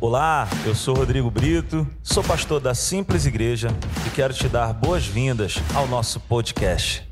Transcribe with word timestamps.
Olá, 0.00 0.48
eu 0.64 0.76
sou 0.76 0.94
Rodrigo 0.94 1.28
Brito, 1.28 1.84
sou 2.04 2.22
pastor 2.22 2.60
da 2.60 2.72
Simples 2.72 3.26
Igreja 3.26 3.66
e 4.06 4.10
quero 4.14 4.32
te 4.32 4.48
dar 4.48 4.72
boas-vindas 4.72 5.56
ao 5.74 5.88
nosso 5.88 6.20
podcast. 6.20 7.02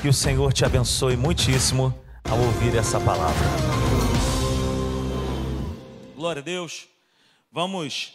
Que 0.00 0.06
o 0.06 0.12
Senhor 0.12 0.52
te 0.52 0.64
abençoe 0.64 1.16
muitíssimo 1.16 1.92
ao 2.30 2.38
ouvir 2.38 2.76
essa 2.76 3.00
palavra. 3.00 3.44
Glória 6.14 6.40
a 6.40 6.44
Deus. 6.44 6.86
Vamos 7.50 8.12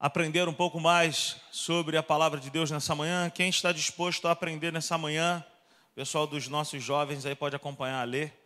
aprender 0.00 0.48
um 0.48 0.54
pouco 0.54 0.80
mais 0.80 1.36
sobre 1.50 1.98
a 1.98 2.02
palavra 2.02 2.40
de 2.40 2.48
Deus 2.48 2.70
nessa 2.70 2.94
manhã. 2.94 3.28
Quem 3.28 3.50
está 3.50 3.70
disposto 3.70 4.28
a 4.28 4.30
aprender 4.30 4.72
nessa 4.72 4.96
manhã? 4.96 5.44
O 5.92 5.94
pessoal 5.94 6.26
dos 6.26 6.48
nossos 6.48 6.82
jovens 6.82 7.26
aí 7.26 7.34
pode 7.34 7.54
acompanhar 7.54 8.00
a 8.00 8.04
ler. 8.04 8.41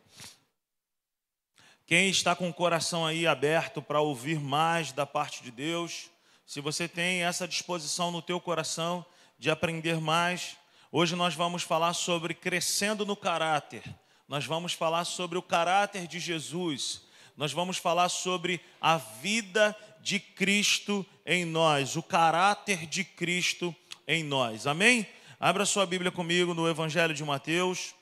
Quem 1.86 2.10
está 2.10 2.34
com 2.34 2.48
o 2.48 2.52
coração 2.52 3.06
aí 3.06 3.28
aberto 3.28 3.80
para 3.80 4.00
ouvir 4.00 4.40
mais 4.40 4.90
da 4.90 5.06
parte 5.06 5.40
de 5.44 5.52
Deus, 5.52 6.10
se 6.44 6.60
você 6.60 6.88
tem 6.88 7.22
essa 7.22 7.46
disposição 7.46 8.10
no 8.10 8.20
teu 8.20 8.40
coração 8.40 9.06
de 9.38 9.50
aprender 9.50 10.00
mais, 10.00 10.56
hoje 10.90 11.14
nós 11.14 11.36
vamos 11.36 11.62
falar 11.62 11.94
sobre 11.94 12.34
crescendo 12.34 13.06
no 13.06 13.14
caráter. 13.14 13.84
Nós 14.26 14.44
vamos 14.44 14.72
falar 14.72 15.04
sobre 15.04 15.38
o 15.38 15.42
caráter 15.42 16.08
de 16.08 16.18
Jesus. 16.18 17.02
Nós 17.36 17.52
vamos 17.52 17.76
falar 17.76 18.08
sobre 18.08 18.60
a 18.80 18.96
vida 18.96 19.76
de 20.00 20.18
Cristo 20.18 21.06
em 21.24 21.44
nós, 21.44 21.94
o 21.94 22.02
caráter 22.02 22.86
de 22.86 23.04
Cristo 23.04 23.72
em 24.08 24.24
nós. 24.24 24.66
Amém? 24.66 25.06
Abra 25.38 25.64
sua 25.64 25.86
Bíblia 25.86 26.10
comigo 26.10 26.52
no 26.52 26.68
Evangelho 26.68 27.14
de 27.14 27.22
Mateus. 27.22 27.94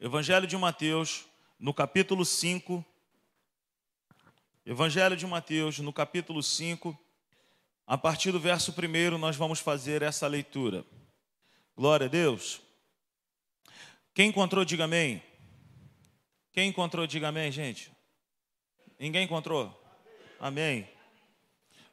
Evangelho 0.00 0.48
de 0.48 0.56
Mateus, 0.56 1.26
no 1.64 1.72
capítulo 1.72 2.26
5, 2.26 2.84
Evangelho 4.66 5.16
de 5.16 5.26
Mateus, 5.26 5.78
no 5.78 5.94
capítulo 5.94 6.42
5, 6.42 6.94
a 7.86 7.96
partir 7.96 8.32
do 8.32 8.38
verso 8.38 8.70
1, 8.70 9.16
nós 9.16 9.34
vamos 9.34 9.60
fazer 9.60 10.02
essa 10.02 10.26
leitura. 10.26 10.84
Glória 11.74 12.04
a 12.04 12.10
Deus. 12.10 12.60
Quem 14.12 14.28
encontrou, 14.28 14.62
diga 14.62 14.84
amém. 14.84 15.22
Quem 16.52 16.68
encontrou, 16.68 17.06
diga 17.06 17.28
amém, 17.28 17.50
gente. 17.50 17.90
Ninguém 18.98 19.24
encontrou? 19.24 19.74
Amém. 20.38 20.86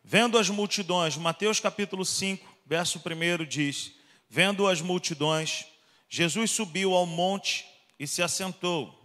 Vendo 0.03 0.37
as 0.37 0.49
multidões, 0.49 1.15
Mateus 1.15 1.61
capítulo 1.61 2.03
5, 2.03 2.45
verso 2.65 2.99
1 2.99 3.45
diz: 3.45 3.93
Vendo 4.27 4.67
as 4.67 4.81
multidões, 4.81 5.65
Jesus 6.09 6.51
subiu 6.51 6.93
ao 6.93 7.05
monte 7.05 7.65
e 7.97 8.05
se 8.05 8.21
assentou. 8.21 9.00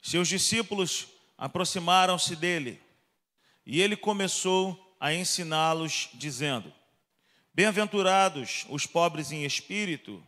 Seus 0.00 0.28
discípulos 0.28 1.08
aproximaram-se 1.36 2.34
dele 2.36 2.80
e 3.66 3.80
ele 3.80 3.96
começou 3.96 4.96
a 4.98 5.14
ensiná-los, 5.14 6.08
dizendo: 6.14 6.72
Bem-aventurados 7.52 8.66
os 8.68 8.86
pobres 8.86 9.32
em 9.32 9.44
espírito, 9.44 10.22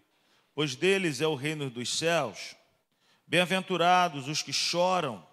pois 0.55 0.75
deles 0.75 1.21
é 1.21 1.27
o 1.27 1.35
reino 1.35 1.71
dos 1.71 1.97
céus. 1.99 2.55
Bem-aventurados 3.27 4.29
os 4.29 4.43
que 4.43 4.53
choram, 4.53 5.27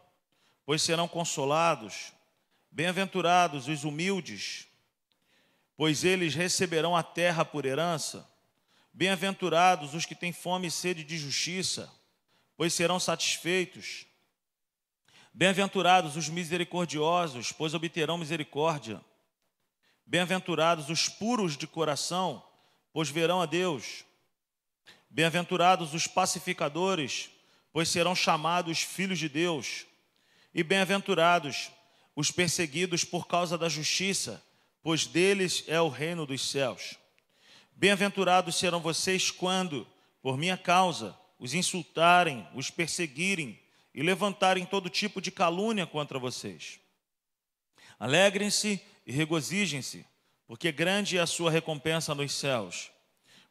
pois 0.66 0.82
serão 0.82 1.08
consolados. 1.08 2.14
Bem-aventurados 2.72 3.68
os 3.68 3.84
humildes, 3.84 4.68
pois 5.76 6.04
eles 6.04 6.36
receberão 6.36 6.96
a 6.96 7.02
terra 7.02 7.44
por 7.44 7.66
herança. 7.66 8.30
Bem-aventurados 8.94 9.94
os 9.94 10.06
que 10.06 10.14
têm 10.14 10.32
fome 10.32 10.68
e 10.68 10.72
sede 10.72 11.04
de 11.04 11.18
justiça, 11.18 11.92
pois 12.56 12.74
serão 12.74 13.00
satisfeitos. 13.00 14.06
Bem-aventurados 15.34 16.16
os 16.16 16.28
misericordiosos, 16.28 17.52
pois 17.52 17.74
obterão 17.74 18.18
misericórdia. 18.18 19.00
Bem-aventurados 20.06 20.90
os 20.90 21.08
puros 21.08 21.56
de 21.56 21.68
coração, 21.68 22.44
pois 22.92 23.10
verão 23.10 23.42
a 23.42 23.46
Deus. 23.46 24.04
Bem-aventurados 25.10 25.94
os 25.94 26.08
pacificadores, 26.08 27.30
pois 27.72 27.90
serão 27.90 28.16
chamados 28.16 28.82
filhos 28.82 29.20
de 29.20 29.30
Deus. 29.30 29.86
E 30.54 30.64
bem-aventurados 30.64 31.72
os 32.16 32.32
perseguidos 32.32 33.04
por 33.04 33.28
causa 33.28 33.58
da 33.58 33.70
justiça, 33.70 34.44
pois 34.82 35.06
deles 35.06 35.64
é 35.68 35.80
o 35.80 35.90
reino 35.90 36.26
dos 36.26 36.50
céus. 36.50 36.96
Bem-aventurados 37.76 38.56
serão 38.56 38.82
vocês 38.82 39.32
quando, 39.32 39.88
por 40.22 40.38
minha 40.38 40.58
causa, 40.58 41.18
os 41.38 41.54
insultarem, 41.54 42.46
os 42.54 42.70
perseguirem 42.70 43.58
e 44.00 44.02
levantarem 44.02 44.64
todo 44.64 44.90
tipo 44.90 45.20
de 45.20 45.30
calúnia 45.30 45.86
contra 45.86 46.18
vocês. 46.18 46.80
Alegrem-se 48.00 48.82
e 49.06 49.12
regozijem-se, 49.12 50.06
porque 50.48 50.72
grande 50.72 51.18
é 51.18 51.22
a 51.22 51.28
sua 51.28 51.52
recompensa 51.52 52.16
nos 52.16 52.32
céus. 52.32 52.90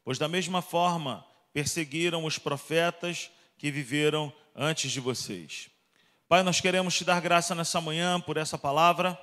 Pois 0.03 0.17
da 0.17 0.27
mesma 0.27 0.63
forma 0.63 1.23
perseguiram 1.53 2.25
os 2.25 2.39
profetas 2.39 3.31
que 3.59 3.71
viveram 3.71 4.33
antes 4.57 4.91
de 4.91 5.01
vocês. 5.01 5.69
Pai, 6.27 6.43
nós 6.43 6.63
queremos 6.63 6.97
te 6.97 7.05
dar 7.05 7.21
graça 7.21 7.55
nessa 7.55 7.79
manhã 7.79 8.19
por 8.19 8.39
essa 8.39 8.57
palavra. 8.57 9.21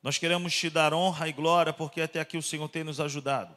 Nós 0.00 0.16
queremos 0.16 0.54
te 0.54 0.70
dar 0.70 0.94
honra 0.94 1.28
e 1.28 1.32
glória 1.32 1.72
porque 1.72 2.02
até 2.02 2.20
aqui 2.20 2.36
o 2.36 2.42
Senhor 2.42 2.68
tem 2.68 2.84
nos 2.84 3.00
ajudado. 3.00 3.52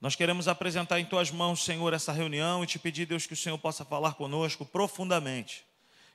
Nós 0.00 0.14
queremos 0.14 0.46
apresentar 0.46 1.00
em 1.00 1.06
tuas 1.06 1.28
mãos, 1.28 1.64
Senhor, 1.64 1.92
essa 1.92 2.12
reunião 2.12 2.62
e 2.62 2.68
te 2.68 2.78
pedir, 2.78 3.04
Deus, 3.04 3.26
que 3.26 3.32
o 3.32 3.36
Senhor 3.36 3.58
possa 3.58 3.84
falar 3.84 4.14
conosco 4.14 4.64
profundamente 4.64 5.66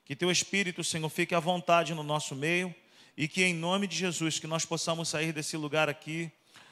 que 0.05 0.15
teu 0.15 0.31
Espírito, 0.31 0.83
Senhor, 0.83 1.09
fique 1.09 1.35
à 1.35 1.39
vontade 1.39 1.93
no 1.93 2.03
nosso 2.03 2.35
meio 2.35 2.73
e 3.15 3.27
que 3.27 3.43
em 3.43 3.53
nome 3.53 3.87
de 3.87 3.95
Jesus 3.95 4.39
que 4.39 4.47
nós 4.47 4.65
possamos 4.65 5.09
sair 5.09 5.31
desse 5.31 5.55
lugar 5.57 5.89
aqui 5.89 6.31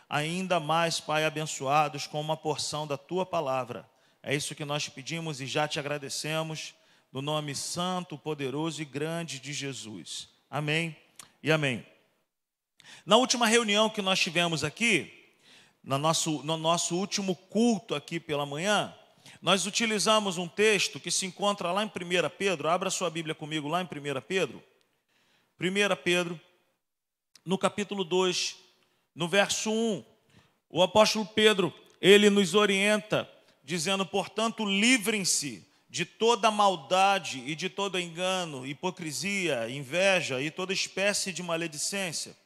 ainda 0.10 0.60
mais, 0.60 1.00
Pai, 1.00 1.24
abençoados 1.24 2.08
com 2.08 2.20
uma 2.20 2.36
porção 2.36 2.88
da 2.88 2.98
tua 2.98 3.26
palavra. 3.26 3.88
É 4.24 4.36
isso 4.36 4.56
que 4.56 4.66
nós 4.66 4.90
pedimos 4.90 5.40
e 5.40 5.46
já 5.46 5.68
te 5.68 5.80
agradecemos 5.80 6.74
no 7.12 7.22
nome 7.22 7.56
santo, 7.56 8.18
poderoso 8.18 8.82
e 8.82 8.86
grande 8.86 9.40
de 9.40 9.54
Jesus. 9.54 10.30
Amém 10.50 10.96
e 11.44 11.52
amém. 11.52 11.86
Na 13.06 13.18
última 13.18 13.48
reunião 13.48 13.90
que 13.90 14.02
nós 14.02 14.20
tivemos 14.20 14.64
aqui, 14.64 15.14
no 15.84 15.98
nosso, 15.98 16.44
no 16.44 16.58
nosso 16.58 16.96
último 16.96 17.36
culto 17.36 17.96
aqui 17.96 18.20
pela 18.20 18.46
manhã, 18.46 18.94
nós 19.42 19.66
utilizamos 19.66 20.38
um 20.38 20.48
texto 20.48 21.00
que 21.00 21.10
se 21.10 21.26
encontra 21.26 21.72
lá 21.72 21.84
em 21.84 21.88
1 21.88 21.92
Pedro, 22.38 22.68
abra 22.68 22.90
sua 22.90 23.10
Bíblia 23.10 23.34
comigo 23.34 23.68
lá 23.70 23.82
em 23.82 23.86
1 23.86 24.22
Pedro. 24.28 24.62
1 25.60 25.64
Pedro, 26.04 26.40
no 27.46 27.58
capítulo 27.58 28.04
2, 28.04 28.58
no 29.16 29.30
verso 29.30 29.72
1, 29.72 30.04
o 30.70 30.84
apóstolo 30.84 31.26
Pedro, 31.26 31.74
ele 32.02 32.30
nos 32.30 32.54
orienta, 32.54 33.30
dizendo, 33.64 34.06
portanto, 34.06 34.66
livrem-se 34.66 35.66
de 35.90 36.06
toda 36.06 36.52
maldade 36.52 37.44
e 37.48 37.56
de 37.56 37.70
todo 37.70 38.00
engano, 38.00 38.68
hipocrisia, 38.68 39.70
inveja 39.70 40.42
e 40.42 40.52
toda 40.52 40.74
espécie 40.74 41.32
de 41.32 41.42
maledicência. 41.42 42.38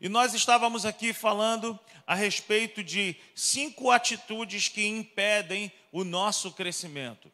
E 0.00 0.08
nós 0.08 0.34
estávamos 0.34 0.84
aqui 0.84 1.12
falando 1.12 1.78
a 2.06 2.14
respeito 2.14 2.84
de 2.84 3.16
cinco 3.34 3.90
atitudes 3.90 4.68
que 4.68 4.86
impedem 4.86 5.72
o 5.96 6.04
nosso 6.04 6.52
crescimento. 6.52 7.32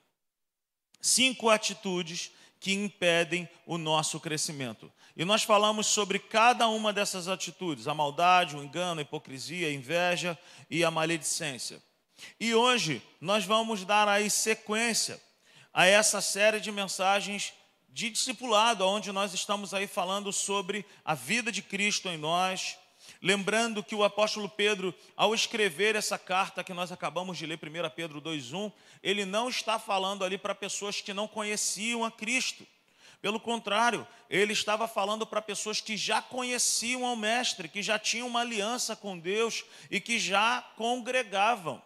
Cinco 1.00 1.50
atitudes 1.50 2.31
que 2.61 2.73
impedem 2.73 3.49
o 3.67 3.77
nosso 3.77 4.21
crescimento. 4.21 4.93
E 5.17 5.25
nós 5.25 5.43
falamos 5.43 5.89
sobre 5.89 6.21
cada 6.21 6.69
uma 6.69 6.93
dessas 6.93 7.27
atitudes: 7.27 7.89
a 7.89 7.95
maldade, 7.95 8.56
o 8.56 8.62
engano, 8.62 9.01
a 9.01 9.03
hipocrisia, 9.03 9.67
a 9.67 9.72
inveja 9.72 10.39
e 10.71 10.84
a 10.84 10.93
maledicência. 10.93 11.83
E 12.39 12.55
hoje 12.55 13.03
nós 13.21 13.45
vamos 13.45 13.84
dar 13.84 14.06
aí 14.06 14.31
sequência 14.31 15.21
a 15.75 15.84
essa 15.87 16.21
série 16.21 16.61
de 16.61 16.71
mensagens 16.71 17.53
de 17.89 18.11
discipulado, 18.11 18.87
onde 18.87 19.11
nós 19.11 19.34
estamos 19.34 19.75
aí 19.75 19.89
falando 19.89 20.33
sobre 20.33 20.86
a 21.04 21.16
vida 21.16 21.51
de 21.51 21.63
Cristo 21.63 22.09
em 22.09 22.16
nós. 22.16 22.78
Lembrando 23.22 23.84
que 23.84 23.95
o 23.95 24.03
apóstolo 24.03 24.48
Pedro, 24.48 24.92
ao 25.16 25.33
escrever 25.33 25.95
essa 25.95 26.19
carta 26.19 26.65
que 26.65 26.74
nós 26.74 26.91
acabamos 26.91 27.39
de 27.39 27.47
ler, 27.47 27.57
1 27.57 27.91
Pedro 27.95 28.21
2,1, 28.21 28.72
ele 29.01 29.24
não 29.24 29.48
está 29.48 29.78
falando 29.78 30.24
ali 30.24 30.36
para 30.36 30.57
pessoas 30.57 31.01
que 31.01 31.15
não 31.15 31.28
conheciam 31.28 32.04
a 32.04 32.10
Cristo. 32.10 32.66
Pelo 33.21 33.39
contrário, 33.39 34.04
ele 34.28 34.53
estava 34.53 34.89
falando 34.89 35.24
para 35.24 35.41
pessoas 35.41 35.80
que 35.80 35.97
já 35.97 36.21
conheciam 36.21 37.07
ao 37.07 37.15
Mestre, 37.15 37.69
que 37.69 37.80
já 37.80 37.97
tinham 37.97 38.27
uma 38.27 38.41
aliança 38.41 38.97
com 38.97 39.16
Deus 39.16 39.65
e 39.89 40.01
que 40.01 40.19
já 40.19 40.60
congregavam. 40.77 41.80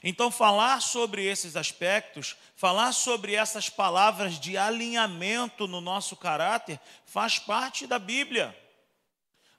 Então, 0.00 0.30
falar 0.30 0.80
sobre 0.80 1.24
esses 1.24 1.56
aspectos, 1.56 2.36
falar 2.54 2.92
sobre 2.92 3.34
essas 3.34 3.68
palavras 3.68 4.38
de 4.38 4.56
alinhamento 4.56 5.66
no 5.66 5.80
nosso 5.80 6.14
caráter, 6.14 6.78
faz 7.04 7.40
parte 7.40 7.84
da 7.84 7.98
Bíblia. 7.98 8.56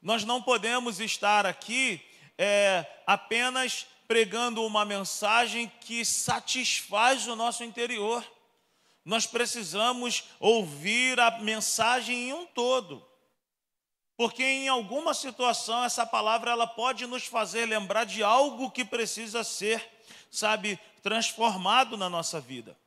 Nós 0.06 0.24
não 0.24 0.40
podemos 0.40 1.00
estar 1.00 1.48
aqui 1.48 2.00
é, 2.38 2.86
apenas 3.08 3.88
pregando 4.08 4.64
uma 4.64 4.86
mensagem 4.86 5.68
que 5.82 6.06
satisfaz 6.06 7.28
o 7.28 7.36
nosso 7.36 7.64
interior. 7.64 8.24
Nós 9.04 9.26
precisamos 9.26 10.26
ouvir 10.40 11.20
a 11.20 11.40
mensagem 11.40 12.30
em 12.30 12.34
um 12.34 12.46
todo. 12.46 13.04
Porque 14.16 14.44
em 14.44 14.68
alguma 14.68 15.12
situação 15.12 15.84
essa 15.84 16.06
palavra 16.06 16.52
ela 16.52 16.68
pode 16.68 17.08
nos 17.08 17.26
fazer 17.26 17.66
lembrar 17.66 18.04
de 18.04 18.22
algo 18.22 18.70
que 18.70 18.86
precisa 18.86 19.44
ser, 19.44 19.84
sabe, 20.30 20.80
transformado 21.02 21.98
na 21.98 22.12
nossa 22.12 22.40
vida. 22.40 22.78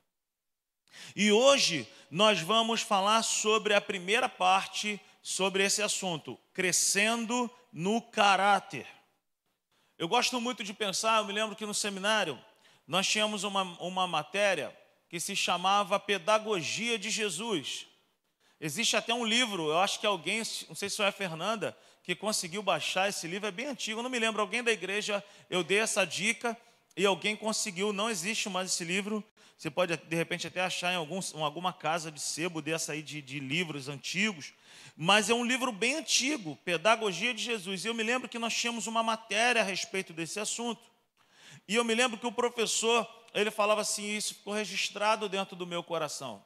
E 1.17 1.33
hoje 1.33 1.85
nós 2.13 2.41
vamos 2.41 2.81
falar 2.81 3.25
sobre 3.25 3.75
a 3.75 3.81
primeira 3.81 4.29
parte 4.29 5.01
sobre 5.21 5.65
esse 5.65 5.83
assunto, 5.83 6.39
crescendo 6.59 7.49
no 7.73 8.03
caráter. 8.03 8.85
Eu 9.97 10.09
gosto 10.09 10.41
muito 10.41 10.65
de 10.65 10.75
pensar, 10.75 11.19
eu 11.19 11.25
me 11.25 11.33
lembro 11.33 11.55
que 11.55 11.65
no 11.65 11.73
seminário 11.73 12.37
nós 12.85 13.07
tínhamos 13.07 13.45
uma, 13.45 13.63
uma 13.79 14.09
matéria 14.09 14.77
que 15.09 15.21
se 15.21 15.37
chamava 15.37 16.01
Pedagogia 16.01 16.99
de 16.99 17.11
Jesus. 17.11 17.87
Existe 18.61 18.97
até 18.97 19.15
um 19.15 19.25
livro, 19.25 19.69
eu 19.69 19.79
acho 19.79 20.01
que 20.01 20.07
alguém, 20.07 20.39
não 20.69 20.75
sei 20.75 20.91
se 20.91 20.97
foi 20.97 21.07
a 21.07 21.13
Fernanda, 21.13 21.79
que 22.03 22.17
conseguiu 22.17 22.61
baixar 22.61 23.09
esse 23.09 23.29
livro, 23.29 23.47
é 23.47 23.53
bem 23.53 23.67
antigo, 23.67 24.03
não 24.03 24.11
me 24.11 24.19
lembro, 24.19 24.41
alguém 24.41 24.65
da 24.65 24.73
igreja, 24.73 25.23
eu 25.49 25.63
dei 25.63 25.79
essa 25.79 26.05
dica 26.05 26.57
e 26.99 27.07
alguém 27.07 27.37
conseguiu, 27.37 27.93
não 27.93 28.11
existe 28.11 28.49
mais 28.49 28.73
esse 28.73 28.85
livro, 28.85 29.23
você 29.57 29.71
pode 29.71 29.97
de 29.97 30.17
repente 30.17 30.49
até 30.49 30.61
achar 30.61 30.93
em, 30.93 30.97
algum, 30.97 31.21
em 31.21 31.43
alguma 31.43 31.73
casa 31.73 32.11
de 32.11 32.21
sebo 32.21 32.61
dessa 32.61 32.93
aí 32.93 33.03
de, 33.03 33.23
de 33.23 33.39
livros 33.39 33.89
antigos, 33.89 34.53
mas 34.97 35.31
é 35.31 35.35
um 35.35 35.45
livro 35.45 35.71
bem 35.71 35.95
antigo, 35.95 36.57
Pedagogia 36.65 37.33
de 37.33 37.41
Jesus. 37.41 37.85
E 37.85 37.89
eu 37.89 37.95
me 37.95 38.03
lembro 38.03 38.29
que 38.29 38.37
nós 38.37 38.53
tínhamos 38.53 38.89
uma 38.89 39.01
matéria 39.01 39.63
a 39.63 39.65
respeito 39.65 40.13
desse 40.13 40.41
assunto. 40.41 40.83
E 41.69 41.77
eu 41.77 41.85
me 41.85 41.95
lembro 41.95 42.19
que 42.19 42.27
o 42.27 42.33
professor, 42.33 43.09
ele 43.33 43.53
falava 43.53 43.83
assim, 43.83 44.17
isso 44.17 44.35
ficou 44.35 44.53
registrado 44.53 45.29
dentro 45.29 45.55
do 45.55 45.69
meu 45.69 45.85
coração. 45.85 46.45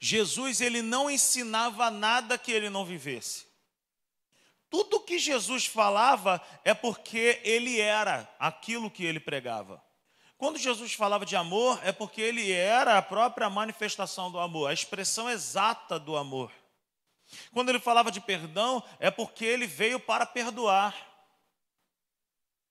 Jesus, 0.00 0.62
ele 0.62 0.80
não 0.80 1.10
ensinava 1.10 1.90
nada 1.90 2.38
que 2.38 2.50
ele 2.50 2.70
não 2.70 2.82
vivesse. 2.82 3.47
Tudo 4.70 5.00
que 5.00 5.18
Jesus 5.18 5.66
falava 5.66 6.40
é 6.64 6.74
porque 6.74 7.40
ele 7.42 7.80
era 7.80 8.28
aquilo 8.38 8.90
que 8.90 9.04
ele 9.04 9.18
pregava. 9.18 9.82
Quando 10.36 10.58
Jesus 10.58 10.92
falava 10.92 11.26
de 11.26 11.34
amor, 11.34 11.80
é 11.82 11.90
porque 11.90 12.20
ele 12.20 12.52
era 12.52 12.96
a 12.96 13.02
própria 13.02 13.50
manifestação 13.50 14.30
do 14.30 14.38
amor, 14.38 14.70
a 14.70 14.72
expressão 14.72 15.28
exata 15.28 15.98
do 15.98 16.16
amor. 16.16 16.52
Quando 17.52 17.70
ele 17.70 17.80
falava 17.80 18.10
de 18.10 18.20
perdão, 18.20 18.82
é 19.00 19.10
porque 19.10 19.44
ele 19.44 19.66
veio 19.66 19.98
para 19.98 20.24
perdoar. 20.24 20.94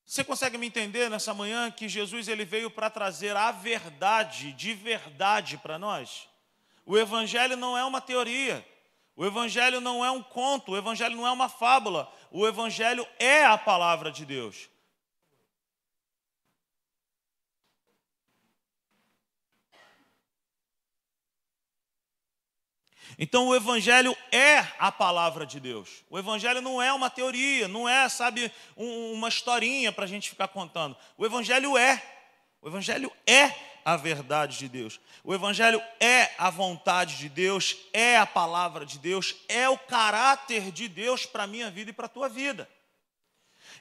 Você 0.06 0.24
consegue 0.24 0.58
me 0.58 0.68
entender 0.68 1.10
nessa 1.10 1.34
manhã 1.34 1.70
que 1.70 1.90
Jesus 1.90 2.30
ele 2.30 2.46
veio 2.46 2.72
para 2.72 2.90
trazer 2.90 3.36
a 3.36 3.52
verdade, 3.52 4.54
de 4.54 4.74
verdade 4.74 5.58
para 5.58 5.78
nós? 5.78 6.30
O 6.86 6.98
evangelho 6.98 7.58
não 7.58 7.78
é 7.78 7.84
uma 7.84 8.00
teoria. 8.00 8.66
O 9.18 9.26
evangelho 9.26 9.82
não 9.82 10.06
é 10.06 10.12
um 10.12 10.22
conto, 10.22 10.72
o 10.72 10.78
evangelho 10.78 11.18
não 11.18 11.28
é 11.28 11.32
uma 11.32 11.50
fábula. 11.50 12.10
O 12.32 12.48
evangelho 12.48 13.06
é 13.18 13.44
a 13.44 13.58
palavra 13.58 14.12
de 14.12 14.24
Deus. 14.24 14.70
Então 23.18 23.48
o 23.48 23.56
Evangelho 23.56 24.16
é 24.32 24.60
a 24.78 24.92
palavra 24.92 25.44
de 25.44 25.60
Deus. 25.60 26.04
O 26.08 26.20
Evangelho 26.20 26.62
não 26.62 26.80
é 26.80 26.94
uma 26.94 27.10
teoria, 27.10 27.68
não 27.68 27.90
é, 27.90 28.08
sabe, 28.10 28.52
um, 28.76 29.14
uma 29.14 29.28
historinha 29.28 29.92
para 29.92 30.04
a 30.04 30.08
gente 30.08 30.30
ficar 30.30 30.48
contando. 30.50 30.96
O 31.18 31.26
Evangelho 31.26 31.76
é. 31.76 32.00
O 32.62 32.68
Evangelho 32.68 33.12
é 33.26 33.52
a 33.88 33.96
verdade 33.96 34.58
de 34.58 34.68
Deus. 34.68 35.00
O 35.24 35.34
Evangelho 35.34 35.82
é 35.98 36.32
a 36.38 36.50
vontade 36.50 37.16
de 37.16 37.30
Deus, 37.30 37.78
é 37.94 38.18
a 38.18 38.26
palavra 38.26 38.86
de 38.86 39.00
Deus, 39.00 39.34
é 39.48 39.70
o 39.70 39.78
caráter 39.78 40.74
de 40.74 40.90
Deus 40.90 41.26
para 41.26 41.44
a 41.44 41.48
minha 41.48 41.72
vida 41.72 41.92
e 41.92 41.94
para 41.94 42.08
a 42.08 42.10
tua 42.10 42.28
vida. 42.28 42.70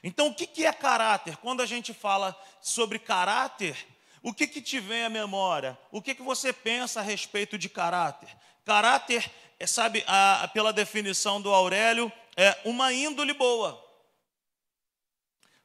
Então, 0.01 0.27
o 0.27 0.33
que 0.33 0.65
é 0.65 0.71
caráter? 0.71 1.35
Quando 1.35 1.61
a 1.61 1.65
gente 1.65 1.93
fala 1.93 2.33
sobre 2.61 2.99
caráter, 2.99 3.75
o 4.23 4.33
que, 4.33 4.47
que 4.47 4.61
te 4.61 4.79
vem 4.79 5.03
à 5.03 5.09
memória? 5.09 5.77
O 5.91 6.01
que, 6.01 6.15
que 6.15 6.23
você 6.23 6.53
pensa 6.53 7.01
a 7.01 7.03
respeito 7.03 7.57
de 7.57 7.67
caráter? 7.67 8.29
Caráter, 8.63 9.29
é, 9.59 9.67
sabe, 9.67 10.05
a, 10.07 10.49
pela 10.53 10.71
definição 10.71 11.41
do 11.41 11.53
Aurélio, 11.53 12.09
é 12.37 12.57
uma 12.63 12.93
índole 12.93 13.33
boa. 13.33 13.85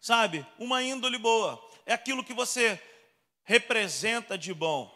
Sabe, 0.00 0.44
uma 0.58 0.82
índole 0.82 1.16
boa. 1.16 1.64
É 1.86 1.94
aquilo 1.94 2.24
que 2.24 2.34
você 2.34 2.82
representa 3.44 4.36
de 4.36 4.52
bom. 4.54 4.90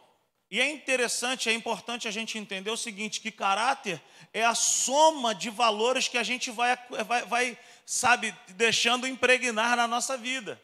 E 0.51 0.61
é 0.61 0.71
interessante, 0.71 1.49
é 1.49 1.53
importante 1.53 2.07
a 2.07 2.11
gente 2.11 2.39
entender 2.39 2.71
o 2.71 2.77
seguinte: 2.77 3.21
que 3.21 3.31
caráter 3.31 4.01
é 4.33 4.45
a 4.45 4.55
soma 4.55 5.35
de 5.35 5.51
valores 5.51 6.09
que 6.09 6.19
a 6.19 6.23
gente 6.23 6.51
vai, 6.51 6.77
vai, 7.05 7.25
vai 7.25 7.59
sabe, 7.85 8.35
deixando 8.49 9.07
impregnar 9.07 9.77
na 9.77 9.89
nossa 9.89 10.17
vida. 10.17 10.61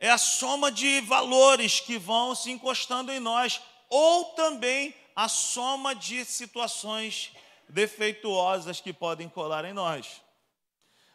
É 0.00 0.10
a 0.10 0.18
soma 0.18 0.70
de 0.70 1.00
valores 1.00 1.80
que 1.80 1.98
vão 1.98 2.34
se 2.34 2.50
encostando 2.50 3.12
em 3.12 3.18
nós, 3.18 3.60
ou 3.88 4.26
também 4.26 4.94
a 5.14 5.28
soma 5.28 5.94
de 5.94 6.24
situações 6.24 7.32
defeituosas 7.68 8.80
que 8.80 8.92
podem 8.92 9.28
colar 9.28 9.64
em 9.64 9.72
nós. 9.72 10.22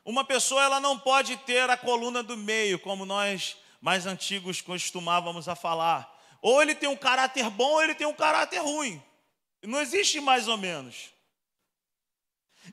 Uma 0.06 0.26
pessoa 0.26 0.62
ela 0.62 0.82
não 0.82 1.00
pode 1.00 1.38
ter 1.38 1.70
a 1.70 1.78
coluna 1.78 2.22
do 2.22 2.36
meio, 2.36 2.78
como 2.78 3.06
nós 3.06 3.56
mais 3.84 4.06
antigos 4.06 4.62
costumávamos 4.62 5.50
a 5.50 5.56
falar. 5.56 6.10
Ou 6.42 6.62
ele 6.62 6.74
tem 6.74 6.88
um 6.88 6.96
caráter 6.96 7.50
bom, 7.50 7.70
ou 7.70 7.84
ele 7.84 7.94
tem 7.94 8.08
um 8.08 8.14
caráter 8.14 8.60
ruim. 8.60 9.04
Não 9.62 9.82
existe 9.82 10.22
mais 10.22 10.48
ou 10.48 10.56
menos. 10.56 11.12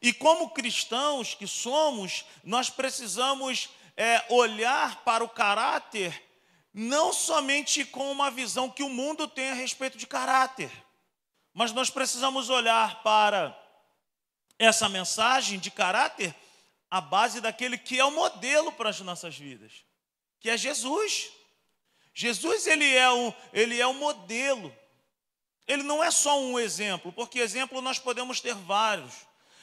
E 0.00 0.12
como 0.12 0.50
cristãos 0.50 1.34
que 1.34 1.48
somos, 1.48 2.24
nós 2.44 2.70
precisamos 2.70 3.70
é, 3.96 4.24
olhar 4.28 5.02
para 5.02 5.24
o 5.24 5.28
caráter 5.28 6.28
não 6.72 7.12
somente 7.12 7.84
com 7.84 8.12
uma 8.12 8.30
visão 8.30 8.70
que 8.70 8.84
o 8.84 8.88
mundo 8.88 9.26
tem 9.26 9.50
a 9.50 9.54
respeito 9.54 9.98
de 9.98 10.06
caráter. 10.06 10.70
Mas 11.52 11.72
nós 11.72 11.90
precisamos 11.90 12.48
olhar 12.48 13.02
para 13.02 13.60
essa 14.56 14.88
mensagem 14.88 15.58
de 15.58 15.72
caráter 15.72 16.32
a 16.88 17.00
base 17.00 17.40
daquele 17.40 17.76
que 17.76 17.98
é 17.98 18.04
o 18.04 18.12
modelo 18.12 18.70
para 18.70 18.90
as 18.90 19.00
nossas 19.00 19.36
vidas, 19.36 19.84
que 20.40 20.50
é 20.50 20.56
Jesus. 20.56 21.30
Jesus 22.14 22.66
ele 22.66 22.92
é 22.96 23.10
o, 23.10 23.32
ele 23.52 23.80
é 23.80 23.86
o 23.86 23.94
modelo. 23.94 24.74
Ele 25.66 25.82
não 25.84 26.02
é 26.02 26.10
só 26.10 26.40
um 26.40 26.58
exemplo, 26.58 27.12
porque 27.12 27.38
exemplo 27.38 27.80
nós 27.80 27.98
podemos 27.98 28.40
ter 28.40 28.54
vários, 28.54 29.14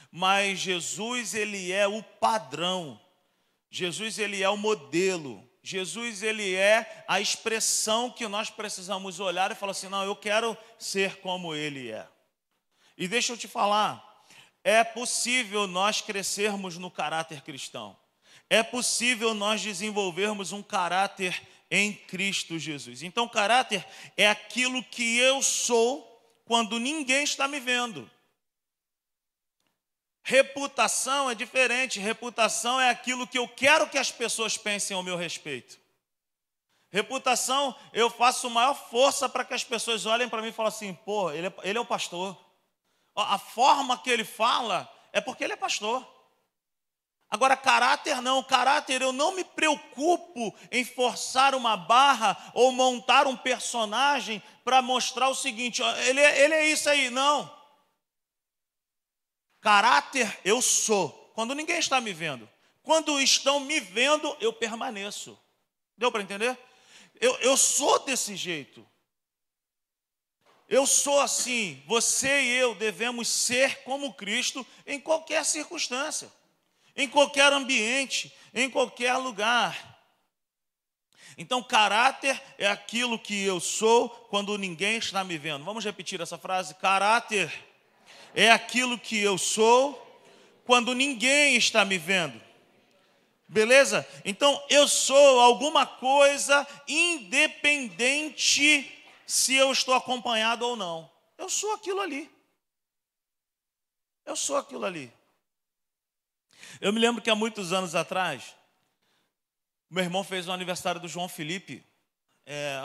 mas 0.10 0.60
Jesus 0.60 1.34
ele 1.34 1.72
é 1.74 1.86
o 1.86 2.02
padrão. 2.02 3.00
Jesus 3.70 4.18
ele 4.18 4.42
é 4.42 4.50
o 4.50 4.56
modelo. 4.56 5.46
Jesus 5.62 6.24
ele 6.24 6.56
é 6.56 7.04
a 7.10 7.20
expressão 7.20 8.10
que 8.10 8.26
nós 8.26 8.50
precisamos 8.50 9.20
olhar 9.20 9.52
e 9.52 9.56
falar 9.56 9.72
assim: 9.72 9.90
não, 9.90 10.06
eu 10.06 10.16
quero 10.16 10.58
ser 10.80 11.20
como 11.20 11.54
ele 11.54 11.92
é. 11.92 12.08
E 12.98 13.06
deixa 13.06 13.34
eu 13.34 13.38
te 13.38 13.50
falar, 13.50 14.02
é 14.64 14.84
possível 14.84 15.68
nós 15.68 16.00
crescermos 16.00 16.78
no 16.78 16.90
caráter 16.90 17.42
cristão. 17.42 17.98
É 18.50 18.64
possível 18.64 19.34
nós 19.34 19.62
desenvolvermos 19.62 20.52
um 20.52 20.64
caráter 20.64 21.42
em 21.70 21.94
Cristo 21.94 22.58
Jesus. 22.58 23.04
Então, 23.04 23.28
caráter 23.28 23.86
é 24.16 24.28
aquilo 24.28 24.84
que 24.84 25.18
eu 25.18 25.42
sou 25.42 26.06
quando 26.46 26.80
ninguém 26.80 27.24
está 27.24 27.48
me 27.48 27.60
vendo. 27.60 28.10
Reputação 30.24 31.30
é 31.30 31.36
diferente. 31.36 32.00
Reputação 32.00 32.80
é 32.80 32.90
aquilo 32.90 33.28
que 33.28 33.38
eu 33.38 33.48
quero 33.48 33.90
que 33.90 33.98
as 33.98 34.12
pessoas 34.12 34.58
pensem 34.58 34.96
ao 34.96 35.04
meu 35.04 35.16
respeito. 35.16 35.78
Reputação, 36.90 37.76
eu 37.92 38.10
faço 38.10 38.50
maior 38.50 38.74
força 38.74 39.28
para 39.28 39.44
que 39.44 39.54
as 39.54 39.64
pessoas 39.64 40.06
olhem 40.06 40.30
para 40.30 40.42
mim 40.42 40.50
e 40.50 40.54
falem 40.54 40.70
assim: 40.70 40.94
pô, 40.94 41.32
ele 41.32 41.48
é, 41.48 41.54
ele 41.64 41.78
é 41.78 41.82
o 41.82 41.86
pastor. 41.86 42.38
A 43.16 43.38
forma 43.38 43.98
que 43.98 44.10
ele 44.10 44.24
fala 44.24 44.90
é 45.12 45.20
porque 45.20 45.44
ele 45.44 45.54
é 45.54 45.58
pastor. 45.58 46.06
Agora, 47.30 47.58
caráter 47.58 48.22
não, 48.22 48.42
caráter 48.42 49.02
eu 49.02 49.12
não 49.12 49.36
me 49.36 49.44
preocupo 49.44 50.56
em 50.72 50.86
forçar 50.86 51.54
uma 51.54 51.76
barra 51.76 52.52
ou 52.54 52.72
montar 52.72 53.28
um 53.28 53.36
personagem 53.36 54.42
para 54.64 54.82
mostrar 54.82 55.28
o 55.28 55.36
seguinte: 55.36 55.82
ele, 55.82 56.22
é, 56.22 56.46
ele 56.46 56.54
é 56.54 56.70
isso 56.70 56.90
aí, 56.90 57.10
não. 57.10 57.54
Caráter 59.60 60.40
eu 60.46 60.62
sou, 60.62 61.32
quando 61.36 61.54
ninguém 61.54 61.80
está 61.80 62.00
me 62.00 62.14
vendo. 62.14 62.50
Quando 62.82 63.20
estão 63.20 63.60
me 63.60 63.82
vendo, 63.82 64.34
eu 64.40 64.54
permaneço. 64.54 65.38
Deu 65.98 66.10
para 66.10 66.22
entender? 66.22 66.58
Eu, 67.20 67.36
eu 67.40 67.58
sou 67.58 68.00
desse 68.00 68.34
jeito. 68.38 68.88
Eu 70.70 70.88
sou 70.88 71.20
assim. 71.20 71.84
Você 71.86 72.44
e 72.44 72.56
eu 72.56 72.76
devemos 72.76 73.28
ser 73.28 73.84
como 73.84 74.14
Cristo 74.14 74.66
em 74.86 75.02
qualquer 75.02 75.44
circunstância, 75.44 76.32
em 76.98 77.08
qualquer 77.08 77.54
ambiente, 77.54 78.34
em 78.54 78.70
qualquer 78.70 79.16
lugar. 79.16 79.96
Então, 81.38 81.62
caráter 81.62 82.42
é 82.58 82.68
aquilo 82.68 83.20
que 83.20 83.44
eu 83.44 83.60
sou 83.60 84.10
quando 84.10 84.58
ninguém 84.58 84.98
está 84.98 85.24
me 85.24 85.38
vendo. 85.38 85.64
Vamos 85.64 85.86
repetir 85.86 86.20
essa 86.20 86.38
frase? 86.38 86.74
Caráter 86.76 87.54
é 88.34 88.52
aquilo 88.52 89.00
que 89.00 89.20
eu 89.20 89.38
sou 89.38 90.04
quando 90.66 90.94
ninguém 90.94 91.56
está 91.56 91.86
me 91.86 91.98
vendo. 91.98 92.42
Beleza? 93.48 94.06
Então 94.26 94.62
eu 94.70 94.88
sou 94.88 95.40
alguma 95.40 95.86
coisa 95.86 96.68
independente 96.88 98.92
se 99.26 99.56
eu 99.56 99.72
estou 99.72 99.94
acompanhado 99.94 100.68
ou 100.68 100.76
não. 100.76 101.10
Eu 101.38 101.50
sou 101.50 101.74
aquilo 101.74 102.02
ali. 102.02 102.30
Eu 104.26 104.36
sou 104.36 104.58
aquilo 104.58 104.84
ali. 104.84 105.14
Eu 106.80 106.94
me 106.94 107.00
lembro 107.00 107.22
que 107.22 107.30
há 107.30 107.36
muitos 107.36 107.74
anos 107.74 107.96
atrás, 107.96 108.56
meu 109.90 110.04
irmão 110.04 110.24
fez 110.24 110.48
o 110.48 110.52
aniversário 110.52 111.00
do 111.00 111.08
João 111.08 111.30
Felipe. 111.30 111.84
É, 112.46 112.80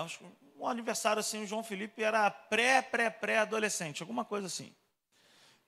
um 0.57 0.67
aniversário 0.67 1.21
assim, 1.21 1.43
o 1.43 1.47
João 1.47 1.65
Felipe 1.65 2.03
era 2.03 2.31
pré, 2.31 2.81
pré, 2.81 3.11
pré 3.11 3.39
adolescente, 3.39 4.03
alguma 4.03 4.25
coisa 4.25 4.47
assim. 4.47 4.75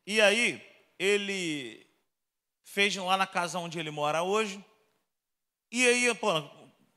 E 0.06 0.20
aí, 0.20 0.64
ele 0.98 1.86
fez 2.62 2.94
lá 2.96 3.16
na 3.16 3.26
casa 3.26 3.58
onde 3.58 3.78
ele 3.78 3.90
mora 3.90 4.22
hoje. 4.22 4.64
E 5.70 5.86
aí, 5.86 6.14
pô, 6.14 6.30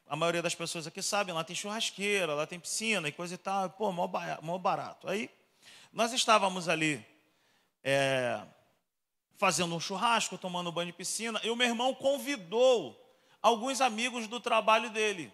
a 0.05 0.15
maioria 0.15 0.41
das 0.41 0.55
pessoas 0.55 0.87
aqui 0.87 1.01
sabem, 1.01 1.33
lá 1.33 1.43
tem 1.43 1.55
churrasqueira, 1.55 2.33
lá 2.33 2.45
tem 2.45 2.59
piscina 2.59 3.07
e 3.07 3.11
coisa 3.11 3.33
e 3.33 3.37
tal. 3.37 3.69
Pô, 3.71 3.91
mó 3.91 4.57
barato. 4.57 5.09
Aí, 5.09 5.29
nós 5.91 6.13
estávamos 6.13 6.69
ali 6.69 7.03
é, 7.83 8.41
fazendo 9.37 9.75
um 9.75 9.79
churrasco, 9.79 10.37
tomando 10.37 10.71
banho 10.71 10.87
de 10.87 10.97
piscina, 10.97 11.39
e 11.43 11.49
o 11.49 11.55
meu 11.55 11.67
irmão 11.67 11.93
convidou 11.93 12.99
alguns 13.41 13.81
amigos 13.81 14.27
do 14.27 14.39
trabalho 14.39 14.89
dele. 14.89 15.31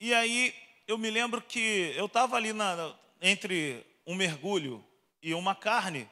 E 0.00 0.14
aí, 0.14 0.54
eu 0.86 0.96
me 0.96 1.10
lembro 1.10 1.42
que 1.42 1.92
eu 1.96 2.06
estava 2.06 2.36
ali 2.36 2.52
na, 2.52 2.94
entre 3.20 3.84
um 4.06 4.14
mergulho 4.14 4.84
e 5.20 5.34
uma 5.34 5.54
carne, 5.54 6.08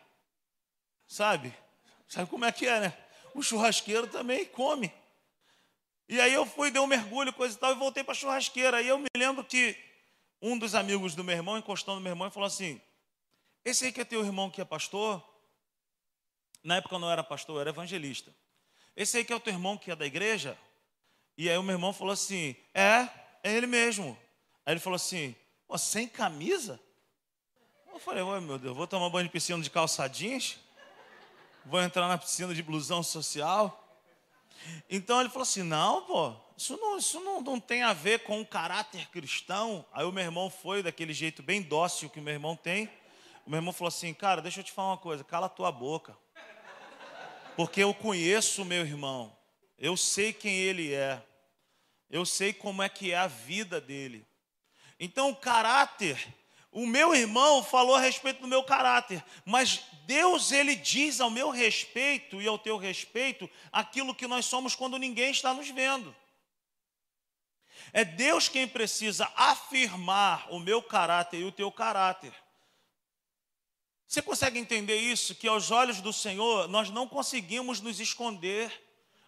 sabe? 1.06 1.54
Sabe 2.08 2.28
como 2.28 2.44
é 2.44 2.52
que 2.52 2.66
é, 2.66 2.80
né? 2.80 2.98
O 3.34 3.42
churrasqueiro 3.42 4.06
também 4.08 4.44
come. 4.44 4.92
E 6.08 6.20
aí 6.20 6.32
eu 6.34 6.44
fui, 6.44 6.70
dei 6.70 6.80
um 6.80 6.86
mergulho, 6.86 7.32
coisa 7.32 7.56
e 7.56 7.58
tal, 7.58 7.72
e 7.72 7.76
voltei 7.76 8.02
para 8.02 8.12
a 8.12 8.16
churrasqueira. 8.16 8.78
Aí 8.78 8.88
eu 8.88 8.98
me 8.98 9.08
lembro 9.16 9.44
que 9.44 9.76
um 10.42 10.58
dos 10.58 10.74
amigos 10.74 11.14
do 11.14 11.24
meu 11.24 11.34
irmão, 11.34 11.56
encostando 11.56 11.96
no 11.96 12.02
meu 12.02 12.12
irmão, 12.12 12.28
e 12.28 12.30
falou 12.30 12.46
assim: 12.46 12.80
Esse 13.64 13.86
aí 13.86 13.92
que 13.92 14.00
é 14.00 14.04
teu 14.04 14.24
irmão 14.24 14.50
que 14.50 14.60
é 14.60 14.64
pastor? 14.64 15.22
Na 16.64 16.76
época 16.76 16.94
eu 16.94 16.98
não 16.98 17.10
era 17.10 17.22
pastor, 17.22 17.56
eu 17.56 17.60
era 17.60 17.70
evangelista. 17.70 18.34
Esse 18.96 19.18
aí 19.18 19.24
que 19.24 19.32
é 19.32 19.36
o 19.36 19.40
teu 19.40 19.52
irmão 19.52 19.76
que 19.76 19.90
é 19.90 19.96
da 19.96 20.06
igreja? 20.06 20.58
E 21.36 21.50
aí 21.50 21.58
o 21.58 21.62
meu 21.62 21.74
irmão 21.74 21.92
falou 21.92 22.12
assim: 22.12 22.56
É, 22.72 23.08
é 23.42 23.52
ele 23.52 23.66
mesmo. 23.66 24.18
Aí 24.64 24.72
ele 24.72 24.80
falou 24.80 24.96
assim: 24.96 25.36
sem 25.78 26.08
camisa? 26.08 26.80
Eu 27.92 27.98
falei: 27.98 28.22
Oi, 28.22 28.40
meu 28.40 28.58
Deus, 28.58 28.76
vou 28.76 28.86
tomar 28.86 29.10
banho 29.10 29.26
de 29.26 29.32
piscina 29.32 29.62
de 29.62 29.70
calça 29.70 30.08
jeans? 30.08 30.58
Vou 31.66 31.82
entrar 31.82 32.08
na 32.08 32.16
piscina 32.18 32.54
de 32.54 32.62
blusão 32.62 33.02
social? 33.02 33.80
Então 34.88 35.20
ele 35.20 35.28
falou 35.28 35.42
assim: 35.42 35.62
Não, 35.62 36.02
pô, 36.02 36.34
isso 36.56 36.76
não, 36.76 36.96
isso 36.96 37.20
não, 37.20 37.40
não 37.40 37.60
tem 37.60 37.82
a 37.82 37.92
ver 37.92 38.20
com 38.20 38.40
o 38.40 38.46
caráter 38.46 39.08
cristão. 39.10 39.84
Aí 39.92 40.04
o 40.04 40.12
meu 40.12 40.24
irmão 40.24 40.48
foi 40.48 40.82
daquele 40.82 41.12
jeito 41.12 41.42
bem 41.42 41.60
dócil 41.60 42.08
que 42.08 42.20
o 42.20 42.22
meu 42.22 42.32
irmão 42.32 42.56
tem. 42.56 42.88
O 43.44 43.50
meu 43.50 43.58
irmão 43.58 43.72
falou 43.72 43.88
assim: 43.88 44.14
Cara, 44.14 44.40
deixa 44.40 44.60
eu 44.60 44.64
te 44.64 44.72
falar 44.72 44.90
uma 44.90 44.98
coisa, 44.98 45.24
cala 45.24 45.46
a 45.46 45.50
tua 45.50 45.70
boca. 45.70 46.16
Porque 47.56 47.82
eu 47.82 47.94
conheço 47.94 48.62
o 48.62 48.64
meu 48.64 48.82
irmão, 48.82 49.36
eu 49.78 49.96
sei 49.96 50.32
quem 50.32 50.56
ele 50.56 50.92
é, 50.92 51.22
eu 52.10 52.26
sei 52.26 52.52
como 52.52 52.82
é 52.82 52.88
que 52.88 53.12
é 53.12 53.16
a 53.16 53.26
vida 53.26 53.80
dele. 53.80 54.26
Então, 54.98 55.30
o 55.30 55.36
caráter, 55.36 56.16
o 56.70 56.86
meu 56.86 57.14
irmão 57.14 57.62
falou 57.62 57.94
a 57.94 58.00
respeito 58.00 58.40
do 58.40 58.48
meu 58.48 58.64
caráter, 58.64 59.24
mas 59.44 59.84
Deus 60.06 60.52
ele 60.52 60.74
diz 60.74 61.20
ao 61.20 61.30
meu 61.30 61.50
respeito 61.50 62.42
e 62.42 62.46
ao 62.46 62.58
teu 62.58 62.76
respeito 62.76 63.48
aquilo 63.70 64.14
que 64.14 64.26
nós 64.26 64.44
somos 64.44 64.74
quando 64.74 64.98
ninguém 64.98 65.30
está 65.30 65.54
nos 65.54 65.68
vendo. 65.70 66.14
É 67.92 68.04
Deus 68.04 68.48
quem 68.48 68.66
precisa 68.66 69.30
afirmar 69.36 70.52
o 70.52 70.58
meu 70.58 70.82
caráter 70.82 71.40
e 71.40 71.44
o 71.44 71.52
teu 71.52 71.70
caráter. 71.70 72.32
Você 74.06 74.22
consegue 74.22 74.58
entender 74.58 74.96
isso? 74.96 75.34
Que 75.34 75.48
aos 75.48 75.70
olhos 75.70 76.00
do 76.00 76.12
Senhor 76.12 76.68
nós 76.68 76.90
não 76.90 77.08
conseguimos 77.08 77.80
nos 77.80 78.00
esconder, 78.00 78.72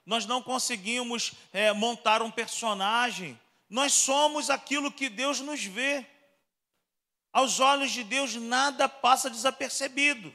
nós 0.04 0.26
não 0.26 0.42
conseguimos 0.42 1.32
é, 1.52 1.72
montar 1.72 2.22
um 2.22 2.30
personagem, 2.30 3.38
nós 3.68 3.92
somos 3.92 4.50
aquilo 4.50 4.92
que 4.92 5.08
Deus 5.08 5.40
nos 5.40 5.64
vê. 5.64 6.06
Aos 7.32 7.58
olhos 7.60 7.90
de 7.90 8.04
Deus 8.04 8.34
nada 8.36 8.88
passa 8.88 9.28
desapercebido. 9.28 10.32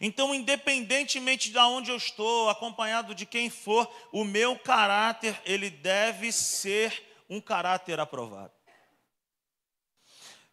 Então, 0.00 0.34
independentemente 0.34 1.50
de 1.50 1.58
onde 1.58 1.90
eu 1.90 1.96
estou, 1.96 2.48
acompanhado 2.48 3.14
de 3.14 3.26
quem 3.26 3.50
for, 3.50 3.92
o 4.10 4.24
meu 4.24 4.58
caráter, 4.58 5.40
ele 5.44 5.68
deve 5.68 6.32
ser 6.32 7.14
um 7.28 7.40
caráter 7.40 8.00
aprovado. 8.00 8.53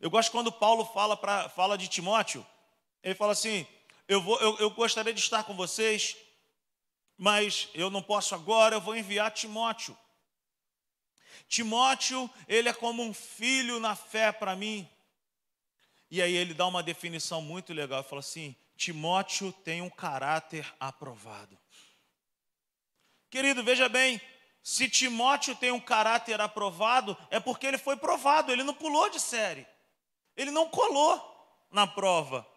Eu 0.02 0.10
gosto 0.10 0.32
quando 0.32 0.52
Paulo 0.52 0.84
fala, 0.84 1.16
pra, 1.16 1.48
fala 1.48 1.78
de 1.78 1.88
Timóteo, 1.88 2.46
ele 3.04 3.14
fala 3.14 3.34
assim: 3.34 3.68
eu, 4.08 4.20
vou, 4.20 4.40
eu, 4.40 4.58
eu 4.58 4.72
gostaria 4.72 5.14
de 5.14 5.20
estar 5.20 5.44
com 5.44 5.56
vocês, 5.56 6.18
mas 7.16 7.70
eu 7.76 7.92
não 7.92 8.02
posso 8.02 8.34
agora, 8.34 8.76
eu 8.76 8.82
vou 8.82 8.96
enviar 8.96 9.30
Timóteo. 9.30 9.96
Timóteo, 11.48 12.28
ele 12.48 12.68
é 12.68 12.74
como 12.74 13.04
um 13.04 13.14
filho 13.14 13.80
na 13.80 13.96
fé 13.96 14.32
para 14.32 14.56
mim. 14.56 14.90
E 16.10 16.20
aí 16.20 16.36
ele 16.36 16.56
dá 16.56 16.66
uma 16.66 16.82
definição 16.82 17.40
muito 17.40 17.72
legal, 17.72 18.00
ele 18.00 18.10
fala 18.10 18.22
assim: 18.22 18.56
Timóteo 18.76 19.54
tem 19.54 19.84
um 19.84 19.90
caráter 19.90 20.66
aprovado. 20.80 21.56
Querido, 23.30 23.64
veja 23.64 23.88
bem, 23.88 24.20
se 24.64 24.90
Timóteo 24.90 25.56
tem 25.56 25.72
um 25.72 25.80
caráter 25.80 26.42
aprovado, 26.42 27.16
é 27.30 27.40
porque 27.40 27.68
ele 27.68 27.78
foi 27.78 27.96
provado, 27.96 28.52
ele 28.52 28.64
não 28.64 28.74
pulou 28.74 29.08
de 29.08 29.20
série. 29.20 29.68
Ele 30.36 30.52
não 30.52 30.70
colou 30.70 31.20
na 31.72 31.88
prova. 31.88 32.48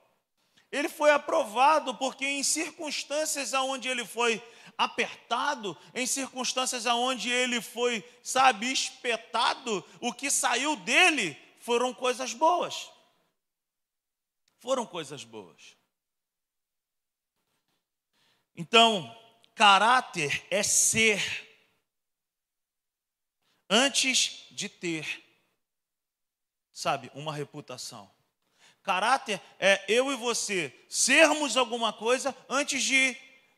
Ele 0.71 0.89
foi 0.89 1.11
aprovado 1.11 1.95
porque 1.97 2.27
em 2.27 2.43
circunstâncias 2.43 3.53
onde 3.53 3.89
ele 3.89 4.05
foi 4.05 4.43
apertado, 4.77 5.79
em 5.95 6.07
circunstâncias 6.07 6.85
onde 6.87 7.31
ele 7.31 7.61
foi, 7.61 8.05
sabe, 8.23 8.73
espetado, 8.73 9.85
o 10.01 10.13
que 10.13 10.31
saiu 10.31 10.75
dele 10.77 11.39
foram 11.61 11.95
coisas 11.95 12.35
boas. 12.35 12.91
Foram 14.59 14.85
coisas 14.85 15.23
boas. 15.23 15.77
Então, 18.57 19.15
caráter 19.55 20.47
é 20.51 20.63
ser 20.63 21.23
antes 23.69 24.47
de 24.51 24.69
ter, 24.69 25.24
sabe, 26.75 27.11
uma 27.15 27.33
reputação. 27.33 28.11
Caráter 28.83 29.41
é 29.59 29.83
eu 29.89 30.13
e 30.13 30.17
você 30.17 30.75
sermos 30.91 31.57
alguma 31.57 31.93
coisa 31.93 32.37
antes 32.49 32.83
de 32.83 33.17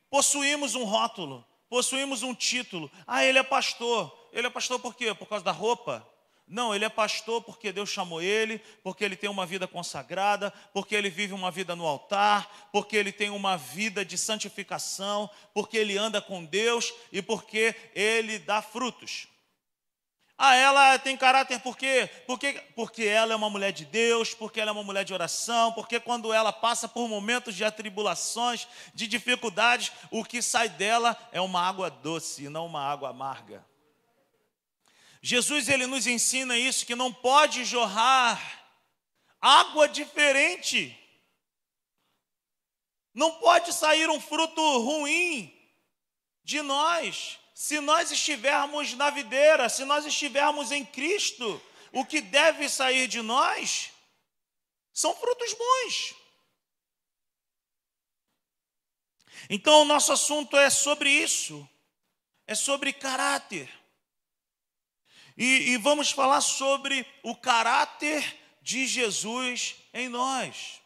possuirmos 0.08 0.76
um 0.76 0.84
rótulo, 0.84 1.44
possuímos 1.68 2.22
um 2.22 2.32
título. 2.32 2.88
Ah, 3.06 3.24
ele 3.24 3.38
é 3.38 3.42
pastor. 3.42 4.16
Ele 4.32 4.46
é 4.46 4.50
pastor 4.50 4.78
por 4.78 4.94
quê? 4.94 5.12
Por 5.14 5.26
causa 5.26 5.44
da 5.44 5.50
roupa? 5.50 6.06
Não, 6.46 6.72
ele 6.72 6.84
é 6.84 6.88
pastor 6.88 7.42
porque 7.42 7.72
Deus 7.72 7.90
chamou 7.90 8.22
ele, 8.22 8.60
porque 8.84 9.04
ele 9.04 9.16
tem 9.16 9.28
uma 9.28 9.44
vida 9.44 9.66
consagrada, 9.66 10.52
porque 10.72 10.94
ele 10.94 11.10
vive 11.10 11.32
uma 11.32 11.50
vida 11.50 11.74
no 11.74 11.84
altar, 11.84 12.68
porque 12.70 12.96
ele 12.96 13.10
tem 13.10 13.30
uma 13.30 13.56
vida 13.56 14.04
de 14.04 14.16
santificação, 14.16 15.28
porque 15.52 15.76
ele 15.76 15.98
anda 15.98 16.20
com 16.20 16.44
Deus 16.44 16.94
e 17.10 17.20
porque 17.20 17.74
ele 17.96 18.38
dá 18.38 18.62
frutos. 18.62 19.26
Ah, 20.38 20.54
ela 20.54 20.98
tem 20.98 21.16
caráter 21.16 21.60
por 21.60 21.78
quê? 21.78 22.10
Porque, 22.26 22.52
porque 22.74 23.04
ela 23.04 23.32
é 23.32 23.36
uma 23.36 23.48
mulher 23.48 23.72
de 23.72 23.86
Deus, 23.86 24.34
porque 24.34 24.60
ela 24.60 24.70
é 24.70 24.72
uma 24.72 24.84
mulher 24.84 25.02
de 25.02 25.14
oração, 25.14 25.72
porque 25.72 25.98
quando 25.98 26.30
ela 26.30 26.52
passa 26.52 26.86
por 26.86 27.08
momentos 27.08 27.54
de 27.54 27.64
atribulações, 27.64 28.68
de 28.92 29.06
dificuldades, 29.06 29.92
o 30.10 30.22
que 30.22 30.42
sai 30.42 30.68
dela 30.68 31.16
é 31.32 31.40
uma 31.40 31.66
água 31.66 31.88
doce 31.88 32.50
não 32.50 32.66
uma 32.66 32.82
água 32.82 33.08
amarga. 33.08 33.64
Jesus 35.22 35.70
ele 35.70 35.86
nos 35.86 36.06
ensina 36.06 36.58
isso 36.58 36.84
que 36.84 36.94
não 36.94 37.10
pode 37.10 37.64
jorrar 37.64 38.38
água 39.40 39.88
diferente. 39.88 40.94
Não 43.14 43.32
pode 43.32 43.72
sair 43.72 44.10
um 44.10 44.20
fruto 44.20 44.60
ruim 44.80 45.50
de 46.44 46.60
nós 46.60 47.38
se 47.56 47.80
nós 47.80 48.12
estivermos 48.12 48.92
na 48.92 49.08
videira, 49.08 49.66
se 49.70 49.82
nós 49.86 50.04
estivermos 50.04 50.70
em 50.70 50.84
Cristo, 50.84 51.58
o 51.90 52.04
que 52.04 52.20
deve 52.20 52.68
sair 52.68 53.08
de 53.08 53.22
nós 53.22 53.90
são 54.92 55.16
frutos 55.16 55.54
bons. 55.54 56.14
Então, 59.48 59.80
o 59.80 59.84
nosso 59.86 60.12
assunto 60.12 60.54
é 60.54 60.68
sobre 60.68 61.08
isso, 61.08 61.66
é 62.46 62.54
sobre 62.54 62.92
caráter. 62.92 63.72
E, 65.34 65.70
e 65.70 65.76
vamos 65.78 66.10
falar 66.10 66.42
sobre 66.42 67.06
o 67.22 67.34
caráter 67.34 68.38
de 68.60 68.86
Jesus 68.86 69.76
em 69.94 70.10
nós. 70.10 70.82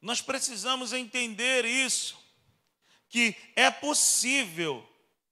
Nós 0.00 0.22
precisamos 0.22 0.94
entender 0.94 1.66
isso, 1.66 2.19
que 3.10 3.36
é 3.56 3.70
possível, 3.70 4.88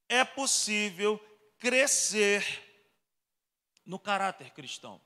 é 0.09 0.25
possível 0.25 1.19
crescer 1.59 2.45
no 3.87 3.99
caráter 3.99 4.51
cristão. 4.51 5.01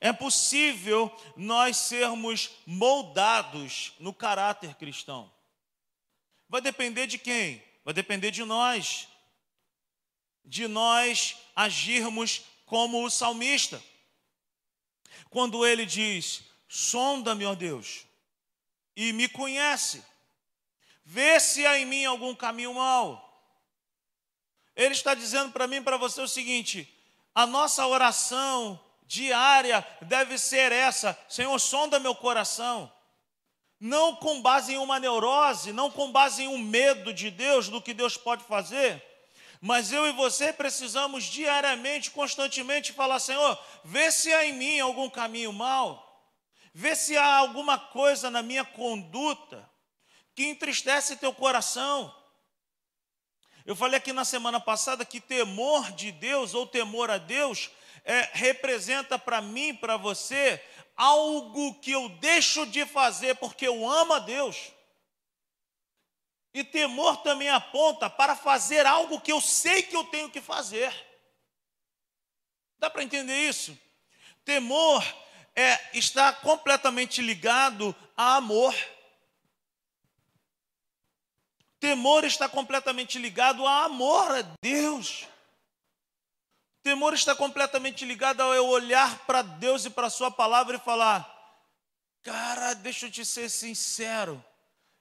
É 0.00 0.12
possível 0.12 1.10
nós 1.36 1.76
sermos 1.76 2.50
moldados 2.66 3.94
no 4.00 4.12
caráter 4.12 4.74
cristão. 4.74 5.32
Vai 6.48 6.60
depender 6.60 7.06
de 7.06 7.16
quem? 7.16 7.62
Vai 7.84 7.94
depender 7.94 8.32
de 8.32 8.44
nós. 8.44 9.08
De 10.44 10.66
nós 10.66 11.36
agirmos 11.54 12.42
como 12.66 13.04
o 13.04 13.10
salmista. 13.10 13.82
Quando 15.30 15.64
ele 15.64 15.86
diz: 15.86 16.42
Sonda-me, 16.68 17.46
ó 17.46 17.54
Deus, 17.54 18.04
e 18.96 19.12
me 19.12 19.28
conhece, 19.28 20.04
vê 21.06 21.38
se 21.38 21.64
há 21.64 21.78
em 21.78 21.86
mim 21.86 22.04
algum 22.04 22.34
caminho 22.34 22.74
mau. 22.74 23.22
Ele 24.74 24.92
está 24.92 25.14
dizendo 25.14 25.52
para 25.52 25.68
mim 25.68 25.76
e 25.76 25.80
para 25.80 25.96
você 25.96 26.20
o 26.20 26.28
seguinte: 26.28 26.92
a 27.32 27.46
nossa 27.46 27.86
oração 27.86 28.78
diária 29.06 29.86
deve 30.02 30.36
ser 30.36 30.72
essa: 30.72 31.16
Senhor, 31.28 31.56
sonda 31.60 32.00
meu 32.00 32.14
coração. 32.14 32.92
Não 33.78 34.16
com 34.16 34.40
base 34.40 34.72
em 34.72 34.78
uma 34.78 34.98
neurose, 34.98 35.72
não 35.72 35.90
com 35.90 36.10
base 36.10 36.42
em 36.42 36.48
um 36.48 36.58
medo 36.58 37.12
de 37.12 37.30
Deus, 37.30 37.68
do 37.68 37.80
que 37.80 37.92
Deus 37.92 38.16
pode 38.16 38.42
fazer, 38.44 39.04
mas 39.60 39.92
eu 39.92 40.06
e 40.06 40.12
você 40.12 40.50
precisamos 40.50 41.24
diariamente, 41.24 42.10
constantemente 42.10 42.92
falar: 42.92 43.20
Senhor, 43.20 43.56
vê 43.84 44.10
se 44.10 44.32
há 44.32 44.44
em 44.44 44.54
mim 44.54 44.80
algum 44.80 45.08
caminho 45.08 45.52
mau, 45.52 46.26
vê 46.74 46.96
se 46.96 47.16
há 47.16 47.36
alguma 47.36 47.78
coisa 47.78 48.28
na 48.28 48.42
minha 48.42 48.64
conduta 48.64 49.75
que 50.36 50.44
entristece 50.44 51.16
teu 51.16 51.32
coração. 51.32 52.14
Eu 53.64 53.74
falei 53.74 53.96
aqui 53.96 54.12
na 54.12 54.24
semana 54.24 54.60
passada 54.60 55.02
que 55.02 55.18
temor 55.18 55.90
de 55.92 56.12
Deus 56.12 56.52
ou 56.52 56.66
temor 56.66 57.10
a 57.10 57.16
Deus 57.16 57.70
é, 58.04 58.30
representa 58.34 59.18
para 59.18 59.40
mim, 59.40 59.74
para 59.74 59.96
você, 59.96 60.62
algo 60.94 61.74
que 61.80 61.90
eu 61.90 62.10
deixo 62.10 62.66
de 62.66 62.84
fazer 62.84 63.34
porque 63.36 63.66
eu 63.66 63.88
amo 63.88 64.12
a 64.12 64.18
Deus. 64.18 64.72
E 66.52 66.62
temor 66.62 67.16
também 67.22 67.48
aponta 67.48 68.10
para 68.10 68.36
fazer 68.36 68.84
algo 68.84 69.20
que 69.20 69.32
eu 69.32 69.40
sei 69.40 69.82
que 69.82 69.96
eu 69.96 70.04
tenho 70.04 70.30
que 70.30 70.42
fazer. 70.42 70.92
Dá 72.78 72.90
para 72.90 73.02
entender 73.02 73.48
isso? 73.48 73.76
Temor 74.44 75.02
é, 75.54 75.96
está 75.96 76.30
completamente 76.30 77.22
ligado 77.22 77.96
a 78.14 78.36
amor. 78.36 78.74
Temor 81.86 82.24
está 82.24 82.48
completamente 82.48 83.16
ligado 83.16 83.64
a 83.64 83.84
amor 83.84 84.36
a 84.36 84.42
Deus. 84.60 85.24
Temor 86.82 87.14
está 87.14 87.32
completamente 87.32 88.04
ligado 88.04 88.40
ao 88.40 88.52
eu 88.52 88.66
olhar 88.66 89.18
para 89.18 89.40
Deus 89.40 89.84
e 89.84 89.90
para 89.90 90.08
a 90.08 90.10
Sua 90.10 90.28
palavra 90.28 90.78
e 90.78 90.80
falar: 90.80 91.32
Cara, 92.24 92.74
deixa 92.74 93.06
eu 93.06 93.10
te 93.12 93.24
ser 93.24 93.48
sincero, 93.48 94.44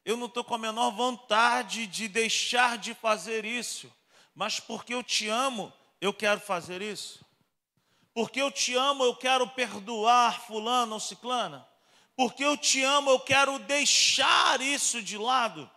eu 0.05 0.15
não 0.15 0.27
estou 0.27 0.43
com 0.43 0.53
a 0.53 0.59
menor 0.59 0.91
vontade 0.91 1.87
de 1.87 2.07
deixar 2.07 2.77
de 2.77 2.93
fazer 2.93 3.45
isso, 3.45 3.91
mas 4.35 4.59
porque 4.59 4.93
eu 4.93 5.01
te 5.01 5.27
amo, 5.27 5.73
eu 5.99 6.13
quero 6.13 6.39
fazer 6.39 6.83
isso. 6.83 7.25
Porque 8.13 8.39
eu 8.39 8.51
te 8.51 8.75
amo, 8.75 9.03
eu 9.03 9.15
quero 9.15 9.49
perdoar 9.49 10.45
Fulano 10.45 10.93
ou 10.93 10.99
Ciclana. 10.99 11.67
Porque 12.15 12.45
eu 12.45 12.55
te 12.55 12.83
amo, 12.83 13.09
eu 13.09 13.19
quero 13.21 13.57
deixar 13.57 14.61
isso 14.61 15.01
de 15.01 15.17
lado 15.17 15.67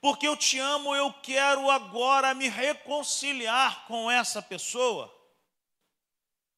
porque 0.00 0.26
eu 0.26 0.36
te 0.36 0.58
amo, 0.58 0.94
eu 0.94 1.12
quero 1.12 1.70
agora 1.70 2.34
me 2.34 2.48
reconciliar 2.48 3.86
com 3.86 4.10
essa 4.10 4.42
pessoa. 4.42 5.14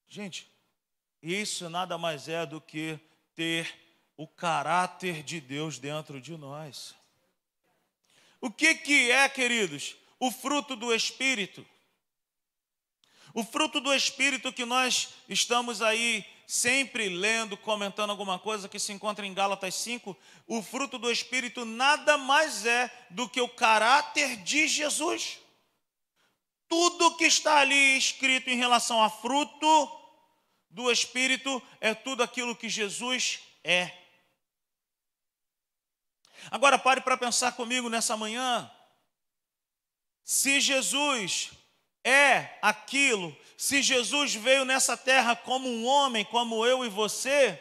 Gente, 0.09 0.51
isso 1.23 1.71
nada 1.71 1.97
mais 1.97 2.29
é 2.29 2.45
do 2.45 2.61
que 2.61 2.99
ter 3.35 3.73
o 4.17 4.27
caráter 4.27 5.23
de 5.23 5.41
Deus 5.41 5.79
dentro 5.79 6.21
de 6.21 6.37
nós. 6.37 6.95
O 8.41 8.51
que, 8.51 8.75
que 8.75 9.11
é, 9.11 9.29
queridos? 9.29 9.97
O 10.19 10.31
fruto 10.31 10.77
do 10.77 10.95
Espírito. 10.95 11.65
O 13.33 13.43
fruto 13.43 13.81
do 13.81 13.95
Espírito 13.95 14.53
que 14.53 14.65
nós 14.65 15.11
estamos 15.29 15.81
aí 15.81 16.27
sempre 16.53 17.09
lendo, 17.09 17.57
comentando 17.57 18.11
alguma 18.11 18.39
coisa 18.39 18.69
que 18.69 18.79
se 18.79 18.93
encontra 18.93 19.25
em 19.25 19.33
Gálatas 19.33 19.75
5, 19.75 20.15
o 20.47 20.61
fruto 20.63 20.99
do 20.99 21.11
Espírito 21.11 21.65
nada 21.65 22.19
mais 22.19 22.67
é 22.67 22.93
do 23.09 23.27
que 23.27 23.41
o 23.41 23.49
caráter 23.49 24.37
de 24.37 24.69
Jesus. 24.69 25.39
Tudo 26.69 27.17
que 27.17 27.25
está 27.25 27.61
ali 27.61 27.97
escrito 27.97 28.51
em 28.51 28.57
relação 28.57 29.03
a 29.03 29.09
fruto 29.09 29.99
do 30.69 30.93
Espírito 30.93 31.63
é 31.81 31.95
tudo 31.95 32.23
aquilo 32.23 32.55
que 32.55 32.69
Jesus 32.69 33.41
é. 33.65 33.91
Agora 36.51 36.79
pare 36.79 37.01
para 37.01 37.17
pensar 37.17 37.53
comigo 37.53 37.89
nessa 37.89 38.15
manhã. 38.15 38.71
Se 40.23 40.61
Jesus 40.61 41.51
é 42.05 42.59
aquilo, 42.61 43.37
se 43.57 43.83
Jesus 43.83 44.35
veio 44.35 44.65
nessa 44.65 44.97
terra 44.97 45.37
como 45.37 45.69
um 45.69 45.87
homem, 45.87 46.25
como 46.25 46.67
eu 46.67 46.85
e 46.85 46.89
você, 46.89 47.61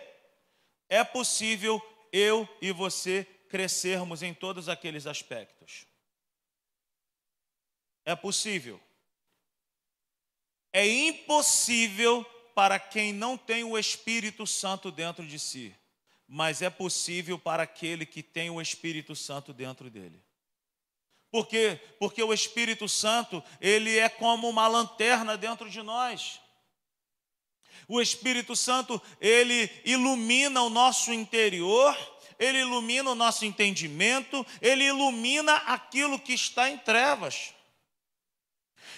é 0.90 1.04
possível 1.04 1.82
eu 2.12 2.48
e 2.62 2.72
você 2.72 3.24
crescermos 3.50 4.24
em 4.24 4.34
todos 4.34 4.68
aqueles 4.68 5.06
aspectos. 5.06 5.86
É 8.04 8.16
possível. 8.16 8.82
É 10.74 10.88
impossível 10.88 12.24
para 12.56 12.80
quem 12.80 13.14
não 13.14 13.38
tem 13.38 13.64
o 13.64 13.78
Espírito 13.78 14.48
Santo 14.48 14.92
dentro 14.92 15.26
de 15.26 15.38
si, 15.38 15.76
mas 16.28 16.62
é 16.62 16.70
possível 16.70 17.38
para 17.38 17.64
aquele 17.64 18.06
que 18.06 18.24
tem 18.24 18.50
o 18.50 18.62
Espírito 18.62 19.16
Santo 19.16 19.54
dentro 19.54 19.90
dele. 19.90 20.22
Por 21.32 21.48
quê? 21.48 21.80
Porque 21.98 22.22
o 22.22 22.34
Espírito 22.34 22.90
Santo, 22.90 23.42
ele 23.62 23.98
é 23.98 24.10
como 24.10 24.50
uma 24.50 24.68
lanterna 24.68 25.38
dentro 25.38 25.70
de 25.70 25.82
nós. 25.82 26.42
O 27.88 28.02
Espírito 28.02 28.56
Santo, 28.56 29.02
ele 29.20 29.70
ilumina 29.86 30.62
o 30.62 30.70
nosso 30.70 31.14
interior, 31.14 31.98
ele 32.38 32.60
ilumina 32.60 33.12
o 33.12 33.16
nosso 33.16 33.46
entendimento, 33.46 34.46
ele 34.62 34.84
ilumina 34.86 35.56
aquilo 35.56 36.20
que 36.20 36.34
está 36.34 36.70
em 36.70 36.78
trevas. 36.78 37.54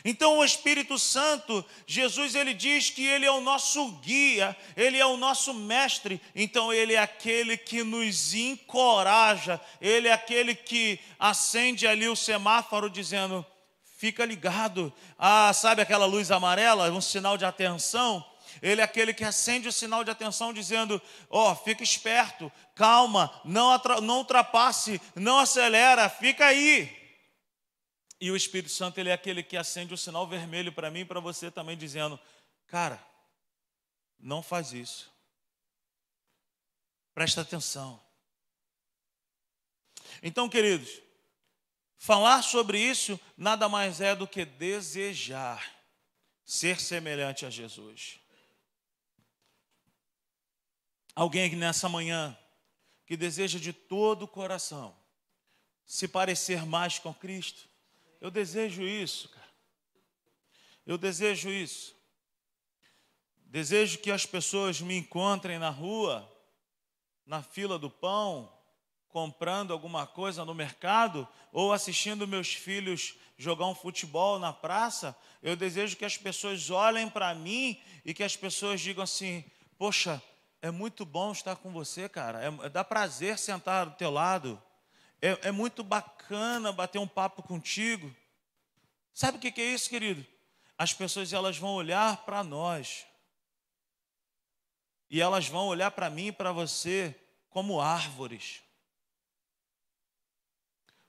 Então 0.05 0.37
o 0.37 0.43
Espírito 0.43 0.99
Santo, 0.99 1.63
Jesus 1.87 2.35
ele 2.35 2.53
diz 2.53 2.89
que 2.89 3.05
ele 3.05 3.25
é 3.25 3.31
o 3.31 3.39
nosso 3.39 3.89
guia, 4.01 4.55
ele 4.75 4.97
é 4.97 5.05
o 5.05 5.15
nosso 5.15 5.53
mestre, 5.53 6.19
então 6.35 6.73
ele 6.73 6.93
é 6.93 6.99
aquele 6.99 7.57
que 7.57 7.83
nos 7.83 8.33
encoraja, 8.33 9.61
ele 9.79 10.09
é 10.09 10.11
aquele 10.11 10.53
que 10.53 10.99
acende 11.17 11.87
ali 11.87 12.07
o 12.09 12.15
semáforo 12.15 12.89
dizendo: 12.89 13.45
"Fica 13.97 14.25
ligado". 14.25 14.91
Ah, 15.17 15.53
sabe 15.53 15.81
aquela 15.81 16.05
luz 16.05 16.31
amarela, 16.31 16.91
um 16.91 17.01
sinal 17.01 17.37
de 17.37 17.45
atenção? 17.45 18.25
Ele 18.61 18.81
é 18.81 18.83
aquele 18.83 19.13
que 19.13 19.23
acende 19.23 19.69
o 19.69 19.73
sinal 19.73 20.03
de 20.03 20.11
atenção 20.11 20.51
dizendo: 20.51 21.01
"Ó, 21.29 21.51
oh, 21.51 21.55
fica 21.55 21.81
esperto, 21.81 22.51
calma, 22.75 23.33
não, 23.45 23.69
não 24.01 24.17
ultrapasse, 24.17 24.99
não 25.15 25.39
acelera, 25.39 26.09
fica 26.09 26.45
aí". 26.45 27.02
E 28.23 28.31
o 28.31 28.37
Espírito 28.37 28.71
Santo, 28.71 28.97
ele 28.99 29.09
é 29.09 29.11
aquele 29.13 29.43
que 29.43 29.57
acende 29.57 29.93
o 29.93 29.97
sinal 29.97 30.25
vermelho 30.25 30.71
para 30.71 30.89
mim 30.89 31.01
e 31.01 31.05
para 31.05 31.19
você 31.19 31.51
também, 31.51 31.75
dizendo: 31.75 32.17
Cara, 32.67 33.05
não 34.17 34.41
faz 34.41 34.71
isso. 34.71 35.11
Presta 37.13 37.41
atenção. 37.41 38.01
Então, 40.21 40.47
queridos, 40.47 41.01
falar 41.97 42.43
sobre 42.43 42.79
isso 42.79 43.19
nada 43.35 43.67
mais 43.67 43.99
é 43.99 44.15
do 44.15 44.25
que 44.25 44.45
desejar 44.45 45.75
ser 46.45 46.79
semelhante 46.79 47.45
a 47.45 47.49
Jesus. 47.49 48.21
Alguém 51.13 51.57
nessa 51.57 51.89
manhã 51.89 52.39
que 53.05 53.17
deseja 53.17 53.59
de 53.59 53.73
todo 53.73 54.23
o 54.23 54.29
coração 54.29 54.97
se 55.85 56.07
parecer 56.07 56.65
mais 56.65 56.97
com 56.97 57.13
Cristo, 57.13 57.72
eu 58.23 58.31
desejo 58.31 58.83
isso, 58.83 59.27
cara. 59.27 59.49
Eu 60.85 60.97
desejo 60.97 61.49
isso. 61.49 61.93
Desejo 63.43 63.97
que 63.97 64.09
as 64.09 64.25
pessoas 64.25 64.79
me 64.79 64.95
encontrem 64.95 65.59
na 65.59 65.69
rua, 65.69 66.25
na 67.25 67.43
fila 67.43 67.77
do 67.77 67.89
pão, 67.89 68.49
comprando 69.09 69.73
alguma 69.73 70.07
coisa 70.07 70.45
no 70.45 70.55
mercado 70.55 71.27
ou 71.51 71.73
assistindo 71.73 72.25
meus 72.25 72.53
filhos 72.53 73.15
jogar 73.37 73.67
um 73.67 73.75
futebol 73.75 74.39
na 74.39 74.53
praça. 74.53 75.13
Eu 75.41 75.57
desejo 75.57 75.97
que 75.97 76.05
as 76.05 76.15
pessoas 76.15 76.69
olhem 76.69 77.09
para 77.09 77.35
mim 77.35 77.77
e 78.05 78.13
que 78.13 78.23
as 78.23 78.37
pessoas 78.37 78.79
digam 78.79 79.03
assim: 79.03 79.43
Poxa, 79.77 80.23
é 80.61 80.71
muito 80.71 81.03
bom 81.03 81.33
estar 81.33 81.57
com 81.57 81.73
você, 81.73 82.07
cara. 82.07 82.41
É, 82.41 82.69
dá 82.69 82.85
prazer 82.85 83.37
sentar 83.37 83.85
do 83.85 83.97
teu 83.97 84.09
lado. 84.09 84.63
É, 85.25 85.47
é 85.47 85.51
muito 85.53 85.85
bacana 85.85 86.73
bater 86.73 86.99
um 86.99 87.07
papo 87.07 87.41
contigo. 87.41 88.13
Sabe 89.13 89.37
o 89.37 89.39
que 89.39 89.61
é 89.61 89.73
isso, 89.73 89.89
querido? 89.89 90.27
As 90.77 90.93
pessoas 90.93 91.31
elas 91.31 91.57
vão 91.57 91.75
olhar 91.75 92.25
para 92.25 92.43
nós 92.43 93.05
e 95.09 95.21
elas 95.21 95.47
vão 95.47 95.67
olhar 95.67 95.91
para 95.91 96.09
mim 96.09 96.27
e 96.27 96.31
para 96.33 96.51
você 96.51 97.17
como 97.49 97.79
árvores. 97.79 98.61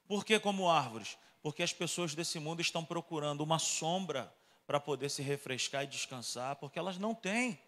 Por 0.07 0.23
que 0.23 0.39
como 0.39 0.69
árvores? 0.69 1.17
Porque 1.41 1.61
as 1.61 1.73
pessoas 1.73 2.15
desse 2.15 2.39
mundo 2.39 2.61
estão 2.61 2.85
procurando 2.85 3.41
uma 3.41 3.59
sombra 3.59 4.33
para 4.65 4.79
poder 4.79 5.09
se 5.09 5.21
refrescar 5.21 5.83
e 5.83 5.87
descansar, 5.87 6.55
porque 6.55 6.79
elas 6.79 6.97
não 6.97 7.13
têm. 7.13 7.59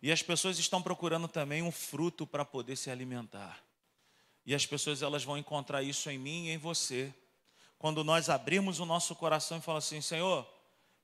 E 0.00 0.12
as 0.12 0.22
pessoas 0.22 0.60
estão 0.60 0.80
procurando 0.80 1.26
também 1.26 1.60
um 1.60 1.72
fruto 1.72 2.24
para 2.24 2.44
poder 2.44 2.76
se 2.76 2.88
alimentar. 2.88 3.67
E 4.48 4.54
as 4.54 4.64
pessoas 4.64 5.02
elas 5.02 5.24
vão 5.24 5.36
encontrar 5.36 5.82
isso 5.82 6.08
em 6.08 6.16
mim 6.16 6.46
e 6.46 6.52
em 6.52 6.56
você. 6.56 7.12
Quando 7.78 8.02
nós 8.02 8.30
abrirmos 8.30 8.80
o 8.80 8.86
nosso 8.86 9.14
coração 9.14 9.58
e 9.58 9.60
falar 9.60 9.80
assim, 9.80 10.00
Senhor, 10.00 10.50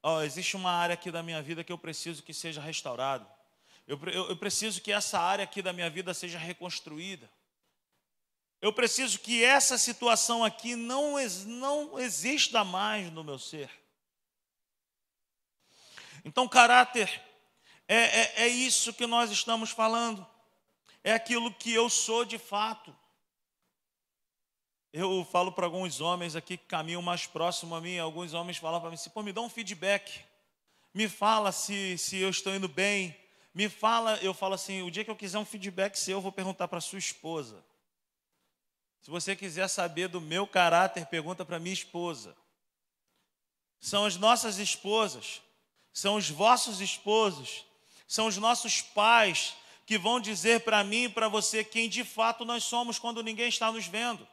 ó, 0.03 0.23
existe 0.23 0.57
uma 0.57 0.71
área 0.71 0.95
aqui 0.95 1.11
da 1.11 1.23
minha 1.23 1.43
vida 1.43 1.63
que 1.63 1.71
eu 1.71 1.77
preciso 1.77 2.23
que 2.23 2.33
seja 2.33 2.63
restaurado. 2.63 3.27
Eu, 3.87 4.01
eu, 4.07 4.31
eu 4.31 4.37
preciso 4.39 4.81
que 4.81 4.91
essa 4.91 5.21
área 5.21 5.45
aqui 5.45 5.61
da 5.61 5.75
minha 5.75 5.91
vida 5.91 6.15
seja 6.15 6.39
reconstruída. 6.39 7.31
Eu 8.63 8.73
preciso 8.73 9.19
que 9.19 9.45
essa 9.45 9.77
situação 9.77 10.43
aqui 10.43 10.75
não, 10.75 11.17
não 11.45 12.01
exista 12.01 12.65
mais 12.65 13.13
no 13.13 13.23
meu 13.23 13.39
ser. 13.39 13.69
Então, 16.25 16.49
caráter 16.49 17.21
é, 17.87 17.97
é, 17.97 18.33
é 18.45 18.49
isso 18.49 18.95
que 18.95 19.07
nós 19.07 19.31
estamos 19.31 19.69
falando. 19.69 20.27
É 21.05 21.13
aquilo 21.13 21.53
que 21.53 21.75
eu 21.75 21.91
sou 21.91 22.25
de 22.25 22.39
fato. 22.39 23.04
Eu 24.97 25.27
falo 25.29 25.51
para 25.51 25.67
alguns 25.67 26.01
homens 26.01 26.37
aqui 26.37 26.57
que 26.57 26.67
caminham 26.67 27.03
mais 27.03 27.27
próximo 27.27 27.75
a 27.75 27.81
mim, 27.81 27.99
alguns 27.99 28.33
homens 28.33 28.59
falam 28.59 28.81
para 28.81 28.91
mim 28.91 28.95
assim, 28.95 29.11
pô, 29.11 29.25
me 29.25 29.33
dá 29.33 29.41
um 29.41 29.49
feedback. 29.49 30.25
Me 30.95 31.09
fala 31.09 31.51
se, 31.51 31.99
se 31.99 32.19
eu 32.19 32.31
estou 32.31 32.55
indo 32.55 32.69
bem, 32.69 33.13
me 33.53 33.69
fala, 33.69 34.17
eu 34.23 34.33
falo 34.33 34.55
assim, 34.55 34.83
o 34.83 34.91
dia 34.93 35.05
que 35.05 35.11
eu 35.11 35.17
quiser 35.17 35.37
um 35.39 35.45
feedback 35.45 35.97
seu, 35.97 36.19
eu 36.19 36.21
vou 36.21 36.31
perguntar 36.31 36.69
para 36.69 36.81
sua 36.81 37.01
esposa. 37.01 37.61
Se 39.03 39.11
você 39.11 39.35
quiser 39.35 39.67
saber 39.67 40.07
do 40.07 40.21
meu 40.21 40.47
caráter, 40.47 41.07
pergunta 41.07 41.45
para 41.45 41.59
minha 41.59 41.75
esposa. 41.75 42.37
São 43.81 44.05
as 44.05 44.15
nossas 44.15 44.59
esposas, 44.59 45.43
são 45.93 46.15
os 46.15 46.31
vossos 46.31 46.81
esposos, 46.81 47.67
são 48.07 48.29
os 48.29 48.37
nossos 48.37 48.81
pais 48.81 49.57
que 49.87 49.99
vão 49.99 50.21
dizer 50.21 50.61
para 50.61 50.85
mim 50.85 51.07
e 51.07 51.09
para 51.09 51.27
você 51.27 51.65
quem 51.65 51.89
de 51.89 52.05
fato 52.05 52.45
nós 52.45 52.63
somos 52.63 52.97
quando 52.97 53.25
ninguém 53.25 53.49
está 53.49 53.73
nos 53.73 53.89
vendo. 53.89 54.25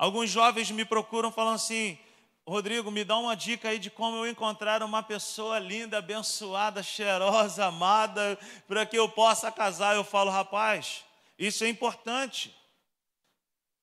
Alguns 0.00 0.30
jovens 0.30 0.70
me 0.70 0.82
procuram 0.82 1.30
falando 1.30 1.56
assim: 1.56 1.98
Rodrigo, 2.46 2.90
me 2.90 3.04
dá 3.04 3.18
uma 3.18 3.36
dica 3.36 3.68
aí 3.68 3.78
de 3.78 3.90
como 3.90 4.16
eu 4.16 4.30
encontrar 4.30 4.82
uma 4.82 5.02
pessoa 5.02 5.58
linda, 5.58 5.98
abençoada, 5.98 6.82
cheirosa, 6.82 7.66
amada, 7.66 8.38
para 8.66 8.86
que 8.86 8.98
eu 8.98 9.10
possa 9.10 9.52
casar. 9.52 9.94
Eu 9.94 10.02
falo, 10.02 10.30
rapaz, 10.30 11.04
isso 11.38 11.64
é 11.64 11.68
importante. 11.68 12.56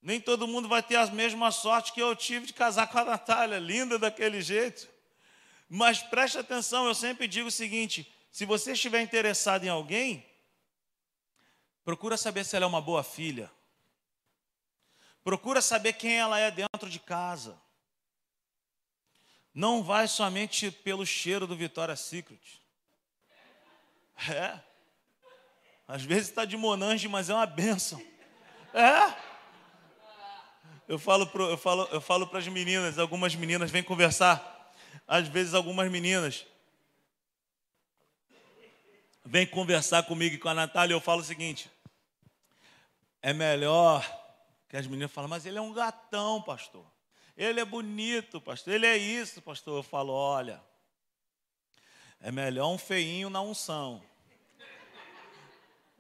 Nem 0.02 0.20
todo 0.20 0.48
mundo 0.48 0.68
vai 0.68 0.82
ter 0.82 0.96
a 0.96 1.06
mesma 1.06 1.52
sorte 1.52 1.94
que 1.94 2.02
eu 2.02 2.16
tive 2.16 2.48
de 2.48 2.54
casar 2.54 2.88
com 2.88 2.98
a 2.98 3.06
Natália, 3.06 3.60
linda 3.60 4.00
daquele 4.00 4.42
jeito. 4.42 4.90
Mas 5.70 6.02
preste 6.02 6.40
atenção, 6.40 6.88
eu 6.88 6.96
sempre 6.96 7.28
digo 7.28 7.50
o 7.50 7.52
seguinte: 7.52 8.12
se 8.32 8.44
você 8.44 8.72
estiver 8.72 9.02
interessado 9.02 9.66
em 9.66 9.70
alguém, 9.70 10.26
procura 11.86 12.18
saber 12.18 12.44
se 12.44 12.56
ela 12.56 12.66
é 12.66 12.68
uma 12.68 12.82
boa 12.82 13.04
filha. 13.04 13.56
Procura 15.28 15.62
saber 15.62 15.92
quem 15.92 16.18
ela 16.18 16.40
é 16.40 16.50
dentro 16.50 16.90
de 16.90 17.00
casa. 17.00 17.60
Não 19.54 19.84
vai 19.84 20.08
somente 20.08 20.72
pelo 20.72 21.06
cheiro 21.06 21.46
do 21.46 21.54
Vitória 21.54 21.98
Secret. 21.98 22.40
É. 24.30 24.58
Às 25.86 26.04
vezes 26.04 26.30
está 26.30 26.46
de 26.46 26.56
Monange, 26.56 27.10
mas 27.10 27.30
é 27.30 27.34
uma 27.34 27.46
benção. 27.46 28.02
É. 28.74 29.14
Eu 30.88 30.98
falo, 30.98 31.30
eu 31.34 31.58
falo, 31.58 31.90
eu 31.92 32.00
falo 32.00 32.26
para 32.28 32.40
as 32.40 32.48
meninas, 32.48 32.98
algumas 32.98 33.36
meninas 33.36 33.70
vêm 33.70 33.84
conversar. 33.84 34.72
Às 35.06 35.28
vezes 35.28 35.54
algumas 35.54 35.92
meninas 35.92 36.46
vêm 39.26 39.46
conversar 39.46 40.04
comigo 40.04 40.36
e 40.36 40.40
com 40.40 40.48
a 40.48 40.54
Natália, 40.54 40.94
eu 40.94 41.02
falo 41.02 41.20
o 41.20 41.26
seguinte: 41.26 41.70
é 43.22 43.34
melhor 43.34 44.06
que 44.68 44.78
as 44.78 44.88
meninas 44.88 45.12
falam, 45.12 45.30
mas 45.30 45.46
ele 45.46 45.58
é 45.58 45.62
um 45.62 45.74
gatão, 45.74 46.42
pastor. 46.42 46.86
Ele 47.36 47.60
é 47.60 47.66
bonito, 47.66 48.42
pastor. 48.42 48.74
Ele 48.74 48.86
é 48.86 48.98
isso, 48.98 49.42
pastor. 49.42 49.78
Eu 49.78 49.84
falo, 49.84 50.12
olha, 50.12 50.62
é 52.20 52.32
melhor 52.32 52.68
um 52.70 52.78
feinho 52.78 53.30
na 53.30 53.42
unção. 53.42 54.04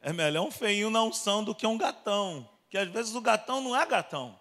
É 0.01 0.11
melhor 0.11 0.47
um 0.47 0.51
feinho 0.51 0.89
na 0.89 1.03
unção 1.03 1.43
do 1.43 1.53
que 1.53 1.65
um 1.65 1.77
gatão. 1.77 2.49
Que 2.69 2.77
às 2.77 2.87
vezes 2.89 3.15
o 3.15 3.21
gatão 3.21 3.61
não 3.61 3.75
é 3.75 3.85
gatão. 3.85 4.39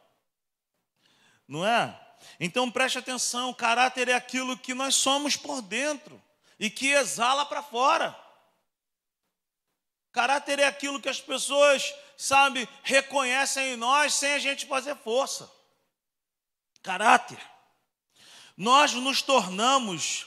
Não 1.46 1.66
é? 1.66 1.98
Então 2.40 2.70
preste 2.70 2.98
atenção, 2.98 3.52
caráter 3.54 4.08
é 4.08 4.14
aquilo 4.14 4.56
que 4.56 4.74
nós 4.74 4.94
somos 4.94 5.36
por 5.36 5.62
dentro 5.62 6.20
e 6.58 6.70
que 6.70 6.88
exala 6.88 7.44
para 7.46 7.62
fora. 7.62 8.16
Caráter 10.12 10.58
é 10.58 10.64
aquilo 10.64 11.00
que 11.00 11.08
as 11.08 11.20
pessoas, 11.20 11.94
sabe, 12.16 12.68
reconhecem 12.82 13.72
em 13.72 13.76
nós 13.76 14.14
sem 14.14 14.32
a 14.32 14.38
gente 14.38 14.66
fazer 14.66 14.96
força 14.96 15.54
caráter. 16.86 17.38
Nós 18.56 18.92
nos 18.92 19.20
tornamos, 19.20 20.26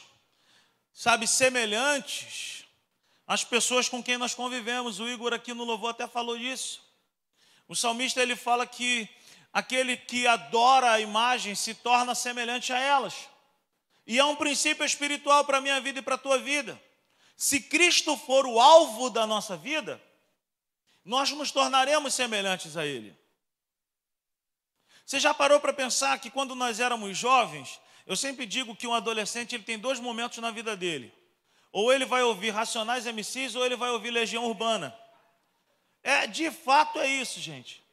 sabe, 0.92 1.26
semelhantes 1.26 2.64
às 3.26 3.42
pessoas 3.42 3.88
com 3.88 4.02
quem 4.02 4.18
nós 4.18 4.34
convivemos. 4.34 5.00
O 5.00 5.08
Igor 5.08 5.32
aqui 5.32 5.54
no 5.54 5.64
louvor 5.64 5.92
até 5.92 6.06
falou 6.06 6.36
isso. 6.36 6.82
O 7.66 7.74
salmista 7.74 8.20
ele 8.20 8.36
fala 8.36 8.66
que 8.66 9.08
aquele 9.52 9.96
que 9.96 10.26
adora 10.26 10.92
a 10.92 11.00
imagem 11.00 11.54
se 11.54 11.74
torna 11.74 12.14
semelhante 12.14 12.72
a 12.74 12.78
elas. 12.78 13.14
E 14.06 14.18
é 14.18 14.24
um 14.24 14.36
princípio 14.36 14.84
espiritual 14.84 15.44
para 15.44 15.58
a 15.58 15.60
minha 15.60 15.80
vida 15.80 16.00
e 16.00 16.02
para 16.02 16.16
a 16.16 16.18
tua 16.18 16.38
vida. 16.38 16.80
Se 17.36 17.58
Cristo 17.60 18.16
for 18.18 18.44
o 18.46 18.60
alvo 18.60 19.08
da 19.08 19.26
nossa 19.26 19.56
vida, 19.56 20.00
nós 21.10 21.28
nos 21.32 21.50
tornaremos 21.50 22.14
semelhantes 22.14 22.76
a 22.76 22.86
Ele. 22.86 23.18
Você 25.04 25.18
já 25.18 25.34
parou 25.34 25.58
para 25.58 25.72
pensar 25.72 26.16
que 26.20 26.30
quando 26.30 26.54
nós 26.54 26.78
éramos 26.78 27.18
jovens, 27.18 27.80
eu 28.06 28.14
sempre 28.16 28.46
digo 28.46 28.76
que 28.76 28.86
um 28.86 28.94
adolescente 28.94 29.56
ele 29.56 29.64
tem 29.64 29.76
dois 29.76 29.98
momentos 29.98 30.38
na 30.38 30.52
vida 30.52 30.76
dele. 30.76 31.12
Ou 31.72 31.92
ele 31.92 32.04
vai 32.04 32.22
ouvir 32.22 32.50
Racionais 32.50 33.06
MCs 33.06 33.56
ou 33.56 33.66
ele 33.66 33.74
vai 33.74 33.90
ouvir 33.90 34.12
Legião 34.12 34.44
Urbana. 34.44 34.96
É, 36.00 36.28
de 36.28 36.48
fato 36.48 37.00
é 37.00 37.08
isso, 37.08 37.40
gente. 37.40 37.84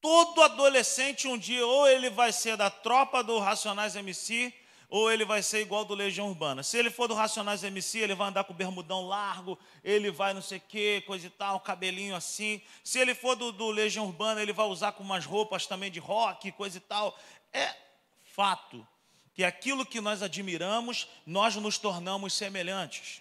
Todo 0.00 0.42
adolescente 0.42 1.28
um 1.28 1.38
dia 1.38 1.64
ou 1.64 1.86
ele 1.86 2.10
vai 2.10 2.32
ser 2.32 2.56
da 2.56 2.68
tropa 2.68 3.22
do 3.22 3.38
Racionais 3.38 3.94
MC 3.94 4.52
ou 4.88 5.12
ele 5.12 5.24
vai 5.24 5.42
ser 5.42 5.60
igual 5.60 5.84
do 5.84 5.94
Legião 5.94 6.28
Urbana. 6.28 6.62
Se 6.62 6.78
ele 6.78 6.90
for 6.90 7.06
do 7.06 7.14
Racionais 7.14 7.62
MC, 7.62 7.98
ele 7.98 8.14
vai 8.14 8.28
andar 8.28 8.44
com 8.44 8.54
o 8.54 8.56
bermudão 8.56 9.06
largo, 9.06 9.58
ele 9.84 10.10
vai 10.10 10.32
não 10.32 10.40
sei 10.40 10.58
o 10.58 10.62
que, 10.62 11.02
coisa 11.02 11.26
e 11.26 11.30
tal, 11.30 11.60
cabelinho 11.60 12.16
assim. 12.16 12.62
Se 12.82 12.98
ele 12.98 13.14
for 13.14 13.36
do, 13.36 13.52
do 13.52 13.70
Legião 13.70 14.06
Urbana, 14.06 14.40
ele 14.40 14.52
vai 14.52 14.66
usar 14.66 14.92
com 14.92 15.02
umas 15.02 15.26
roupas 15.26 15.66
também 15.66 15.90
de 15.90 15.98
rock, 16.00 16.50
coisa 16.52 16.78
e 16.78 16.80
tal. 16.80 17.18
É 17.52 17.74
fato 18.22 18.86
que 19.34 19.44
aquilo 19.44 19.84
que 19.84 20.00
nós 20.00 20.22
admiramos, 20.22 21.06
nós 21.26 21.54
nos 21.56 21.76
tornamos 21.76 22.32
semelhantes. 22.32 23.20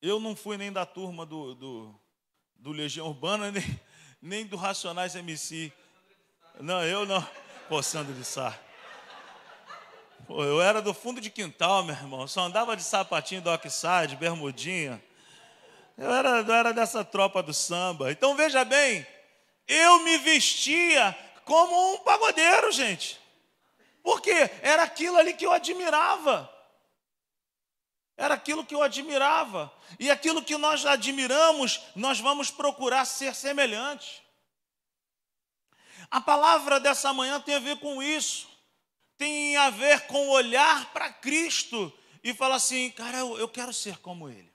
Eu 0.00 0.20
não 0.20 0.36
fui 0.36 0.56
nem 0.56 0.72
da 0.72 0.86
turma 0.86 1.26
do, 1.26 1.54
do, 1.54 2.00
do 2.54 2.70
Legião 2.70 3.08
Urbana, 3.08 3.50
nem, 3.52 3.80
nem 4.22 4.46
do 4.46 4.56
Racionais 4.56 5.16
MC. 5.16 5.72
Não, 6.60 6.82
eu 6.84 7.04
não. 7.04 7.26
Pô, 7.68 7.82
Sandro 7.82 8.14
de 8.14 8.24
Sá. 8.24 8.58
Pô, 10.30 10.44
eu 10.44 10.62
era 10.62 10.80
do 10.80 10.94
fundo 10.94 11.20
de 11.20 11.28
quintal, 11.28 11.82
meu 11.82 11.92
irmão. 11.92 12.28
Só 12.28 12.42
andava 12.42 12.76
de 12.76 12.84
sapatinho 12.84 13.42
do 13.42 13.50
Oxide, 13.50 14.14
bermudinha. 14.14 15.02
Eu 15.98 16.14
era, 16.14 16.28
eu 16.38 16.54
era 16.54 16.72
dessa 16.72 17.04
tropa 17.04 17.42
do 17.42 17.52
samba. 17.52 18.12
Então 18.12 18.36
veja 18.36 18.64
bem, 18.64 19.04
eu 19.66 20.04
me 20.04 20.18
vestia 20.18 21.18
como 21.44 21.94
um 21.94 21.98
pagodeiro, 22.04 22.70
gente. 22.70 23.18
Porque 24.04 24.30
era 24.62 24.84
aquilo 24.84 25.16
ali 25.16 25.34
que 25.34 25.44
eu 25.44 25.50
admirava. 25.50 26.48
Era 28.16 28.34
aquilo 28.34 28.64
que 28.64 28.76
eu 28.76 28.84
admirava. 28.84 29.72
E 29.98 30.12
aquilo 30.12 30.44
que 30.44 30.56
nós 30.56 30.86
admiramos, 30.86 31.80
nós 31.96 32.20
vamos 32.20 32.52
procurar 32.52 33.04
ser 33.04 33.34
semelhantes. 33.34 34.22
A 36.08 36.20
palavra 36.20 36.78
dessa 36.78 37.12
manhã 37.12 37.40
tem 37.40 37.56
a 37.56 37.58
ver 37.58 37.80
com 37.80 38.00
isso 38.00 38.49
tem 39.20 39.54
a 39.58 39.68
ver 39.68 40.06
com 40.06 40.30
olhar 40.30 40.90
para 40.94 41.12
Cristo 41.12 41.92
e 42.24 42.32
falar 42.32 42.54
assim, 42.54 42.90
cara, 42.92 43.18
eu, 43.18 43.46
quero 43.46 43.70
ser 43.70 43.98
como 43.98 44.30
Ele. 44.30 44.50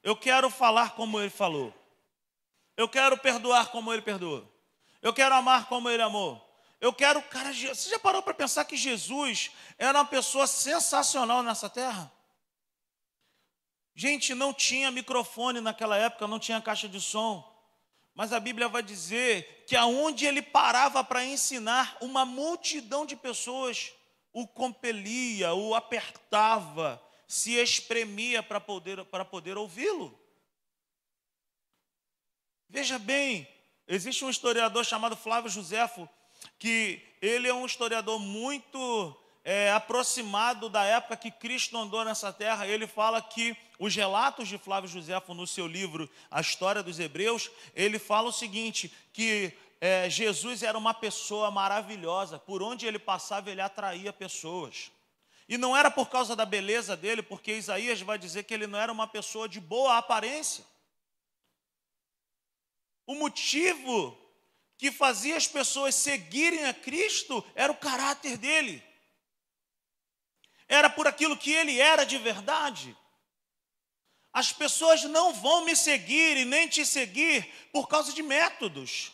Eu 0.00 0.14
quero 0.14 0.48
falar 0.48 0.94
como 0.94 1.20
ele 1.20 1.28
falou. 1.28 1.74
Eu 2.76 2.88
quero 2.88 3.18
perdoar 3.18 3.72
como 3.72 3.92
ele 3.92 4.00
perdoou. 4.00 4.48
Eu 5.02 5.12
quero 5.12 5.34
amar 5.34 5.66
como 5.66 5.90
ele 5.90 6.00
amou. 6.00 6.40
Eu 6.80 6.92
quero, 6.92 7.20
cara, 7.22 7.52
você 7.52 7.90
já 7.90 7.98
parou 7.98 8.22
para 8.22 8.32
pensar 8.32 8.64
que 8.64 8.76
Jesus 8.76 9.50
era 9.76 9.98
uma 9.98 10.04
pessoa 10.04 10.46
sensacional 10.46 11.42
nessa 11.42 11.68
terra? 11.68 12.12
Gente, 13.92 14.34
não 14.34 14.54
tinha 14.54 14.92
microfone 14.92 15.60
naquela 15.60 15.96
época, 15.96 16.28
não 16.28 16.38
tinha 16.38 16.60
caixa 16.62 16.88
de 16.88 17.00
som. 17.00 17.57
Mas 18.18 18.32
a 18.32 18.40
Bíblia 18.40 18.66
vai 18.66 18.82
dizer 18.82 19.62
que 19.64 19.76
aonde 19.76 20.26
ele 20.26 20.42
parava 20.42 21.04
para 21.04 21.24
ensinar, 21.24 21.96
uma 22.00 22.24
multidão 22.24 23.06
de 23.06 23.14
pessoas 23.14 23.92
o 24.32 24.44
compelia, 24.44 25.54
o 25.54 25.72
apertava, 25.72 27.00
se 27.28 27.52
espremia 27.52 28.42
para 28.42 28.60
poder, 28.60 29.04
para 29.04 29.24
poder 29.24 29.56
ouvi-lo. 29.56 30.18
Veja 32.68 32.98
bem, 32.98 33.46
existe 33.86 34.24
um 34.24 34.30
historiador 34.30 34.84
chamado 34.84 35.16
Flávio 35.16 35.48
Josefo, 35.48 36.08
que 36.58 37.00
ele 37.22 37.46
é 37.46 37.54
um 37.54 37.66
historiador 37.66 38.18
muito 38.18 39.16
é, 39.50 39.72
aproximado 39.72 40.68
da 40.68 40.84
época 40.84 41.16
que 41.16 41.30
Cristo 41.30 41.78
andou 41.78 42.04
nessa 42.04 42.30
terra. 42.30 42.66
Ele 42.66 42.86
fala 42.86 43.22
que 43.22 43.56
os 43.78 43.96
relatos 43.96 44.46
de 44.46 44.58
Flávio 44.58 44.90
Josefo 44.90 45.32
no 45.32 45.46
seu 45.46 45.66
livro 45.66 46.06
A 46.30 46.42
História 46.42 46.82
dos 46.82 46.98
Hebreus, 46.98 47.50
ele 47.74 47.98
fala 47.98 48.28
o 48.28 48.32
seguinte, 48.32 48.92
que 49.10 49.50
é, 49.80 50.10
Jesus 50.10 50.62
era 50.62 50.76
uma 50.76 50.92
pessoa 50.92 51.50
maravilhosa, 51.50 52.38
por 52.38 52.62
onde 52.62 52.86
ele 52.86 52.98
passava 52.98 53.50
ele 53.50 53.62
atraía 53.62 54.12
pessoas. 54.12 54.92
E 55.48 55.56
não 55.56 55.74
era 55.74 55.90
por 55.90 56.10
causa 56.10 56.36
da 56.36 56.44
beleza 56.44 56.94
dele, 56.94 57.22
porque 57.22 57.54
Isaías 57.54 58.02
vai 58.02 58.18
dizer 58.18 58.42
que 58.42 58.52
ele 58.52 58.66
não 58.66 58.78
era 58.78 58.92
uma 58.92 59.06
pessoa 59.06 59.48
de 59.48 59.60
boa 59.60 59.96
aparência. 59.96 60.62
O 63.06 63.14
motivo 63.14 64.14
que 64.76 64.92
fazia 64.92 65.38
as 65.38 65.48
pessoas 65.48 65.94
seguirem 65.94 66.66
a 66.66 66.74
Cristo 66.74 67.42
era 67.54 67.72
o 67.72 67.76
caráter 67.76 68.36
dele. 68.36 68.86
Era 70.68 70.90
por 70.90 71.06
aquilo 71.06 71.36
que 71.36 71.52
ele 71.52 71.80
era 71.80 72.04
de 72.04 72.18
verdade. 72.18 72.96
As 74.32 74.52
pessoas 74.52 75.02
não 75.04 75.32
vão 75.32 75.64
me 75.64 75.74
seguir 75.74 76.36
e 76.36 76.44
nem 76.44 76.68
te 76.68 76.84
seguir 76.84 77.48
por 77.72 77.88
causa 77.88 78.12
de 78.12 78.22
métodos. 78.22 79.12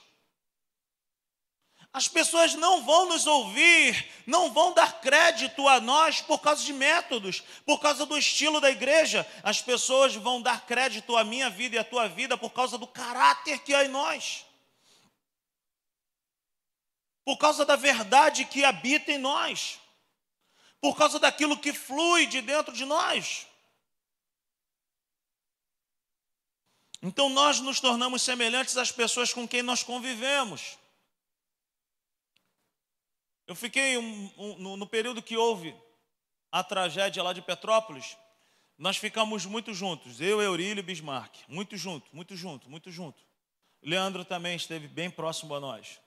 As 1.95 2.09
pessoas 2.09 2.55
não 2.55 2.83
vão 2.83 3.07
nos 3.07 3.25
ouvir, 3.25 4.11
não 4.27 4.53
vão 4.53 4.75
dar 4.75 5.01
crédito 5.01 5.69
a 5.69 5.81
nós 5.81 6.21
por 6.21 6.41
causa 6.41 6.65
de 6.65 6.73
métodos, 6.73 7.41
por 7.65 7.79
causa 7.79 8.05
do 8.05 8.19
estilo 8.19 8.61
da 8.61 8.69
igreja. 8.69 9.25
As 9.45 9.63
pessoas 9.63 10.13
vão 10.17 10.43
dar 10.43 10.67
crédito 10.67 11.17
à 11.17 11.23
minha 11.23 11.49
vida 11.49 11.77
e 11.77 11.79
à 11.79 11.85
tua 11.85 12.09
vida 12.09 12.37
por 12.37 12.51
causa 12.51 12.77
do 12.77 12.89
caráter 12.89 13.61
que 13.61 13.73
há 13.73 13.85
em 13.85 13.89
nós, 13.89 14.45
por 17.25 17.39
causa 17.39 17.65
da 17.65 17.77
verdade 17.77 18.45
que 18.45 18.65
habita 18.65 19.13
em 19.13 19.19
nós, 19.19 19.79
por 20.85 20.95
causa 20.95 21.19
daquilo 21.19 21.57
que 21.57 21.73
flui 21.73 22.27
de 22.27 22.43
dentro 22.43 22.71
de 22.71 22.85
nós. 22.85 23.47
Então 27.01 27.31
nós 27.31 27.59
nos 27.59 27.81
tornamos 27.81 28.21
semelhantes 28.21 28.77
às 28.77 28.93
pessoas 28.93 29.33
com 29.33 29.49
quem 29.49 29.63
nós 29.63 29.83
convivemos. 29.83 30.77
Eu 33.47 33.55
fiquei 33.55 33.97
um, 33.97 34.31
um, 34.37 34.59
no, 34.59 34.77
no 34.77 34.87
período 34.87 35.23
que 35.23 35.39
houve 35.39 35.75
a 36.53 36.63
tragédia 36.63 37.23
lá 37.23 37.33
de 37.33 37.41
Petrópolis, 37.41 38.15
nós 38.77 38.99
ficamos 38.99 39.47
muito 39.47 39.73
juntos, 39.73 40.21
eu, 40.21 40.43
Eurílio 40.43 40.81
e 40.81 40.83
Bismarck, 40.83 41.35
muito 41.49 41.79
junto, 41.79 42.15
muito 42.15 42.37
junto, 42.37 42.69
muito 42.69 42.91
junto. 42.91 43.25
Leandro 43.83 44.23
também 44.23 44.55
esteve 44.55 44.87
bem 44.87 45.11
próximo 45.11 45.55
a 45.55 45.61
nós. 45.61 45.99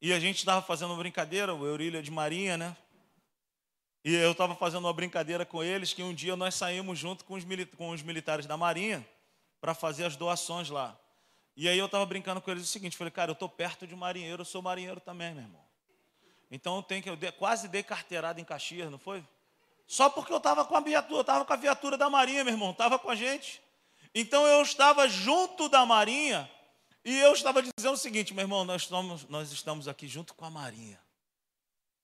E 0.00 0.12
a 0.12 0.20
gente 0.20 0.36
estava 0.38 0.64
fazendo 0.64 0.90
uma 0.90 0.98
brincadeira, 0.98 1.52
o 1.52 1.66
Eurílio 1.66 1.98
é 1.98 2.02
de 2.02 2.10
Marinha, 2.12 2.56
né? 2.56 2.76
E 4.04 4.14
eu 4.14 4.32
estava 4.32 4.54
fazendo 4.54 4.84
uma 4.84 4.92
brincadeira 4.92 5.46
com 5.46 5.62
eles 5.62 5.92
que 5.92 6.02
um 6.02 6.12
dia 6.12 6.34
nós 6.34 6.54
saímos 6.54 6.98
junto 6.98 7.24
com 7.24 7.34
os, 7.34 7.44
com 7.76 7.90
os 7.90 8.02
militares 8.02 8.46
da 8.46 8.56
Marinha 8.56 9.06
para 9.60 9.74
fazer 9.74 10.04
as 10.04 10.16
doações 10.16 10.68
lá. 10.68 10.98
E 11.56 11.68
aí 11.68 11.78
eu 11.78 11.86
estava 11.86 12.04
brincando 12.04 12.40
com 12.40 12.50
eles 12.50 12.64
o 12.64 12.66
seguinte, 12.66 12.96
falei, 12.96 13.10
cara, 13.10 13.30
eu 13.30 13.34
estou 13.34 13.48
perto 13.48 13.86
de 13.86 13.94
marinheiro, 13.94 14.40
eu 14.40 14.44
sou 14.44 14.62
marinheiro 14.62 15.00
também, 15.00 15.34
meu 15.34 15.44
irmão. 15.44 15.60
Então 16.50 16.82
tenho 16.82 17.02
que. 17.02 17.08
Eu 17.08 17.32
quase 17.34 17.68
dei 17.68 17.82
carteirada 17.82 18.40
em 18.40 18.44
Caxias, 18.44 18.90
não 18.90 18.98
foi? 18.98 19.24
Só 19.86 20.08
porque 20.08 20.32
eu 20.32 20.38
estava 20.38 20.64
com 20.64 20.76
a 20.76 20.80
viatura, 20.80 21.18
eu 21.18 21.20
estava 21.20 21.44
com 21.44 21.52
a 21.52 21.56
viatura 21.56 21.96
da 21.96 22.08
Marinha, 22.08 22.42
meu 22.44 22.54
irmão, 22.54 22.70
estava 22.70 22.98
com 22.98 23.10
a 23.10 23.14
gente. 23.14 23.62
Então 24.14 24.46
eu 24.46 24.62
estava 24.62 25.08
junto 25.08 25.68
da 25.68 25.84
Marinha 25.86 26.50
e 27.04 27.18
eu 27.18 27.32
estava 27.32 27.62
dizendo 27.62 27.94
o 27.94 27.98
seguinte, 27.98 28.34
meu 28.34 28.42
irmão, 28.42 28.64
nós 28.64 28.82
estamos, 28.82 29.28
nós 29.28 29.52
estamos 29.52 29.88
aqui 29.88 30.08
junto 30.08 30.34
com 30.34 30.44
a 30.44 30.50
Marinha. 30.50 30.98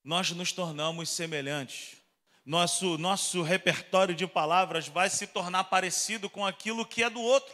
Nós 0.03 0.31
nos 0.31 0.51
tornamos 0.51 1.09
semelhantes. 1.09 1.97
Nosso, 2.45 2.97
nosso 2.97 3.41
repertório 3.41 4.15
de 4.15 4.25
palavras 4.25 4.87
vai 4.87 5.09
se 5.09 5.27
tornar 5.27 5.65
parecido 5.65 6.29
com 6.29 6.45
aquilo 6.45 6.85
que 6.85 7.03
é 7.03 7.09
do 7.09 7.21
outro. 7.21 7.53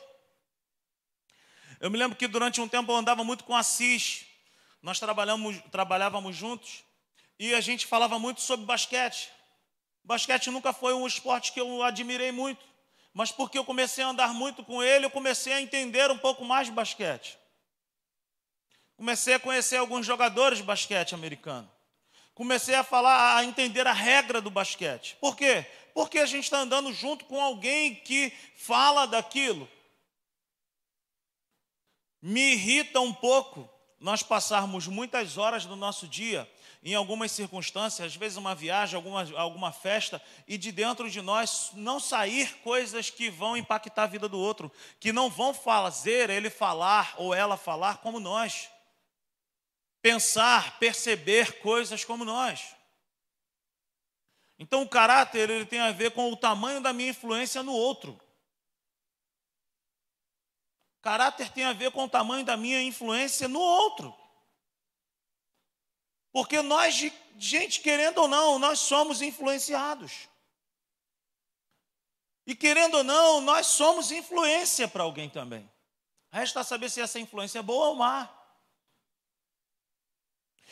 Eu 1.80 1.92
me 1.92 1.98
lembro 1.98 2.18
que 2.18 2.28
durante 2.28 2.62
um 2.62 2.68
tempo 2.68 2.92
eu 2.92 2.96
andava 2.96 3.24
muito 3.24 3.44
com 3.44 3.56
Assis. 3.56 4.26
Nós 4.82 5.00
trabalhamos, 5.00 5.60
trabalhávamos 5.72 6.36
juntos 6.36 6.84
e 7.38 7.54
a 7.54 7.62
gente 7.62 7.86
falava 7.86 8.18
muito 8.20 8.42
sobre 8.42 8.66
basquete. 8.66 9.30
Basquete 10.04 10.52
nunca 10.52 10.72
foi 10.72 10.94
um 10.94 11.08
esporte 11.08 11.52
que 11.52 11.60
eu 11.60 11.82
admirei 11.82 12.32
muito, 12.32 12.64
mas 13.12 13.32
porque 13.32 13.58
eu 13.58 13.66
comecei 13.66 14.04
a 14.04 14.10
andar 14.10 14.34
muito 14.34 14.64
com 14.64 14.84
ele, 14.84 15.06
eu 15.06 15.10
comecei 15.10 15.52
a 15.52 15.62
entender 15.62 16.12
um 16.12 16.18
pouco 16.18 16.46
mais 16.46 16.68
de 16.68 16.74
basquete. 16.74 17.38
Comecei 18.96 19.34
a 19.34 19.40
conhecer 19.40 19.78
alguns 19.78 20.06
jogadores 20.06 20.60
de 20.60 20.64
basquete 20.64 21.16
americano. 21.16 21.70
Comecei 22.36 22.76
a 22.76 22.84
falar, 22.84 23.38
a 23.38 23.46
entender 23.46 23.88
a 23.88 23.94
regra 23.94 24.42
do 24.42 24.52
basquete. 24.52 25.18
Por 25.22 25.38
quê? 25.38 25.66
Porque 25.94 26.20
a 26.20 26.26
gente 26.26 26.44
está 26.44 26.60
andando 26.60 26.92
junto 26.92 27.24
com 27.26 27.42
alguém 27.42 27.96
que 27.96 28.32
fala 28.58 29.08
daquilo. 29.08 29.68
Me 32.22 32.52
irrita 32.52 33.00
um 33.00 33.14
pouco 33.14 33.70
nós 34.02 34.22
passarmos 34.22 34.86
muitas 34.88 35.38
horas 35.38 35.66
do 35.66 35.78
nosso 35.78 36.08
dia 36.08 36.48
em 36.84 36.94
algumas 36.94 37.32
circunstâncias, 37.32 38.06
às 38.06 38.16
vezes 38.16 38.38
uma 38.38 38.54
viagem, 38.54 38.96
alguma, 38.96 39.28
alguma 39.40 39.72
festa, 39.72 40.22
e 40.48 40.56
de 40.56 40.72
dentro 40.72 41.10
de 41.10 41.20
nós 41.20 41.72
não 41.74 42.00
sair 42.00 42.58
coisas 42.58 43.10
que 43.10 43.28
vão 43.28 43.58
impactar 43.58 44.04
a 44.04 44.08
vida 44.08 44.30
do 44.30 44.38
outro, 44.38 44.72
que 45.00 45.12
não 45.12 45.28
vão 45.28 45.52
fazer 45.52 46.30
ele 46.30 46.50
falar 46.50 47.16
ou 47.18 47.34
ela 47.34 47.58
falar 47.58 47.98
como 47.98 48.20
nós. 48.20 48.70
Pensar, 50.06 50.78
perceber 50.78 51.60
coisas 51.62 52.06
como 52.06 52.24
nós. 52.24 52.76
Então 54.60 54.84
o 54.84 54.88
caráter 54.88 55.50
ele 55.50 55.66
tem 55.66 55.80
a 55.80 55.92
ver 55.92 56.12
com 56.12 56.32
o 56.32 56.38
tamanho 56.38 56.80
da 56.80 56.94
minha 56.94 57.10
influência 57.10 57.64
no 57.64 57.74
outro. 57.74 58.22
Caráter 61.02 61.52
tem 61.52 61.64
a 61.64 61.74
ver 61.74 61.90
com 61.90 62.04
o 62.04 62.08
tamanho 62.08 62.46
da 62.46 62.56
minha 62.56 62.84
influência 62.84 63.48
no 63.48 63.60
outro. 63.60 64.16
Porque 66.32 66.62
nós, 66.62 66.94
gente, 67.40 67.82
querendo 67.82 68.20
ou 68.20 68.28
não, 68.28 68.60
nós 68.60 68.78
somos 68.78 69.24
influenciados. 69.24 70.30
E 72.46 72.56
querendo 72.56 72.98
ou 72.98 73.04
não, 73.04 73.42
nós 73.42 73.66
somos 73.66 74.12
influência 74.12 74.88
para 74.88 75.02
alguém 75.02 75.32
também. 75.32 75.68
Resta 76.32 76.64
saber 76.64 76.92
se 76.92 77.02
essa 77.02 77.20
influência 77.20 77.58
é 77.58 77.64
boa 77.64 77.88
ou 77.88 77.96
má. 77.96 78.35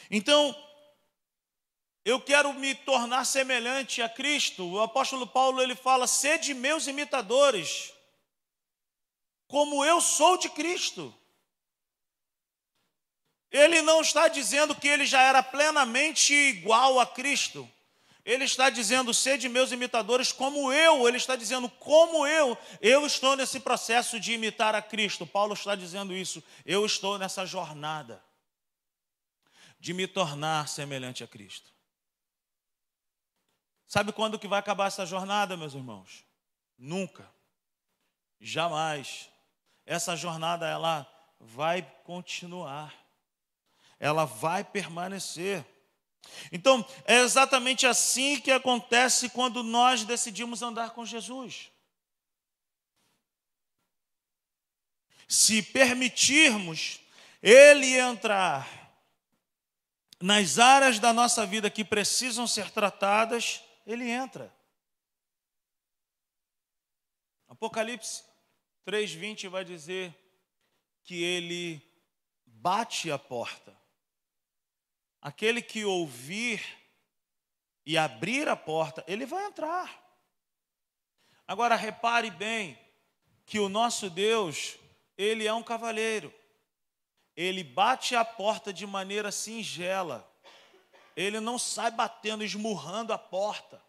Então, 0.09 0.55
eu 2.05 2.19
quero 2.19 2.53
me 2.53 2.75
tornar 2.75 3.25
semelhante 3.25 4.01
a 4.01 4.09
Cristo. 4.09 4.65
O 4.65 4.81
apóstolo 4.81 5.25
Paulo 5.25 5.61
ele 5.61 5.75
fala: 5.75 6.05
"Sede 6.07 6.53
meus 6.53 6.87
imitadores, 6.87 7.93
como 9.47 9.85
eu 9.85 10.01
sou 10.01 10.35
de 10.37 10.49
Cristo. 10.49 11.13
Ele 13.51 13.83
não 13.83 14.01
está 14.01 14.27
dizendo 14.27 14.73
que 14.73 14.87
ele 14.87 15.05
já 15.05 15.21
era 15.21 15.43
plenamente 15.43 16.33
igual 16.33 16.99
a 16.99 17.05
Cristo. 17.05 17.69
Ele 18.25 18.45
está 18.45 18.71
dizendo, 18.71 19.13
sede 19.13 19.47
meus 19.47 19.71
imitadores 19.71 20.31
como 20.31 20.73
eu. 20.73 21.07
Ele 21.07 21.17
está 21.17 21.35
dizendo, 21.35 21.69
como 21.69 22.25
eu. 22.25 22.57
Eu 22.81 23.05
estou 23.05 23.35
nesse 23.35 23.59
processo 23.59 24.19
de 24.19 24.33
imitar 24.33 24.73
a 24.73 24.81
Cristo. 24.81 25.27
Paulo 25.27 25.53
está 25.53 25.75
dizendo 25.75 26.15
isso. 26.15 26.41
Eu 26.65 26.83
estou 26.83 27.19
nessa 27.19 27.45
jornada 27.45 28.19
de 29.83 29.93
me 29.93 30.07
tornar 30.07 30.69
semelhante 30.69 31.25
a 31.25 31.27
Cristo. 31.27 31.73
Sabe 33.85 34.13
quando 34.13 34.39
que 34.39 34.47
vai 34.47 34.59
acabar 34.59 34.87
essa 34.87 35.05
jornada, 35.05 35.57
meus 35.57 35.73
irmãos? 35.73 36.23
Nunca. 36.77 37.29
Jamais 38.39 39.29
essa 39.85 40.15
jornada 40.15 40.65
ela 40.65 41.05
vai 41.37 41.81
continuar, 42.05 42.95
ela 43.99 44.23
vai 44.23 44.63
permanecer. 44.63 45.65
Então, 46.49 46.87
é 47.03 47.17
exatamente 47.19 47.85
assim 47.85 48.39
que 48.39 48.51
acontece 48.51 49.27
quando 49.27 49.61
nós 49.61 50.05
decidimos 50.05 50.61
andar 50.61 50.91
com 50.91 51.05
Jesus. 51.05 51.69
se 55.27 55.63
permitirmos 55.63 56.99
Ele 57.41 57.97
entrar 57.97 58.82
nas 60.23 60.57
áreas 60.57 60.99
da 60.99 61.11
nossa 61.11 61.45
vida 61.45 61.69
que 61.69 61.83
precisam 61.83 62.47
ser 62.47 62.71
tratadas, 62.71 63.61
Ele 63.85 64.09
entra. 64.09 64.55
Apocalipse 67.45 68.23
3,20 68.87 69.49
vai 69.49 69.65
dizer 69.65 70.15
que 71.03 71.21
Ele 71.21 71.85
bate 72.45 73.11
a 73.11 73.19
porta. 73.19 73.77
Aquele 75.21 75.61
que 75.61 75.83
ouvir 75.83 76.63
e 77.85 77.97
abrir 77.97 78.47
a 78.47 78.55
porta, 78.55 79.03
ele 79.05 79.25
vai 79.25 79.43
entrar. 79.43 80.01
Agora 81.45 81.75
repare 81.75 82.31
bem 82.31 82.79
que 83.45 83.59
o 83.59 83.67
nosso 83.67 84.09
Deus, 84.09 84.77
ele 85.17 85.45
é 85.45 85.53
um 85.53 85.63
cavalheiro. 85.63 86.33
Ele 87.35 87.63
bate 87.63 88.15
a 88.15 88.23
porta 88.23 88.71
de 88.71 88.85
maneira 88.85 89.31
singela. 89.31 90.29
Ele 91.15 91.39
não 91.39 91.57
sai 91.57 91.91
batendo, 91.91 92.43
esmurrando 92.43 93.13
a 93.13 93.17
porta. 93.17 93.81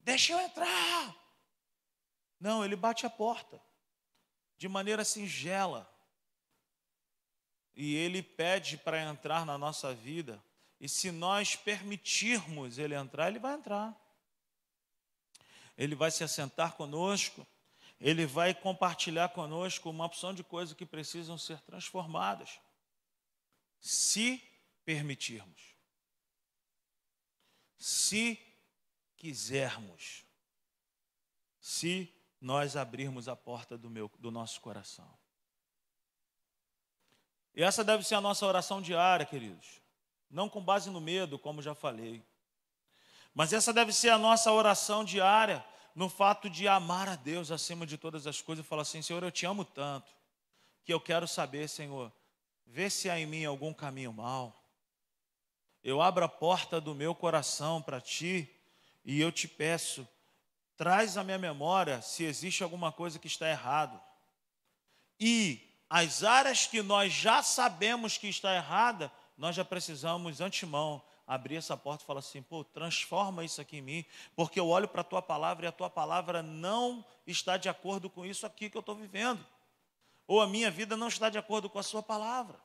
Deixa 0.00 0.32
eu 0.32 0.40
entrar. 0.40 1.16
Não, 2.40 2.64
ele 2.64 2.76
bate 2.76 3.06
a 3.06 3.10
porta 3.10 3.60
de 4.56 4.68
maneira 4.68 5.04
singela. 5.04 5.88
E 7.74 7.94
ele 7.96 8.22
pede 8.22 8.76
para 8.76 9.00
entrar 9.02 9.46
na 9.46 9.56
nossa 9.56 9.94
vida. 9.94 10.42
E 10.80 10.88
se 10.88 11.10
nós 11.10 11.56
permitirmos 11.56 12.78
ele 12.78 12.94
entrar, 12.94 13.28
ele 13.28 13.38
vai 13.38 13.54
entrar 13.54 13.96
ele 15.76 15.94
vai 15.94 16.10
se 16.10 16.22
assentar 16.22 16.74
conosco, 16.74 17.46
ele 18.02 18.26
vai 18.26 18.52
compartilhar 18.52 19.28
conosco 19.28 19.88
uma 19.88 20.04
opção 20.04 20.34
de 20.34 20.42
coisas 20.42 20.74
que 20.74 20.84
precisam 20.84 21.38
ser 21.38 21.60
transformadas, 21.60 22.58
se 23.80 24.42
permitirmos, 24.84 25.76
se 27.78 28.38
quisermos, 29.16 30.24
se 31.60 32.12
nós 32.40 32.76
abrirmos 32.76 33.28
a 33.28 33.36
porta 33.36 33.78
do, 33.78 33.88
meu, 33.88 34.10
do 34.18 34.32
nosso 34.32 34.60
coração. 34.60 35.16
E 37.54 37.62
essa 37.62 37.84
deve 37.84 38.02
ser 38.02 38.16
a 38.16 38.20
nossa 38.20 38.44
oração 38.44 38.82
diária, 38.82 39.24
queridos. 39.24 39.80
Não 40.28 40.48
com 40.48 40.60
base 40.60 40.90
no 40.90 41.00
medo, 41.00 41.38
como 41.38 41.62
já 41.62 41.74
falei, 41.74 42.24
mas 43.32 43.52
essa 43.52 43.72
deve 43.72 43.92
ser 43.92 44.08
a 44.08 44.18
nossa 44.18 44.50
oração 44.50 45.04
diária, 45.04 45.64
no 45.94 46.08
fato 46.08 46.48
de 46.48 46.66
amar 46.66 47.08
a 47.08 47.16
Deus 47.16 47.50
acima 47.50 47.86
de 47.86 47.98
todas 47.98 48.26
as 48.26 48.40
coisas 48.40 48.64
e 48.64 48.68
falar 48.68 48.82
assim: 48.82 49.02
Senhor, 49.02 49.22
eu 49.22 49.30
te 49.30 49.46
amo 49.46 49.64
tanto, 49.64 50.12
que 50.84 50.92
eu 50.92 51.00
quero 51.00 51.28
saber, 51.28 51.68
Senhor, 51.68 52.12
vê 52.66 52.88
se 52.88 53.10
há 53.10 53.18
em 53.18 53.26
mim 53.26 53.44
algum 53.44 53.72
caminho 53.72 54.12
mal. 54.12 54.58
Eu 55.82 56.00
abro 56.00 56.24
a 56.24 56.28
porta 56.28 56.80
do 56.80 56.94
meu 56.94 57.14
coração 57.14 57.82
para 57.82 58.00
ti 58.00 58.48
e 59.04 59.20
eu 59.20 59.32
te 59.32 59.48
peço, 59.48 60.08
traz 60.76 61.16
à 61.16 61.24
minha 61.24 61.38
memória 61.38 62.00
se 62.00 62.24
existe 62.24 62.62
alguma 62.62 62.92
coisa 62.92 63.18
que 63.18 63.26
está 63.26 63.48
errado. 63.48 64.00
E 65.18 65.60
as 65.90 66.22
áreas 66.24 66.66
que 66.66 66.82
nós 66.82 67.12
já 67.12 67.42
sabemos 67.42 68.16
que 68.16 68.28
está 68.28 68.54
errada, 68.54 69.12
nós 69.36 69.54
já 69.54 69.64
precisamos 69.64 70.40
antemão 70.40 71.02
abrir 71.34 71.56
essa 71.56 71.76
porta 71.76 72.02
e 72.04 72.06
falar 72.06 72.20
assim: 72.20 72.42
pô, 72.42 72.62
transforma 72.64 73.44
isso 73.44 73.60
aqui 73.60 73.78
em 73.78 73.82
mim, 73.82 74.04
porque 74.36 74.60
eu 74.60 74.68
olho 74.68 74.88
para 74.88 75.00
a 75.00 75.04
tua 75.04 75.22
palavra 75.22 75.66
e 75.66 75.68
a 75.68 75.72
tua 75.72 75.88
palavra 75.88 76.42
não 76.42 77.04
está 77.26 77.56
de 77.56 77.68
acordo 77.68 78.10
com 78.10 78.24
isso 78.24 78.46
aqui 78.46 78.68
que 78.68 78.76
eu 78.76 78.80
estou 78.80 78.94
vivendo, 78.94 79.44
ou 80.26 80.40
a 80.40 80.46
minha 80.46 80.70
vida 80.70 80.96
não 80.96 81.08
está 81.08 81.28
de 81.28 81.38
acordo 81.38 81.68
com 81.70 81.78
a 81.78 81.82
sua 81.82 82.02
palavra. 82.02 82.58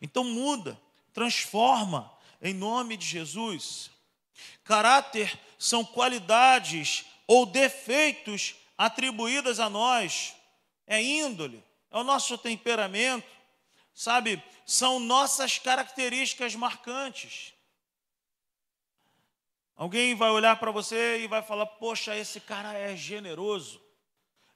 Então 0.00 0.24
muda, 0.24 0.80
transforma, 1.12 2.12
em 2.40 2.54
nome 2.54 2.96
de 2.96 3.06
Jesus. 3.06 3.90
Caráter 4.64 5.38
são 5.58 5.84
qualidades 5.84 7.06
ou 7.26 7.46
defeitos 7.46 8.54
atribuídas 8.76 9.58
a 9.58 9.70
nós, 9.70 10.34
é 10.86 11.02
índole, 11.02 11.64
é 11.90 11.96
o 11.96 12.04
nosso 12.04 12.36
temperamento, 12.36 13.35
sabe, 13.96 14.44
são 14.66 15.00
nossas 15.00 15.58
características 15.58 16.54
marcantes. 16.54 17.54
Alguém 19.74 20.14
vai 20.14 20.30
olhar 20.30 20.60
para 20.60 20.70
você 20.70 21.20
e 21.20 21.26
vai 21.26 21.42
falar: 21.42 21.64
Poxa, 21.66 22.14
esse 22.14 22.38
cara 22.38 22.74
é 22.74 22.94
generoso, 22.94 23.82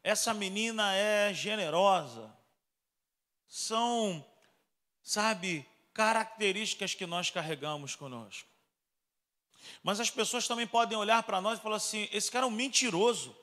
essa 0.05 0.35
menina 0.35 0.95
é 0.95 1.33
generosa. 1.33 2.31
São, 3.49 4.25
sabe, 5.03 5.67
características 5.93 6.95
que 6.95 7.07
nós 7.07 7.31
carregamos 7.31 7.97
conosco. 7.97 8.49
Mas 9.83 9.99
as 9.99 10.11
pessoas 10.11 10.47
também 10.47 10.67
podem 10.67 10.97
olhar 10.97 11.23
para 11.23 11.41
nós 11.41 11.59
e 11.59 11.63
falar 11.63 11.77
assim: 11.77 12.09
esse 12.13 12.31
cara 12.31 12.45
é 12.45 12.49
um 12.49 12.53
mentiroso. 12.53 13.35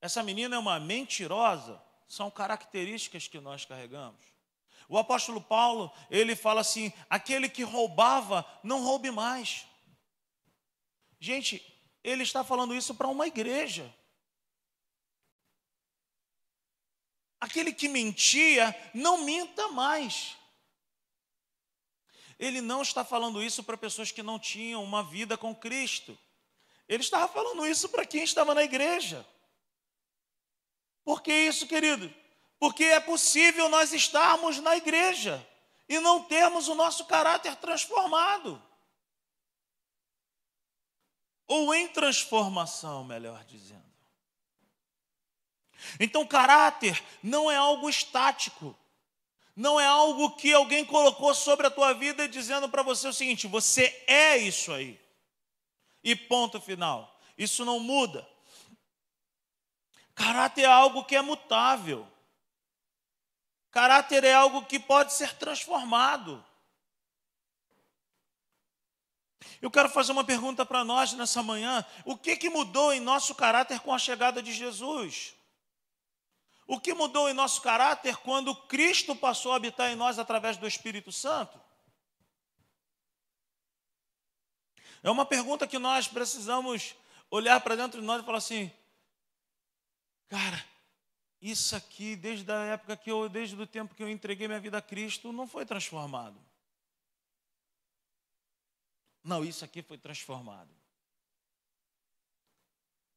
Essa 0.00 0.22
menina 0.22 0.56
é 0.56 0.58
uma 0.58 0.80
mentirosa. 0.80 1.80
São 2.08 2.30
características 2.30 3.28
que 3.28 3.40
nós 3.40 3.64
carregamos. 3.64 4.33
O 4.88 4.98
apóstolo 4.98 5.40
Paulo, 5.40 5.92
ele 6.10 6.36
fala 6.36 6.60
assim: 6.60 6.92
aquele 7.08 7.48
que 7.48 7.62
roubava, 7.62 8.44
não 8.62 8.82
roube 8.82 9.10
mais. 9.10 9.66
Gente, 11.18 11.64
ele 12.02 12.22
está 12.22 12.44
falando 12.44 12.74
isso 12.74 12.94
para 12.94 13.08
uma 13.08 13.26
igreja. 13.26 13.92
Aquele 17.40 17.72
que 17.72 17.88
mentia, 17.88 18.74
não 18.94 19.24
minta 19.24 19.68
mais. 19.68 20.36
Ele 22.38 22.60
não 22.60 22.82
está 22.82 23.04
falando 23.04 23.42
isso 23.42 23.62
para 23.62 23.76
pessoas 23.76 24.10
que 24.10 24.22
não 24.22 24.38
tinham 24.38 24.82
uma 24.82 25.02
vida 25.02 25.36
com 25.36 25.54
Cristo. 25.54 26.18
Ele 26.88 27.02
estava 27.02 27.26
falando 27.32 27.66
isso 27.66 27.88
para 27.88 28.04
quem 28.04 28.22
estava 28.22 28.54
na 28.54 28.62
igreja. 28.62 29.26
Por 31.04 31.22
que 31.22 31.32
isso, 31.32 31.66
querido? 31.66 32.12
Porque 32.58 32.84
é 32.84 33.00
possível 33.00 33.68
nós 33.68 33.92
estarmos 33.92 34.58
na 34.58 34.76
igreja 34.76 35.46
e 35.88 36.00
não 36.00 36.22
termos 36.22 36.68
o 36.68 36.74
nosso 36.74 37.04
caráter 37.04 37.56
transformado. 37.56 38.62
Ou 41.46 41.74
em 41.74 41.88
transformação, 41.88 43.04
melhor 43.04 43.44
dizendo. 43.44 43.84
Então, 46.00 46.26
caráter 46.26 47.02
não 47.22 47.50
é 47.50 47.56
algo 47.56 47.88
estático. 47.88 48.76
Não 49.54 49.78
é 49.78 49.86
algo 49.86 50.34
que 50.34 50.52
alguém 50.52 50.84
colocou 50.84 51.32
sobre 51.34 51.66
a 51.66 51.70
tua 51.70 51.92
vida 51.92 52.26
dizendo 52.26 52.68
para 52.68 52.82
você 52.82 53.06
o 53.06 53.12
seguinte: 53.12 53.46
você 53.46 54.02
é 54.06 54.36
isso 54.36 54.72
aí. 54.72 55.00
E 56.02 56.16
ponto 56.16 56.60
final. 56.60 57.18
Isso 57.36 57.64
não 57.64 57.78
muda. 57.78 58.26
Caráter 60.14 60.62
é 60.62 60.66
algo 60.66 61.04
que 61.04 61.16
é 61.16 61.22
mutável. 61.22 62.06
Caráter 63.74 64.22
é 64.22 64.32
algo 64.32 64.64
que 64.64 64.78
pode 64.78 65.12
ser 65.12 65.34
transformado. 65.34 66.42
Eu 69.60 69.68
quero 69.68 69.88
fazer 69.88 70.12
uma 70.12 70.22
pergunta 70.22 70.64
para 70.64 70.84
nós 70.84 71.12
nessa 71.12 71.42
manhã: 71.42 71.84
o 72.04 72.16
que, 72.16 72.36
que 72.36 72.48
mudou 72.48 72.92
em 72.92 73.00
nosso 73.00 73.34
caráter 73.34 73.80
com 73.80 73.92
a 73.92 73.98
chegada 73.98 74.40
de 74.40 74.52
Jesus? 74.52 75.34
O 76.68 76.78
que 76.78 76.94
mudou 76.94 77.28
em 77.28 77.34
nosso 77.34 77.60
caráter 77.62 78.16
quando 78.18 78.54
Cristo 78.54 79.16
passou 79.16 79.52
a 79.52 79.56
habitar 79.56 79.90
em 79.90 79.96
nós 79.96 80.20
através 80.20 80.56
do 80.56 80.68
Espírito 80.68 81.10
Santo? 81.10 81.60
É 85.02 85.10
uma 85.10 85.26
pergunta 85.26 85.66
que 85.66 85.80
nós 85.80 86.06
precisamos 86.06 86.94
olhar 87.28 87.60
para 87.60 87.74
dentro 87.74 88.00
de 88.00 88.06
nós 88.06 88.22
e 88.22 88.24
falar 88.24 88.38
assim: 88.38 88.70
cara, 90.28 90.64
isso 91.50 91.76
aqui, 91.76 92.16
desde 92.16 92.50
a 92.50 92.64
época 92.64 92.96
que 92.96 93.10
eu, 93.10 93.28
desde 93.28 93.54
o 93.54 93.66
tempo 93.66 93.94
que 93.94 94.02
eu 94.02 94.08
entreguei 94.08 94.48
minha 94.48 94.58
vida 94.58 94.78
a 94.78 94.82
Cristo, 94.82 95.30
não 95.30 95.46
foi 95.46 95.66
transformado. 95.66 96.40
Não, 99.22 99.44
isso 99.44 99.62
aqui 99.62 99.82
foi 99.82 99.98
transformado. 99.98 100.70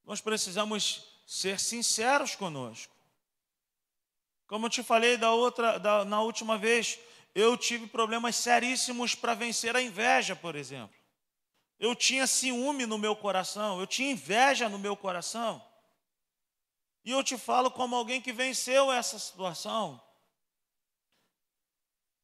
Nós 0.04 0.20
precisamos 0.20 1.06
ser 1.26 1.58
sinceros 1.58 2.36
conosco. 2.36 2.94
Como 4.46 4.66
eu 4.66 4.70
te 4.70 4.84
falei 4.84 5.16
da 5.16 5.32
outra, 5.32 5.78
da, 5.78 6.04
na 6.04 6.22
última 6.22 6.58
vez, 6.58 7.00
eu 7.34 7.58
tive 7.58 7.88
problemas 7.88 8.36
seríssimos 8.36 9.16
para 9.16 9.36
vencer 9.36 9.74
a 9.74 9.82
inveja, 9.82 10.36
por 10.36 10.56
exemplo. 10.58 10.96
Eu 11.80 11.96
tinha 11.96 12.28
ciúme 12.28 12.86
no 12.86 12.98
meu 12.98 13.16
coração, 13.16 13.80
eu 13.80 13.88
tinha 13.88 14.12
inveja 14.12 14.68
no 14.68 14.80
meu 14.80 14.98
coração. 14.98 15.66
E 17.08 17.12
eu 17.12 17.24
te 17.24 17.38
falo 17.38 17.72
como 17.72 17.96
alguém 17.96 18.20
que 18.20 18.34
venceu 18.34 18.92
essa 18.92 19.18
situação. 19.18 19.98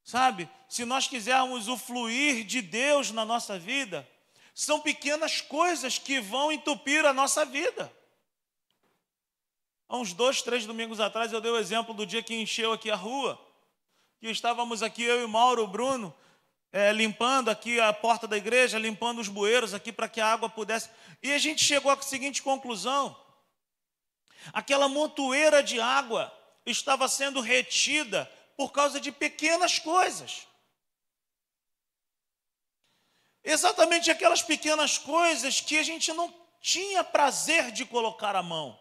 Sabe, 0.04 0.50
se 0.68 0.84
nós 0.84 1.08
quisermos 1.08 1.70
o 1.70 1.78
fluir 1.78 2.44
de 2.44 2.62
Deus 2.62 3.10
na 3.10 3.24
nossa 3.24 3.58
vida, 3.58 4.06
são 4.54 4.82
pequenas 4.82 5.40
coisas 5.40 5.98
que 5.98 6.20
vão 6.20 6.52
entupir 6.52 7.06
a 7.06 7.14
nossa 7.14 7.46
vida. 7.46 7.90
Há 9.88 9.96
uns 9.96 10.12
dois, 10.12 10.42
três 10.42 10.66
domingos 10.66 11.00
atrás 11.00 11.32
eu 11.32 11.40
dei 11.40 11.52
o 11.54 11.58
exemplo 11.58 11.94
do 11.94 12.06
dia 12.06 12.22
que 12.22 12.36
encheu 12.36 12.74
aqui 12.74 12.92
a 12.92 12.96
rua, 12.98 13.40
que 14.20 14.28
estávamos 14.30 14.84
aqui, 14.84 15.04
eu 15.04 15.24
e 15.24 15.28
Mauro, 15.28 15.66
Bruno, 15.66 16.14
é, 16.74 16.92
limpando 16.92 17.48
aqui 17.48 17.80
a 17.80 17.94
porta 17.94 18.28
da 18.28 18.36
igreja, 18.36 18.78
limpando 18.78 19.22
os 19.22 19.30
bueiros 19.30 19.74
aqui 19.74 19.94
para 19.94 20.10
que 20.10 20.20
a 20.20 20.28
água 20.28 20.50
pudesse. 20.50 20.90
E 21.22 21.32
a 21.32 21.38
gente 21.38 21.64
chegou 21.64 21.90
à 21.90 22.02
seguinte 22.02 22.44
conclusão: 22.44 23.23
aquela 24.52 24.90
montoeira 24.90 25.64
de 25.64 25.80
água 25.80 26.34
estava 26.66 27.08
sendo 27.08 27.40
retida 27.40 28.30
por 28.58 28.72
causa 28.72 29.00
de 29.00 29.12
pequenas 29.12 29.80
coisas. 29.80 30.48
Exatamente 33.44 34.10
aquelas 34.10 34.42
pequenas 34.42 34.98
coisas 34.98 35.60
que 35.60 35.78
a 35.78 35.84
gente 35.84 36.12
não 36.14 36.34
tinha 36.62 37.04
prazer 37.04 37.72
de 37.72 37.86
colocar 37.86 38.36
a 38.36 38.44
mão. 38.44 38.80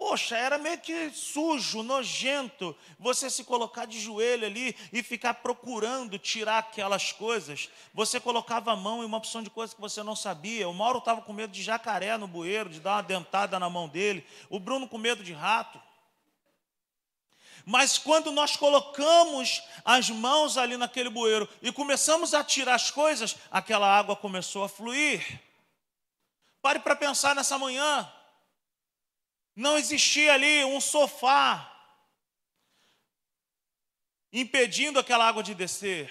Poxa, 0.00 0.34
era 0.34 0.56
meio 0.56 0.78
que 0.78 1.10
sujo, 1.10 1.82
nojento, 1.82 2.74
você 2.98 3.28
se 3.28 3.44
colocar 3.44 3.84
de 3.84 4.00
joelho 4.00 4.46
ali 4.46 4.74
e 4.90 5.02
ficar 5.02 5.34
procurando 5.34 6.18
tirar 6.18 6.56
aquelas 6.56 7.12
coisas. 7.12 7.68
Você 7.92 8.18
colocava 8.18 8.72
a 8.72 8.76
mão 8.76 9.02
em 9.02 9.04
uma 9.04 9.18
opção 9.18 9.42
de 9.42 9.50
coisa 9.50 9.74
que 9.74 9.80
você 9.80 10.02
não 10.02 10.16
sabia. 10.16 10.66
O 10.70 10.72
Mauro 10.72 11.00
estava 11.00 11.20
com 11.20 11.34
medo 11.34 11.52
de 11.52 11.62
jacaré 11.62 12.16
no 12.16 12.26
bueiro, 12.26 12.70
de 12.70 12.80
dar 12.80 12.92
uma 12.94 13.02
dentada 13.02 13.60
na 13.60 13.68
mão 13.68 13.86
dele. 13.86 14.26
O 14.48 14.58
Bruno 14.58 14.88
com 14.88 14.96
medo 14.96 15.22
de 15.22 15.34
rato. 15.34 15.78
Mas 17.66 17.98
quando 17.98 18.32
nós 18.32 18.56
colocamos 18.56 19.62
as 19.84 20.08
mãos 20.08 20.56
ali 20.56 20.78
naquele 20.78 21.10
bueiro 21.10 21.46
e 21.60 21.70
começamos 21.70 22.32
a 22.32 22.42
tirar 22.42 22.76
as 22.76 22.90
coisas, 22.90 23.36
aquela 23.50 23.86
água 23.86 24.16
começou 24.16 24.64
a 24.64 24.68
fluir. 24.68 25.42
Pare 26.62 26.78
para 26.78 26.96
pensar 26.96 27.34
nessa 27.34 27.58
manhã. 27.58 28.10
Não 29.54 29.76
existia 29.76 30.34
ali 30.34 30.64
um 30.64 30.80
sofá 30.80 31.66
impedindo 34.32 34.98
aquela 34.98 35.26
água 35.26 35.42
de 35.42 35.54
descer. 35.54 36.10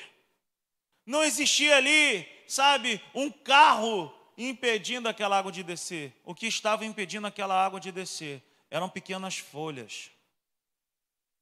Não 1.05 1.23
existia 1.23 1.77
ali, 1.77 2.27
sabe, 2.47 3.01
um 3.15 3.31
carro 3.31 4.13
impedindo 4.37 5.09
aquela 5.09 5.37
água 5.37 5.51
de 5.51 5.63
descer. 5.63 6.13
O 6.23 6.35
que 6.35 6.47
estava 6.47 6.85
impedindo 6.85 7.27
aquela 7.27 7.63
água 7.63 7.79
de 7.79 7.91
descer 7.91 8.43
eram 8.69 8.89
pequenas 8.89 9.37
folhas, 9.37 10.11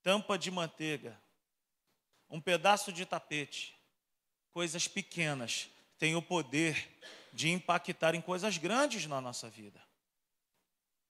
tampa 0.02 0.38
de 0.38 0.50
manteiga, 0.50 1.20
um 2.30 2.40
pedaço 2.40 2.92
de 2.92 3.06
tapete, 3.06 3.76
coisas 4.52 4.88
pequenas 4.88 5.70
têm 6.00 6.16
o 6.16 6.22
poder 6.22 6.88
de 7.34 7.50
impactar 7.50 8.16
em 8.16 8.22
coisas 8.22 8.58
grandes 8.58 9.06
na 9.06 9.20
nossa 9.20 9.50
vida. 9.50 9.87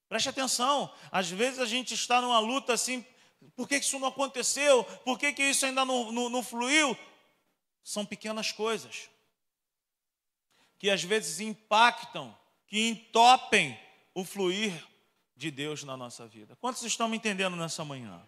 Preste 0.09 0.29
atenção, 0.29 0.93
às 1.11 1.29
vezes 1.29 1.59
a 1.59 1.65
gente 1.65 1.93
está 1.93 2.21
numa 2.21 2.39
luta 2.39 2.73
assim, 2.73 3.05
por 3.55 3.67
que 3.67 3.75
isso 3.77 3.99
não 3.99 4.07
aconteceu? 4.07 4.83
Por 5.03 5.19
que, 5.19 5.33
isso 5.43 5.65
ainda 5.65 5.83
não, 5.83 6.11
não, 6.11 6.29
não 6.29 6.43
fluiu? 6.43 6.97
São 7.83 8.05
pequenas 8.05 8.51
coisas 8.51 9.09
que 10.79 10.89
às 10.89 11.03
vezes 11.03 11.39
impactam, 11.39 12.37
que 12.67 12.87
entopem 12.87 13.77
o 14.13 14.23
fluir 14.23 14.71
de 15.35 15.51
Deus 15.51 15.83
na 15.83 15.97
nossa 15.97 16.27
vida. 16.27 16.55
Quantos 16.59 16.83
estão 16.83 17.07
me 17.07 17.17
entendendo 17.17 17.55
nessa 17.55 17.83
manhã? 17.83 18.21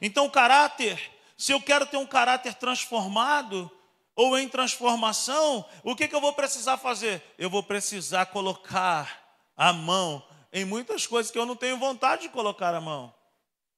Então, 0.00 0.26
o 0.26 0.30
caráter, 0.30 1.00
se 1.36 1.52
eu 1.52 1.60
quero 1.60 1.86
ter 1.86 1.96
um 1.96 2.06
caráter 2.06 2.54
transformado 2.54 3.70
ou 4.14 4.38
em 4.38 4.48
transformação, 4.48 5.64
o 5.84 5.94
que, 5.94 6.08
que 6.08 6.14
eu 6.14 6.20
vou 6.20 6.32
precisar 6.32 6.76
fazer? 6.78 7.22
Eu 7.38 7.48
vou 7.48 7.62
precisar 7.62 8.26
colocar 8.26 9.38
a 9.56 9.72
mão 9.72 10.24
em 10.52 10.64
muitas 10.64 11.06
coisas 11.06 11.30
que 11.30 11.38
eu 11.38 11.46
não 11.46 11.56
tenho 11.56 11.78
vontade 11.78 12.22
de 12.22 12.28
colocar 12.28 12.74
a 12.74 12.80
mão. 12.80 13.14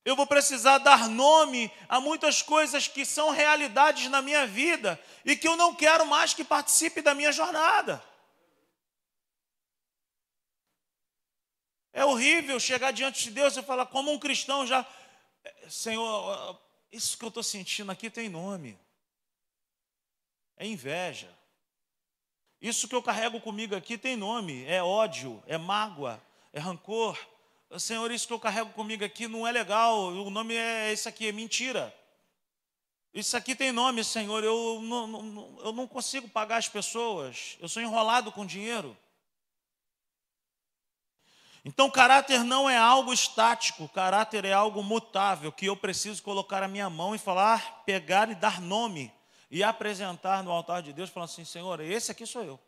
Eu 0.04 0.16
vou 0.16 0.26
precisar 0.26 0.78
dar 0.78 1.08
nome 1.08 1.70
a 1.88 2.00
muitas 2.00 2.40
coisas 2.40 2.88
que 2.88 3.04
são 3.04 3.30
realidades 3.30 4.08
na 4.08 4.22
minha 4.22 4.46
vida 4.46 5.00
e 5.24 5.36
que 5.36 5.46
eu 5.46 5.56
não 5.56 5.74
quero 5.74 6.06
mais 6.06 6.32
que 6.32 6.42
participe 6.42 7.02
da 7.02 7.14
minha 7.14 7.32
jornada. 7.32 8.02
É 11.92 12.04
horrível 12.04 12.58
chegar 12.58 12.92
diante 12.92 13.24
de 13.24 13.30
Deus 13.32 13.56
e 13.56 13.62
falar, 13.62 13.86
como 13.86 14.12
um 14.12 14.18
cristão 14.18 14.66
já, 14.66 14.86
Senhor, 15.68 16.58
isso 16.90 17.18
que 17.18 17.24
eu 17.24 17.28
estou 17.28 17.42
sentindo 17.42 17.90
aqui 17.92 18.08
tem 18.08 18.28
nome. 18.28 18.78
É 20.56 20.66
inveja. 20.66 21.36
Isso 22.60 22.86
que 22.86 22.94
eu 22.94 23.02
carrego 23.02 23.40
comigo 23.40 23.74
aqui 23.74 23.96
tem 23.96 24.16
nome, 24.16 24.64
é 24.66 24.82
ódio, 24.82 25.42
é 25.46 25.56
mágoa, 25.56 26.22
é 26.52 26.60
rancor. 26.60 27.18
Senhor, 27.78 28.10
isso 28.10 28.26
que 28.26 28.32
eu 28.32 28.40
carrego 28.40 28.70
comigo 28.70 29.04
aqui 29.04 29.28
não 29.28 29.46
é 29.46 29.52
legal, 29.52 30.08
o 30.08 30.30
nome 30.30 30.54
é 30.56 30.92
esse 30.92 31.08
aqui, 31.08 31.28
é 31.28 31.32
mentira. 31.32 31.94
Isso 33.14 33.36
aqui 33.36 33.54
tem 33.54 33.72
nome, 33.72 34.02
Senhor, 34.04 34.42
eu 34.42 34.80
não, 34.82 35.06
não, 35.06 35.58
eu 35.64 35.72
não 35.72 35.86
consigo 35.86 36.28
pagar 36.28 36.56
as 36.56 36.68
pessoas, 36.68 37.56
eu 37.60 37.68
sou 37.68 37.82
enrolado 37.82 38.32
com 38.32 38.44
dinheiro. 38.44 38.96
Então, 41.64 41.90
caráter 41.90 42.42
não 42.42 42.70
é 42.70 42.76
algo 42.76 43.12
estático, 43.12 43.88
caráter 43.88 44.44
é 44.44 44.52
algo 44.52 44.82
mutável, 44.82 45.52
que 45.52 45.66
eu 45.66 45.76
preciso 45.76 46.22
colocar 46.22 46.62
a 46.62 46.68
minha 46.68 46.88
mão 46.88 47.14
e 47.14 47.18
falar, 47.18 47.82
pegar 47.84 48.30
e 48.30 48.34
dar 48.34 48.60
nome, 48.60 49.12
e 49.50 49.62
apresentar 49.62 50.42
no 50.42 50.50
altar 50.50 50.80
de 50.82 50.92
Deus, 50.92 51.10
falando 51.10 51.28
assim: 51.28 51.44
Senhor, 51.44 51.80
esse 51.80 52.10
aqui 52.10 52.24
sou 52.24 52.42
eu. 52.42 52.60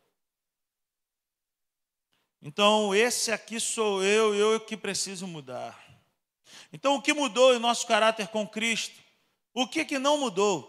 Então, 2.44 2.92
esse 2.92 3.30
aqui 3.30 3.60
sou 3.60 4.02
eu, 4.02 4.34
eu 4.34 4.58
que 4.58 4.76
preciso 4.76 5.28
mudar. 5.28 5.80
Então, 6.72 6.96
o 6.96 7.02
que 7.02 7.12
mudou 7.12 7.54
em 7.54 7.60
nosso 7.60 7.86
caráter 7.86 8.26
com 8.28 8.46
Cristo? 8.46 9.00
O 9.54 9.68
que, 9.68 9.84
que 9.84 9.96
não 9.96 10.18
mudou? 10.18 10.68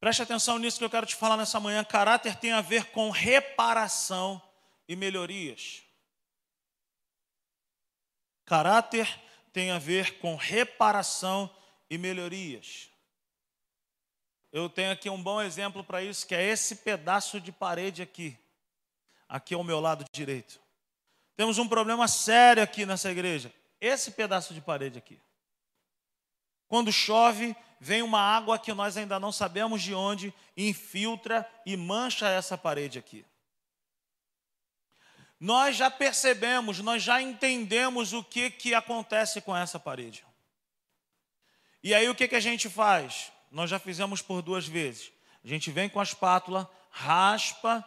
Preste 0.00 0.22
atenção 0.22 0.58
nisso 0.58 0.78
que 0.78 0.84
eu 0.84 0.90
quero 0.90 1.06
te 1.06 1.14
falar 1.14 1.36
nessa 1.36 1.60
manhã. 1.60 1.84
Caráter 1.84 2.34
tem 2.34 2.50
a 2.50 2.60
ver 2.60 2.86
com 2.86 3.10
reparação 3.10 4.42
e 4.88 4.96
melhorias. 4.96 5.82
Caráter 8.44 9.22
tem 9.52 9.70
a 9.70 9.78
ver 9.78 10.18
com 10.18 10.34
reparação 10.34 11.48
e 11.88 11.96
melhorias. 11.96 12.90
Eu 14.50 14.68
tenho 14.68 14.90
aqui 14.90 15.08
um 15.08 15.22
bom 15.22 15.40
exemplo 15.40 15.84
para 15.84 16.02
isso, 16.02 16.26
que 16.26 16.34
é 16.34 16.42
esse 16.42 16.76
pedaço 16.76 17.40
de 17.40 17.52
parede 17.52 18.02
aqui 18.02 18.36
aqui 19.28 19.54
ao 19.54 19.62
meu 19.62 19.80
lado 19.80 20.04
direito. 20.12 20.60
Temos 21.36 21.58
um 21.58 21.68
problema 21.68 22.08
sério 22.08 22.62
aqui 22.62 22.86
nessa 22.86 23.10
igreja. 23.10 23.52
Esse 23.80 24.10
pedaço 24.10 24.54
de 24.54 24.60
parede 24.60 24.98
aqui. 24.98 25.20
Quando 26.66 26.92
chove, 26.92 27.56
vem 27.80 28.02
uma 28.02 28.20
água 28.20 28.58
que 28.58 28.72
nós 28.72 28.96
ainda 28.96 29.20
não 29.20 29.30
sabemos 29.30 29.82
de 29.82 29.94
onde, 29.94 30.34
infiltra 30.56 31.48
e 31.64 31.76
mancha 31.76 32.28
essa 32.28 32.58
parede 32.58 32.98
aqui. 32.98 33.24
Nós 35.40 35.76
já 35.76 35.88
percebemos, 35.88 36.80
nós 36.80 37.02
já 37.02 37.22
entendemos 37.22 38.12
o 38.12 38.24
que, 38.24 38.50
que 38.50 38.74
acontece 38.74 39.40
com 39.40 39.56
essa 39.56 39.78
parede. 39.78 40.26
E 41.82 41.94
aí 41.94 42.08
o 42.08 42.14
que, 42.14 42.26
que 42.26 42.34
a 42.34 42.40
gente 42.40 42.68
faz? 42.68 43.30
Nós 43.50 43.70
já 43.70 43.78
fizemos 43.78 44.20
por 44.20 44.42
duas 44.42 44.66
vezes. 44.66 45.12
A 45.44 45.48
gente 45.48 45.70
vem 45.70 45.88
com 45.88 46.00
a 46.00 46.02
espátula, 46.02 46.68
raspa 46.90 47.84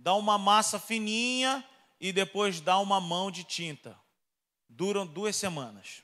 dá 0.00 0.14
uma 0.14 0.38
massa 0.38 0.78
fininha 0.78 1.64
e 2.00 2.12
depois 2.12 2.60
dá 2.60 2.78
uma 2.78 3.00
mão 3.00 3.30
de 3.30 3.44
tinta. 3.44 3.98
Duram 4.68 5.06
duas 5.06 5.36
semanas. 5.36 6.02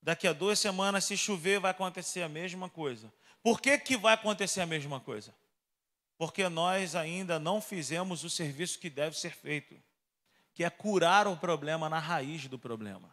Daqui 0.00 0.28
a 0.28 0.32
duas 0.32 0.58
semanas, 0.58 1.04
se 1.04 1.16
chover, 1.16 1.60
vai 1.60 1.72
acontecer 1.72 2.22
a 2.22 2.28
mesma 2.28 2.68
coisa. 2.68 3.12
Por 3.42 3.60
que, 3.60 3.76
que 3.78 3.96
vai 3.96 4.14
acontecer 4.14 4.60
a 4.60 4.66
mesma 4.66 5.00
coisa? 5.00 5.34
Porque 6.16 6.48
nós 6.48 6.94
ainda 6.94 7.38
não 7.38 7.60
fizemos 7.60 8.22
o 8.22 8.30
serviço 8.30 8.78
que 8.78 8.88
deve 8.88 9.18
ser 9.18 9.34
feito, 9.34 9.74
que 10.54 10.62
é 10.62 10.70
curar 10.70 11.26
o 11.26 11.36
problema 11.36 11.88
na 11.88 11.98
raiz 11.98 12.46
do 12.46 12.58
problema. 12.58 13.12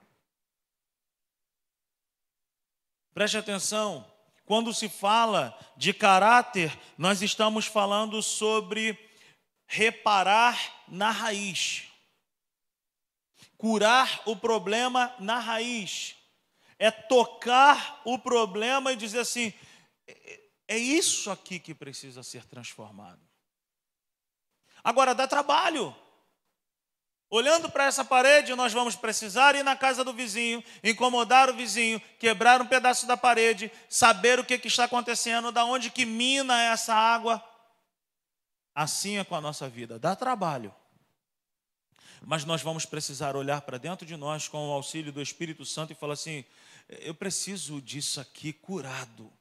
Preste 3.13 3.37
atenção, 3.37 4.05
quando 4.45 4.73
se 4.73 4.87
fala 4.87 5.57
de 5.75 5.91
caráter, 5.91 6.77
nós 6.97 7.21
estamos 7.21 7.65
falando 7.65 8.21
sobre 8.21 9.07
reparar 9.68 10.57
na 10.88 11.11
raiz. 11.11 11.84
Curar 13.57 14.22
o 14.26 14.36
problema 14.36 15.13
na 15.20 15.39
raiz. 15.39 16.15
É 16.80 16.89
tocar 16.89 18.01
o 18.05 18.18
problema 18.18 18.93
e 18.93 18.95
dizer 18.95 19.20
assim: 19.20 19.53
é, 20.07 20.39
é 20.70 20.78
isso 20.78 21.30
aqui 21.30 21.59
que 21.59 21.74
precisa 21.74 22.24
ser 22.24 22.45
transformado. 22.45 23.22
Agora 24.84 25.13
dá 25.13 25.28
trabalho. 25.28 25.95
Olhando 27.30 27.70
para 27.70 27.86
essa 27.86 28.05
parede, 28.05 28.55
nós 28.55 28.72
vamos 28.72 28.95
precisar 28.95 29.53
ir 29.53 29.63
na 29.63 29.76
casa 29.76 30.01
do 30.01 30.13
vizinho, 30.13 30.63
incomodar 30.82 31.49
o 31.49 31.53
vizinho, 31.53 32.01
quebrar 32.18 32.61
um 32.61 32.65
pedaço 32.65 33.05
da 33.05 33.18
parede, 33.18 33.70
saber 33.89 34.39
o 34.39 34.45
que, 34.45 34.57
que 34.57 34.70
está 34.70 34.86
acontecendo, 34.86 35.51
da 35.51 35.65
onde 35.65 35.89
que 35.89 36.05
mina 36.05 36.61
essa 36.61 36.95
água. 36.95 37.43
Assim 38.78 39.17
é 39.17 39.23
com 39.23 39.34
a 39.34 39.41
nossa 39.41 39.67
vida, 39.67 39.97
dá 39.97 40.15
trabalho. 40.15 40.71
Mas 42.23 42.45
nós 42.45 42.61
vamos 42.61 42.86
precisar 42.86 43.36
olhar 43.36 43.61
para 43.61 43.80
dentro 43.80 44.05
de 44.05 44.15
nós 44.15 44.47
com 44.47 44.69
o 44.69 44.71
auxílio 44.71 45.11
do 45.11 45.19
Espírito 45.19 45.65
Santo 45.65 45.93
e 45.93 45.95
falar 45.95 46.13
assim: 46.13 46.45
eu 46.88 47.15
preciso 47.15 47.82
disso 47.82 48.21
aqui 48.21 48.53
curado. 48.53 49.34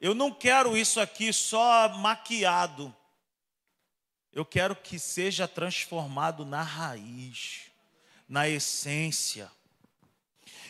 Eu 0.00 0.12
não 0.12 0.32
quero 0.32 0.76
isso 0.76 0.98
aqui 0.98 1.32
só 1.32 1.88
maquiado. 1.98 2.92
Eu 4.32 4.44
quero 4.44 4.74
que 4.74 4.98
seja 4.98 5.46
transformado 5.46 6.44
na 6.44 6.62
raiz, 6.62 7.70
na 8.28 8.48
essência. 8.48 9.48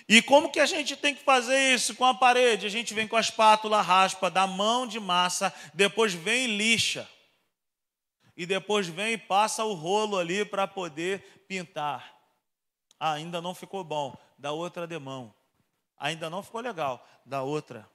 E 0.07 0.21
como 0.21 0.53
que 0.53 0.61
a 0.61 0.67
gente 0.67 0.95
tem 0.95 1.15
que 1.15 1.25
fazer 1.25 1.73
isso 1.73 1.95
com 1.95 2.05
a 2.05 2.13
parede? 2.13 2.67
A 2.67 2.71
gente 2.71 2.93
vem 2.93 3.09
com 3.09 3.17
a 3.17 3.21
espátula, 3.21 3.81
raspa, 3.81 4.31
dá 4.31 4.47
mão 4.47 4.87
de 4.87 5.01
massa, 5.01 5.51
depois 5.73 6.13
vem 6.13 6.45
e 6.45 6.57
lixa. 6.59 7.09
E 8.37 8.47
depois 8.47 8.89
vem 8.89 9.13
e 9.13 9.19
passa 9.19 9.65
o 9.65 9.75
rolo 9.75 10.19
ali 10.19 10.45
para 10.45 10.67
poder 10.67 11.45
pintar. 11.47 12.15
Ah, 12.99 13.13
ainda 13.13 13.41
não 13.41 13.55
ficou 13.55 13.85
bom, 13.85 14.17
dá 14.39 14.51
outra 14.51 14.87
demão. 14.87 15.35
Ainda 15.97 16.29
não 16.29 16.43
ficou 16.43 16.61
legal, 16.61 17.07
dá 17.25 17.43
outra. 17.43 17.89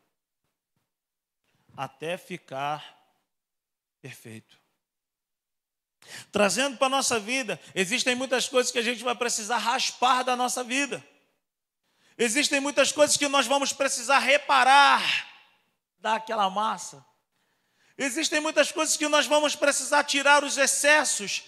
Até 1.75 2.17
ficar 2.17 2.97
perfeito. 4.01 4.57
Trazendo 6.31 6.77
para 6.77 6.87
a 6.87 6.89
nossa 6.89 7.19
vida, 7.19 7.59
existem 7.75 8.15
muitas 8.15 8.47
coisas 8.47 8.71
que 8.71 8.79
a 8.79 8.83
gente 8.83 9.03
vai 9.03 9.15
precisar 9.15 9.57
raspar 9.57 10.23
da 10.23 10.35
nossa 10.35 10.63
vida. 10.63 11.05
Existem 12.17 12.59
muitas 12.59 12.91
coisas 12.91 13.15
que 13.15 13.27
nós 13.27 13.47
vamos 13.47 13.71
precisar 13.71 14.19
reparar 14.19 15.01
daquela 15.99 16.49
massa. 16.49 17.05
Existem 18.01 18.39
muitas 18.39 18.71
coisas 18.71 18.95
que 18.95 19.09
nós 19.09 19.25
vamos 19.25 19.57
precisar 19.57 20.05
tirar 20.05 20.41
os 20.41 20.57
excessos, 20.57 21.43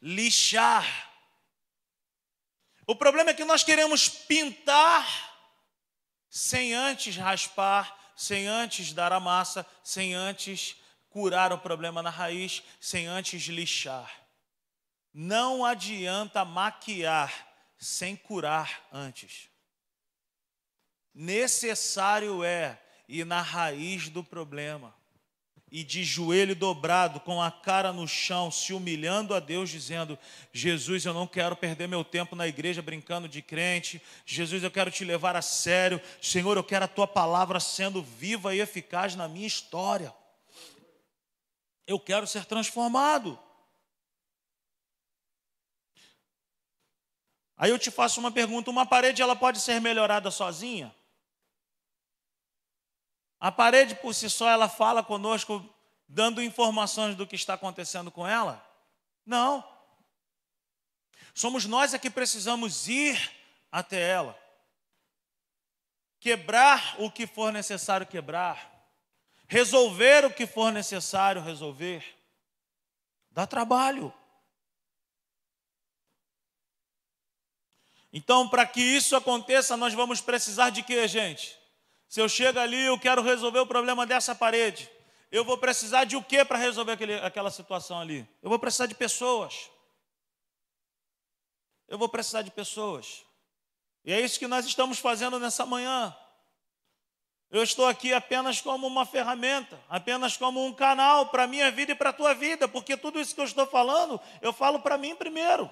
lixar. 0.00 0.86
O 2.86 2.94
problema 2.94 3.30
é 3.30 3.34
que 3.34 3.44
nós 3.44 3.64
queremos 3.64 4.08
pintar 4.08 5.04
sem 6.30 6.72
antes 6.72 7.16
raspar, 7.16 8.12
sem 8.16 8.46
antes 8.46 8.92
dar 8.92 9.12
a 9.12 9.18
massa, 9.18 9.66
sem 9.82 10.14
antes 10.14 10.76
curar 11.10 11.52
o 11.52 11.58
problema 11.58 12.00
na 12.00 12.10
raiz, 12.10 12.62
sem 12.80 13.08
antes 13.08 13.42
lixar. 13.48 14.08
Não 15.12 15.64
adianta 15.64 16.44
maquiar 16.44 17.48
sem 17.76 18.14
curar 18.14 18.86
antes. 18.92 19.48
Necessário 21.12 22.44
é 22.44 22.81
ir 23.08 23.24
na 23.24 23.40
raiz 23.40 24.08
do 24.08 24.22
problema 24.22 24.94
e 25.72 25.82
de 25.82 26.04
joelho 26.04 26.54
dobrado, 26.54 27.18
com 27.18 27.40
a 27.40 27.50
cara 27.50 27.94
no 27.94 28.06
chão, 28.06 28.50
se 28.50 28.74
humilhando 28.74 29.34
a 29.34 29.40
Deus, 29.40 29.70
dizendo: 29.70 30.18
Jesus, 30.52 31.06
eu 31.06 31.14
não 31.14 31.26
quero 31.26 31.56
perder 31.56 31.88
meu 31.88 32.04
tempo 32.04 32.36
na 32.36 32.46
igreja 32.46 32.82
brincando 32.82 33.26
de 33.26 33.40
crente. 33.40 34.00
Jesus, 34.26 34.62
eu 34.62 34.70
quero 34.70 34.90
te 34.90 35.02
levar 35.02 35.34
a 35.34 35.40
sério. 35.40 35.98
Senhor, 36.20 36.58
eu 36.58 36.62
quero 36.62 36.84
a 36.84 36.88
tua 36.88 37.06
palavra 37.06 37.58
sendo 37.58 38.02
viva 38.02 38.54
e 38.54 38.60
eficaz 38.60 39.16
na 39.16 39.26
minha 39.26 39.46
história. 39.46 40.12
Eu 41.86 41.98
quero 41.98 42.26
ser 42.26 42.44
transformado. 42.44 43.38
Aí 47.56 47.70
eu 47.70 47.78
te 47.78 47.90
faço 47.90 48.20
uma 48.20 48.30
pergunta: 48.30 48.70
uma 48.70 48.84
parede 48.84 49.22
ela 49.22 49.34
pode 49.34 49.58
ser 49.58 49.80
melhorada 49.80 50.30
sozinha? 50.30 50.94
A 53.42 53.50
parede 53.50 53.96
por 53.96 54.14
si 54.14 54.30
só 54.30 54.48
ela 54.48 54.68
fala 54.68 55.02
conosco 55.02 55.68
dando 56.06 56.40
informações 56.40 57.16
do 57.16 57.26
que 57.26 57.34
está 57.34 57.54
acontecendo 57.54 58.08
com 58.08 58.24
ela? 58.24 58.64
Não. 59.26 59.68
Somos 61.34 61.66
nós 61.66 61.92
é 61.92 61.98
que 61.98 62.08
precisamos 62.08 62.86
ir 62.86 63.32
até 63.72 64.00
ela. 64.00 64.38
Quebrar 66.20 66.94
o 67.00 67.10
que 67.10 67.26
for 67.26 67.52
necessário 67.52 68.06
quebrar. 68.06 68.86
Resolver 69.48 70.24
o 70.24 70.32
que 70.32 70.46
for 70.46 70.70
necessário 70.70 71.42
resolver. 71.42 72.16
Dá 73.32 73.44
trabalho. 73.44 74.14
Então, 78.12 78.48
para 78.48 78.64
que 78.64 78.80
isso 78.80 79.16
aconteça, 79.16 79.76
nós 79.76 79.94
vamos 79.94 80.20
precisar 80.20 80.70
de 80.70 80.84
quê, 80.84 81.08
gente? 81.08 81.60
Se 82.12 82.20
eu 82.20 82.28
chego 82.28 82.58
ali, 82.58 82.84
eu 82.84 82.98
quero 82.98 83.22
resolver 83.22 83.60
o 83.60 83.66
problema 83.66 84.04
dessa 84.04 84.34
parede. 84.34 84.86
Eu 85.30 85.46
vou 85.46 85.56
precisar 85.56 86.04
de 86.04 86.14
o 86.14 86.22
que 86.22 86.44
para 86.44 86.58
resolver 86.58 86.92
aquele, 86.92 87.14
aquela 87.14 87.50
situação 87.50 87.98
ali? 87.98 88.28
Eu 88.42 88.50
vou 88.50 88.58
precisar 88.58 88.84
de 88.84 88.94
pessoas. 88.94 89.70
Eu 91.88 91.96
vou 91.96 92.10
precisar 92.10 92.42
de 92.42 92.50
pessoas. 92.50 93.24
E 94.04 94.12
é 94.12 94.20
isso 94.20 94.38
que 94.38 94.46
nós 94.46 94.66
estamos 94.66 94.98
fazendo 94.98 95.40
nessa 95.40 95.64
manhã. 95.64 96.14
Eu 97.50 97.62
estou 97.62 97.86
aqui 97.86 98.12
apenas 98.12 98.60
como 98.60 98.86
uma 98.86 99.06
ferramenta, 99.06 99.80
apenas 99.88 100.36
como 100.36 100.62
um 100.66 100.74
canal 100.74 101.30
para 101.30 101.44
a 101.44 101.46
minha 101.46 101.70
vida 101.70 101.92
e 101.92 101.94
para 101.94 102.10
a 102.10 102.12
tua 102.12 102.34
vida, 102.34 102.68
porque 102.68 102.94
tudo 102.94 103.18
isso 103.18 103.34
que 103.34 103.40
eu 103.40 103.46
estou 103.46 103.66
falando, 103.66 104.20
eu 104.42 104.52
falo 104.52 104.80
para 104.80 104.98
mim 104.98 105.16
primeiro. 105.16 105.70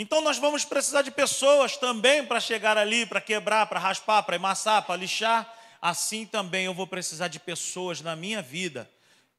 Então 0.00 0.20
nós 0.20 0.38
vamos 0.38 0.64
precisar 0.64 1.02
de 1.02 1.10
pessoas 1.10 1.76
também 1.76 2.24
para 2.24 2.38
chegar 2.38 2.78
ali, 2.78 3.04
para 3.04 3.20
quebrar, 3.20 3.66
para 3.66 3.80
raspar, 3.80 4.22
para 4.22 4.36
emassar, 4.36 4.84
para 4.84 4.94
lixar. 4.94 5.52
Assim 5.82 6.24
também 6.24 6.66
eu 6.66 6.72
vou 6.72 6.86
precisar 6.86 7.26
de 7.26 7.40
pessoas 7.40 8.00
na 8.00 8.14
minha 8.14 8.40
vida 8.40 8.88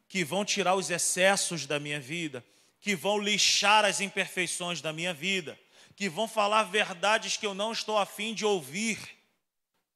que 0.09 0.21
vão 0.21 0.43
tirar 0.43 0.75
os 0.75 0.89
excessos 0.89 1.65
da 1.65 1.79
minha 1.79 1.99
vida, 1.99 2.43
que 2.81 2.93
vão 2.93 3.17
lixar 3.17 3.85
as 3.85 4.01
imperfeições 4.01 4.81
da 4.81 4.91
minha 4.91 5.13
vida, 5.13 5.57
que 5.95 6.09
vão 6.09 6.27
falar 6.27 6.63
verdades 6.63 7.37
que 7.37 7.45
eu 7.45 7.53
não 7.53 7.71
estou 7.71 7.97
afim 7.97 8.33
de 8.33 8.45
ouvir, 8.45 8.99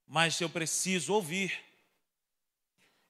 mas 0.07 0.39
eu 0.39 0.49
preciso 0.49 1.13
ouvir. 1.13 1.59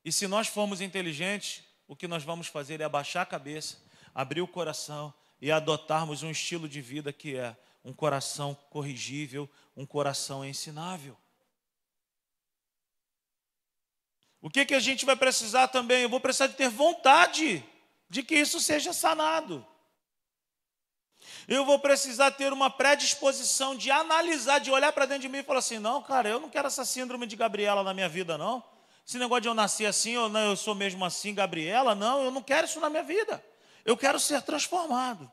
E 0.04 0.12
se 0.12 0.28
nós 0.28 0.48
formos 0.48 0.82
inteligentes, 0.82 1.64
o 1.88 1.96
que 1.96 2.08
nós 2.08 2.24
vamos 2.24 2.48
fazer 2.48 2.82
é 2.82 2.84
abaixar 2.84 3.22
a 3.22 3.28
cabeça, 3.28 3.78
abrir 4.16 4.42
o 4.42 4.48
coração 4.48 5.14
e 5.44 5.52
adotarmos 5.52 6.24
um 6.24 6.32
estilo 6.32 6.70
de 6.70 6.80
vida 6.80 7.12
que 7.12 7.36
é 7.36 7.54
um 7.84 7.92
coração 7.92 8.56
corrigível, 8.70 9.50
um 9.76 9.86
coração 9.86 10.46
ensinável. 10.46 11.18
O 14.42 14.50
que, 14.50 14.66
que 14.66 14.74
a 14.74 14.80
gente 14.80 15.06
vai 15.06 15.18
precisar 15.18 15.68
também? 15.68 16.04
Eu 16.04 16.08
vou 16.08 16.22
precisar 16.22 16.48
de 16.48 16.54
ter 16.54 16.70
vontade 16.70 17.62
de 18.08 18.24
que 18.24 18.36
isso 18.36 18.58
seja 18.62 18.94
sanado. 18.94 19.68
Eu 21.46 21.66
vou 21.66 21.78
precisar 21.78 22.32
ter 22.32 22.54
uma 22.54 22.70
predisposição 22.70 23.76
de 23.76 23.92
analisar, 23.92 24.60
de 24.60 24.72
olhar 24.72 24.94
para 24.94 25.06
dentro 25.06 25.24
de 25.24 25.30
mim 25.30 25.40
e 25.40 25.44
falar 25.44 25.60
assim: 25.60 25.78
não, 25.78 26.02
cara, 26.02 26.30
eu 26.30 26.40
não 26.40 26.50
quero 26.50 26.68
essa 26.68 26.86
síndrome 26.86 27.28
de 27.28 27.36
Gabriela 27.36 27.84
na 27.84 27.94
minha 27.94 28.08
vida, 28.08 28.38
não. 28.38 28.64
Esse 29.06 29.20
negócio 29.20 29.42
de 29.42 29.50
eu 29.50 29.54
nascer 29.54 29.88
assim, 29.88 30.16
ou 30.16 30.30
não, 30.30 30.52
eu 30.52 30.56
sou 30.56 30.74
mesmo 30.74 31.04
assim, 31.04 31.34
Gabriela, 31.34 31.94
não, 31.94 32.24
eu 32.24 32.32
não 32.32 32.42
quero 32.42 32.66
isso 32.66 32.80
na 32.80 32.90
minha 32.90 33.04
vida. 33.04 33.44
Eu 33.86 33.98
quero 33.98 34.20
ser 34.20 34.42
transformado. 34.42 35.32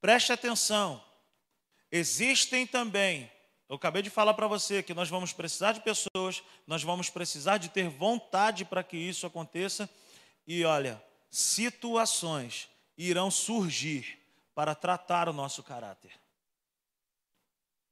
Preste 0.00 0.32
atenção. 0.32 1.04
Existem 1.92 2.66
também, 2.66 3.30
eu 3.68 3.76
acabei 3.76 4.02
de 4.02 4.10
falar 4.10 4.34
para 4.34 4.46
você 4.46 4.82
que 4.82 4.94
nós 4.94 5.08
vamos 5.08 5.32
precisar 5.32 5.72
de 5.72 5.80
pessoas, 5.80 6.42
nós 6.66 6.82
vamos 6.82 7.10
precisar 7.10 7.58
de 7.58 7.68
ter 7.68 7.88
vontade 7.88 8.64
para 8.64 8.82
que 8.82 8.96
isso 8.96 9.26
aconteça. 9.26 9.88
E 10.46 10.64
olha, 10.64 11.02
situações 11.30 12.68
irão 12.96 13.30
surgir 13.30 14.18
para 14.54 14.74
tratar 14.74 15.28
o 15.28 15.32
nosso 15.32 15.62
caráter. 15.62 16.12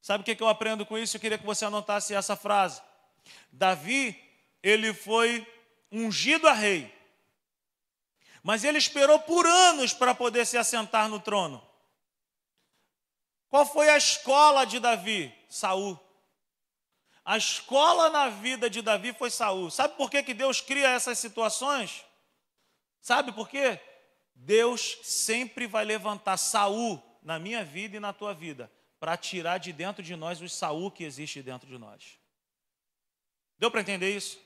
Sabe 0.01 0.23
o 0.23 0.25
que 0.25 0.43
eu 0.43 0.49
aprendo 0.49 0.87
com 0.87 0.97
isso? 0.97 1.17
Eu 1.17 1.21
queria 1.21 1.39
que 1.39 1.47
você 1.47 1.65
anotasse 1.65 2.15
essa 2.15 2.35
frase. 2.35 2.81
Davi, 3.53 4.21
ele 4.63 4.95
foi 4.95 5.47
ungido 5.91 6.49
a 6.49 6.53
rei. 6.53 6.95
Mas 8.43 8.65
ele 8.65 8.79
esperou 8.79 9.19
por 9.21 9.47
anos 9.47 9.93
para 9.93 10.15
poder 10.15 10.47
se 10.47 10.57
assentar 10.57 11.09
no 11.09 11.21
trono. 11.21 11.67
Qual 13.49 13.65
foi 13.67 13.89
a 13.89 13.97
escola 13.97 14.65
de 14.65 14.79
Davi? 14.79 15.35
Saul. 15.49 15.99
A 17.25 17.37
escola 17.37 18.09
na 18.09 18.29
vida 18.29 18.71
de 18.71 18.81
Davi 18.81 19.13
foi 19.13 19.31
Saul. 19.31 19.71
Sabe 19.71 19.97
por 19.97 20.11
que, 20.11 20.23
que 20.23 20.35
Deus 20.35 20.61
cria 20.61 20.91
essas 20.91 21.19
situações? 21.19 22.05
Sabe 23.01 23.33
por 23.33 23.49
quê? 23.49 23.81
Deus 24.35 24.99
sempre 25.03 25.67
vai 25.67 25.85
levantar 25.85 26.37
Saul 26.37 27.03
na 27.23 27.39
minha 27.39 27.65
vida 27.65 27.97
e 27.97 28.01
na 28.01 28.13
tua 28.13 28.33
vida 28.33 28.71
para 29.01 29.17
tirar 29.17 29.59
de 29.59 29.73
dentro 29.73 30.03
de 30.03 30.17
nós 30.17 30.41
o 30.41 30.49
Saul 30.49 30.91
que 30.91 31.05
existe 31.05 31.43
dentro 31.43 31.69
de 31.69 31.79
nós. 31.79 32.19
Deu 33.59 33.71
para 33.71 33.81
entender 33.81 34.15
isso? 34.15 34.39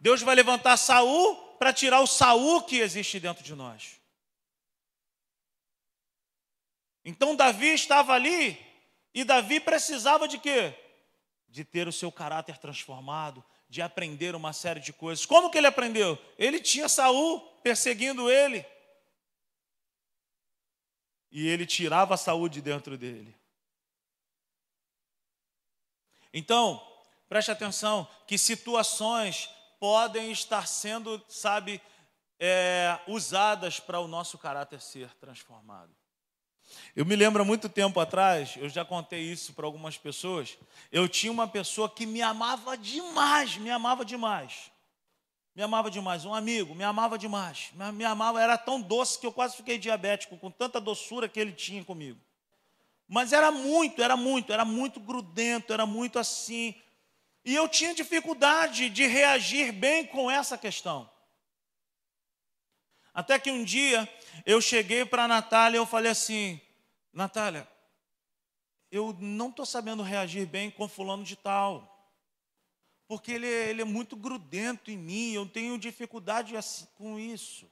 Deus 0.00 0.22
vai 0.22 0.34
levantar 0.34 0.76
Saul 0.76 1.36
para 1.58 1.72
tirar 1.72 2.00
o 2.00 2.06
Saul 2.06 2.62
que 2.62 2.78
existe 2.78 3.18
dentro 3.18 3.42
de 3.42 3.54
nós. 3.54 3.98
Então 7.04 7.34
Davi 7.34 7.68
estava 7.68 8.12
ali 8.12 8.58
e 9.12 9.24
Davi 9.24 9.58
precisava 9.58 10.28
de 10.28 10.38
quê? 10.38 10.74
De 11.48 11.64
ter 11.64 11.88
o 11.88 11.92
seu 11.92 12.12
caráter 12.12 12.58
transformado, 12.58 13.44
de 13.68 13.82
aprender 13.82 14.34
uma 14.34 14.52
série 14.52 14.80
de 14.80 14.92
coisas. 14.92 15.26
Como 15.26 15.50
que 15.50 15.58
ele 15.58 15.66
aprendeu? 15.66 16.18
Ele 16.38 16.60
tinha 16.60 16.88
Saul 16.88 17.40
perseguindo 17.62 18.30
ele. 18.30 18.64
E 21.30 21.46
ele 21.48 21.66
tirava 21.66 22.14
a 22.14 22.18
saúde 22.18 22.62
dentro 22.62 22.96
dele. 22.96 23.36
Então, 26.32 26.80
preste 27.28 27.50
atenção 27.50 28.08
que 28.26 28.38
situações 28.38 29.50
podem 29.78 30.30
estar 30.30 30.66
sendo, 30.66 31.22
sabe, 31.28 31.80
é, 32.38 32.98
usadas 33.06 33.80
para 33.80 34.00
o 34.00 34.08
nosso 34.08 34.38
caráter 34.38 34.80
ser 34.80 35.12
transformado. 35.14 35.90
Eu 36.94 37.06
me 37.06 37.16
lembro 37.16 37.44
muito 37.44 37.68
tempo 37.68 37.98
atrás, 37.98 38.54
eu 38.56 38.68
já 38.68 38.84
contei 38.84 39.20
isso 39.20 39.54
para 39.54 39.66
algumas 39.66 39.96
pessoas. 39.96 40.58
Eu 40.92 41.08
tinha 41.08 41.32
uma 41.32 41.48
pessoa 41.48 41.88
que 41.88 42.04
me 42.04 42.20
amava 42.20 42.76
demais, 42.76 43.56
me 43.56 43.70
amava 43.70 44.04
demais. 44.04 44.70
Me 45.54 45.62
amava 45.62 45.90
demais, 45.90 46.24
um 46.24 46.34
amigo, 46.34 46.74
me 46.74 46.84
amava 46.84 47.18
demais. 47.18 47.72
Me 47.94 48.04
amava, 48.04 48.40
era 48.40 48.56
tão 48.56 48.80
doce 48.80 49.18
que 49.18 49.26
eu 49.26 49.32
quase 49.32 49.56
fiquei 49.56 49.78
diabético, 49.78 50.36
com 50.36 50.50
tanta 50.50 50.80
doçura 50.80 51.28
que 51.28 51.40
ele 51.40 51.52
tinha 51.52 51.84
comigo. 51.84 52.20
Mas 53.08 53.32
era 53.32 53.50
muito, 53.50 54.02
era 54.02 54.16
muito, 54.16 54.52
era 54.52 54.64
muito 54.64 55.00
grudento, 55.00 55.72
era 55.72 55.86
muito 55.86 56.18
assim. 56.18 56.74
E 57.48 57.54
eu 57.54 57.66
tinha 57.66 57.94
dificuldade 57.94 58.90
de 58.90 59.06
reagir 59.06 59.72
bem 59.72 60.06
com 60.06 60.30
essa 60.30 60.58
questão. 60.58 61.10
Até 63.14 63.38
que 63.38 63.50
um 63.50 63.64
dia 63.64 64.06
eu 64.44 64.60
cheguei 64.60 65.06
para 65.06 65.24
a 65.24 65.28
Natália 65.28 65.78
e 65.78 65.80
eu 65.80 65.86
falei 65.86 66.12
assim: 66.12 66.60
Natália, 67.10 67.66
eu 68.90 69.16
não 69.18 69.48
estou 69.48 69.64
sabendo 69.64 70.02
reagir 70.02 70.46
bem 70.46 70.70
com 70.70 70.86
fulano 70.86 71.24
de 71.24 71.36
tal. 71.36 72.12
Porque 73.06 73.32
ele, 73.32 73.46
é, 73.46 73.70
ele 73.70 73.80
é 73.80 73.86
muito 73.86 74.14
grudento 74.14 74.90
em 74.90 74.98
mim, 74.98 75.32
eu 75.32 75.48
tenho 75.48 75.78
dificuldade 75.78 76.52
com 76.96 77.18
isso. 77.18 77.66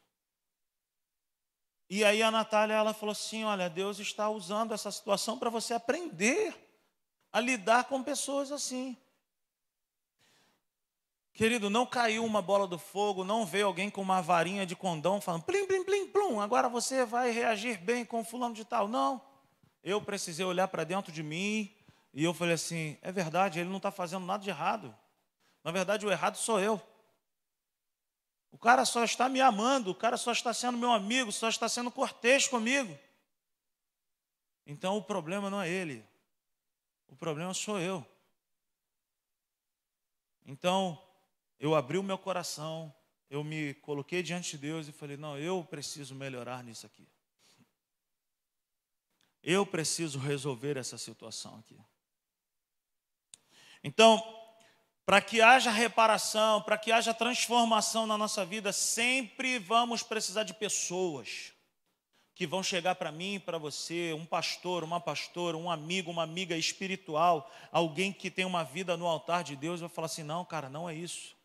E 1.91 2.03
aí 2.03 2.23
a 2.23 2.31
Natália 2.31 2.73
ela 2.73 2.95
falou 2.95 3.13
assim: 3.13 3.45
olha, 3.45 3.69
Deus 3.69 3.99
está 3.99 4.31
usando 4.31 4.73
essa 4.73 4.91
situação 4.91 5.39
para 5.39 5.51
você 5.51 5.75
aprender 5.75 6.57
a 7.31 7.41
lidar 7.41 7.85
com 7.85 8.03
pessoas 8.03 8.51
assim. 8.51 8.97
Querido, 11.37 11.69
não 11.69 11.85
caiu 11.85 12.25
uma 12.25 12.41
bola 12.41 12.67
do 12.67 12.79
fogo, 12.79 13.23
não 13.23 13.45
veio 13.45 13.67
alguém 13.67 13.91
com 13.91 14.01
uma 14.01 14.23
varinha 14.23 14.65
de 14.65 14.75
condão 14.75 15.21
falando 15.21 15.43
plim, 15.43 15.67
plim, 15.67 15.85
plim, 15.85 16.09
plum, 16.09 16.41
agora 16.41 16.67
você 16.67 17.05
vai 17.05 17.31
reagir 17.31 17.77
bem 17.77 18.07
com 18.07 18.25
fulano 18.25 18.55
de 18.55 18.65
tal. 18.65 18.89
Não. 18.89 19.21
Eu 19.85 20.01
precisei 20.01 20.47
olhar 20.47 20.67
para 20.69 20.83
dentro 20.83 21.13
de 21.13 21.23
mim 21.23 21.71
e 22.15 22.25
eu 22.25 22.33
falei 22.33 22.55
assim: 22.55 22.97
é 23.03 23.13
verdade, 23.13 23.61
ele 23.61 23.69
não 23.69 23.77
está 23.77 23.91
fazendo 23.91 24.25
nada 24.25 24.43
de 24.43 24.49
errado. 24.49 24.97
Na 25.63 25.71
verdade, 25.71 26.07
o 26.07 26.11
errado 26.11 26.37
sou 26.37 26.59
eu. 26.59 26.81
O 28.51 28.57
cara 28.57 28.87
só 28.87 29.05
está 29.05 29.29
me 29.29 29.43
amando, 29.43 29.91
o 29.91 29.95
cara 29.95 30.17
só 30.17 30.33
está 30.33 30.55
sendo 30.55 30.79
meu 30.79 30.91
amigo, 30.91 31.31
só 31.31 31.51
está 31.51 31.69
sendo 31.69 31.91
cortês 31.91 32.49
comigo. 32.49 32.99
Então 34.67 34.97
o 34.97 35.03
problema 35.03 35.51
não 35.51 35.61
é 35.61 35.69
ele, 35.69 36.03
o 37.07 37.15
problema 37.15 37.53
sou 37.53 37.79
eu. 37.79 38.03
Então, 40.47 41.06
eu 41.59 41.75
abri 41.75 41.99
o 41.99 42.03
meu 42.03 42.19
coração, 42.19 42.95
eu 43.29 43.43
me 43.43 43.75
coloquei 43.75 44.23
diante 44.23 44.53
de 44.53 44.59
Deus 44.59 44.89
e 44.89 44.93
falei: 44.93 45.17
não, 45.17 45.39
eu 45.39 45.65
preciso 45.65 46.15
melhorar 46.15 46.63
nisso 46.63 46.87
aqui. 46.87 47.09
Eu 49.43 49.65
preciso 49.65 50.19
resolver 50.19 50.77
essa 50.77 50.99
situação 50.99 51.59
aqui. 51.59 51.79
Então, 53.83 54.21
para 55.05 55.21
que 55.21 55.41
haja 55.41 55.71
reparação, 55.71 56.61
para 56.63 56.77
que 56.77 56.91
haja 56.91 57.15
transformação 57.15 58.09
na 58.09 58.19
nossa 58.19 58.45
vida, 58.45 58.73
sempre 58.73 59.59
vamos 59.59 60.03
precisar 60.03 60.43
de 60.43 60.53
pessoas 60.53 61.53
que 62.35 62.45
vão 62.47 62.61
chegar 62.61 62.97
para 62.97 63.13
mim, 63.13 63.39
para 63.39 63.57
você, 63.57 64.13
um 64.13 64.27
pastor, 64.27 64.83
uma 64.83 65.01
pastora, 65.01 65.57
um 65.57 65.71
amigo, 65.71 66.11
uma 66.11 66.25
amiga 66.25 66.57
espiritual, 66.57 67.49
alguém 67.71 68.13
que 68.13 68.31
tem 68.31 68.45
uma 68.45 68.65
vida 68.65 68.97
no 68.97 69.07
altar 69.07 69.45
de 69.45 69.55
Deus, 69.55 69.81
vai 69.81 69.89
falar 69.89 70.07
assim: 70.07 70.25
não, 70.25 70.45
cara, 70.45 70.69
não 70.69 70.91
é 70.91 70.95
isso. 70.95 71.36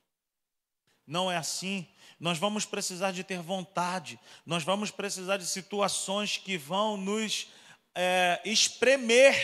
Não 1.06 1.32
é 1.32 1.38
assim. 1.38 1.88
Nós 2.20 2.38
vamos 2.38 2.66
precisar 2.66 3.12
de 3.12 3.24
ter 3.24 3.42
vontade, 3.42 4.20
nós 4.46 4.64
vamos 4.64 4.92
precisar 4.92 5.38
de 5.38 5.46
situações 5.46 6.38
que 6.38 6.56
vão 6.56 6.96
nos 6.96 7.48
é, 7.96 8.40
espremer 8.46 9.36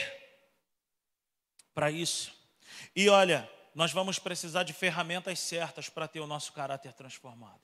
para 1.74 1.90
isso. 1.90 2.32
E 2.96 3.10
olha, 3.10 3.50
nós 3.74 3.92
vamos 3.92 4.20
precisar 4.20 4.64
de 4.64 4.74
ferramentas 4.74 5.40
certas 5.40 5.90
para 5.90 6.08
ter 6.08 6.20
o 6.20 6.28
nosso 6.28 6.54
caráter 6.54 6.94
transformado. 6.94 7.62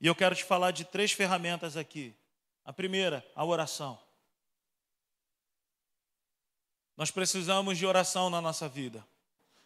E 0.00 0.06
eu 0.06 0.14
quero 0.14 0.34
te 0.34 0.44
falar 0.44 0.70
de 0.70 0.84
três 0.84 1.12
ferramentas 1.12 1.76
aqui. 1.76 2.14
A 2.64 2.72
primeira, 2.72 3.24
a 3.34 3.44
oração. 3.44 4.00
Nós 6.96 7.10
precisamos 7.10 7.78
de 7.78 7.86
oração 7.86 8.28
na 8.28 8.40
nossa 8.40 8.68
vida 8.68 9.06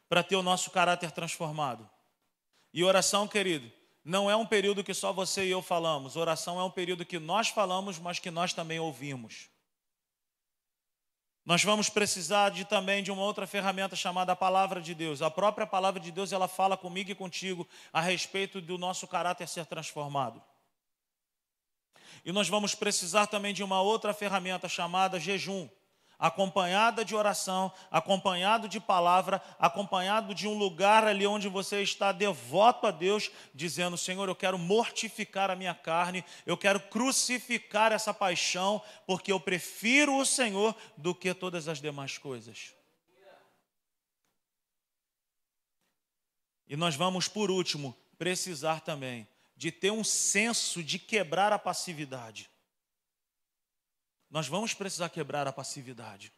para 0.09 0.22
ter 0.22 0.37
o 0.37 0.43
nosso 0.43 0.70
caráter 0.70 1.11
transformado. 1.11 1.89
E 2.77 2.85
oração, 2.85 3.27
querido, 3.27 3.72
não 4.05 4.31
é 4.31 4.37
um 4.37 4.45
período 4.45 4.85
que 4.85 4.93
só 4.93 5.11
você 5.11 5.47
e 5.47 5.51
eu 5.51 5.62
falamos. 5.62 6.14
Oração 6.14 6.61
é 6.61 6.62
um 6.62 6.70
período 6.70 7.07
que 7.07 7.18
nós 7.18 7.49
falamos, 7.49 7.99
mas 7.99 8.18
que 8.18 8.31
nós 8.31 8.53
também 8.53 8.79
ouvimos. 8.79 9.49
Nós 11.43 11.64
vamos 11.64 11.89
precisar 11.89 12.51
de 12.51 12.66
também 12.66 13.03
de 13.03 13.11
uma 13.11 13.22
outra 13.22 13.47
ferramenta 13.47 13.97
chamada 13.97 14.33
a 14.33 14.37
palavra 14.37 14.79
de 14.79 14.95
Deus. 14.95 15.22
A 15.22 15.31
própria 15.31 15.66
palavra 15.66 15.99
de 15.99 16.12
Deus, 16.12 16.33
ela 16.33 16.47
fala 16.47 16.77
comigo 16.77 17.11
e 17.11 17.14
contigo 17.14 17.66
a 17.91 18.03
respeito 18.03 18.61
do 18.61 18.77
nosso 18.77 19.09
caráter 19.09 19.49
ser 19.49 19.64
transformado. 19.64 20.43
E 22.27 22.31
nós 22.31 22.47
vamos 22.47 22.74
precisar 22.74 23.27
também 23.27 23.55
de 23.55 23.64
uma 23.64 23.81
outra 23.81 24.12
ferramenta 24.12 24.68
chamada 24.68 25.18
jejum 25.18 25.66
acompanhada 26.19 27.05
de 27.05 27.14
oração, 27.14 27.73
acompanhado 27.91 28.69
de 28.69 28.81
palavra, 28.81 29.43
acompanhado 29.59 30.35
de 30.35 30.49
um 30.49 30.57
lugar 30.57 31.05
ali 31.05 31.27
onde 31.27 31.49
você 31.49 31.83
está 31.83 32.12
devoto 32.12 32.87
a 32.87 32.91
Deus, 32.91 33.31
dizendo: 33.55 33.97
Senhor, 33.97 34.29
eu 34.29 34.35
quero 34.35 34.59
mortificar 34.59 35.51
a 35.51 35.57
minha 35.57 35.75
carne, 35.75 36.25
eu 36.45 36.57
quero 36.57 36.81
crucificar 36.81 37.93
essa 37.93 38.14
paixão, 38.14 38.83
porque 39.07 39.31
eu 39.31 39.41
prefiro 39.41 40.17
o 40.17 40.27
Senhor 40.27 40.75
do 40.97 41.14
que 41.14 41.33
todas 41.35 41.69
as 41.69 41.81
demais 41.81 42.19
coisas. 42.19 42.75
E 46.69 46.77
nós 46.77 46.97
vamos, 46.97 47.29
por 47.29 47.51
último, 47.51 47.97
precisar 48.19 48.81
também 48.81 49.29
de 49.57 49.71
ter 49.71 49.91
um 49.91 50.05
senso 50.05 50.83
de 50.83 50.99
quebrar 50.99 51.53
a 51.53 51.59
passividade. 51.59 52.51
Nós 54.31 54.49
vamos 54.49 54.74
precisar 54.74 55.09
quebrar 55.09 55.47
a 55.47 55.53
passividade. 55.53 56.33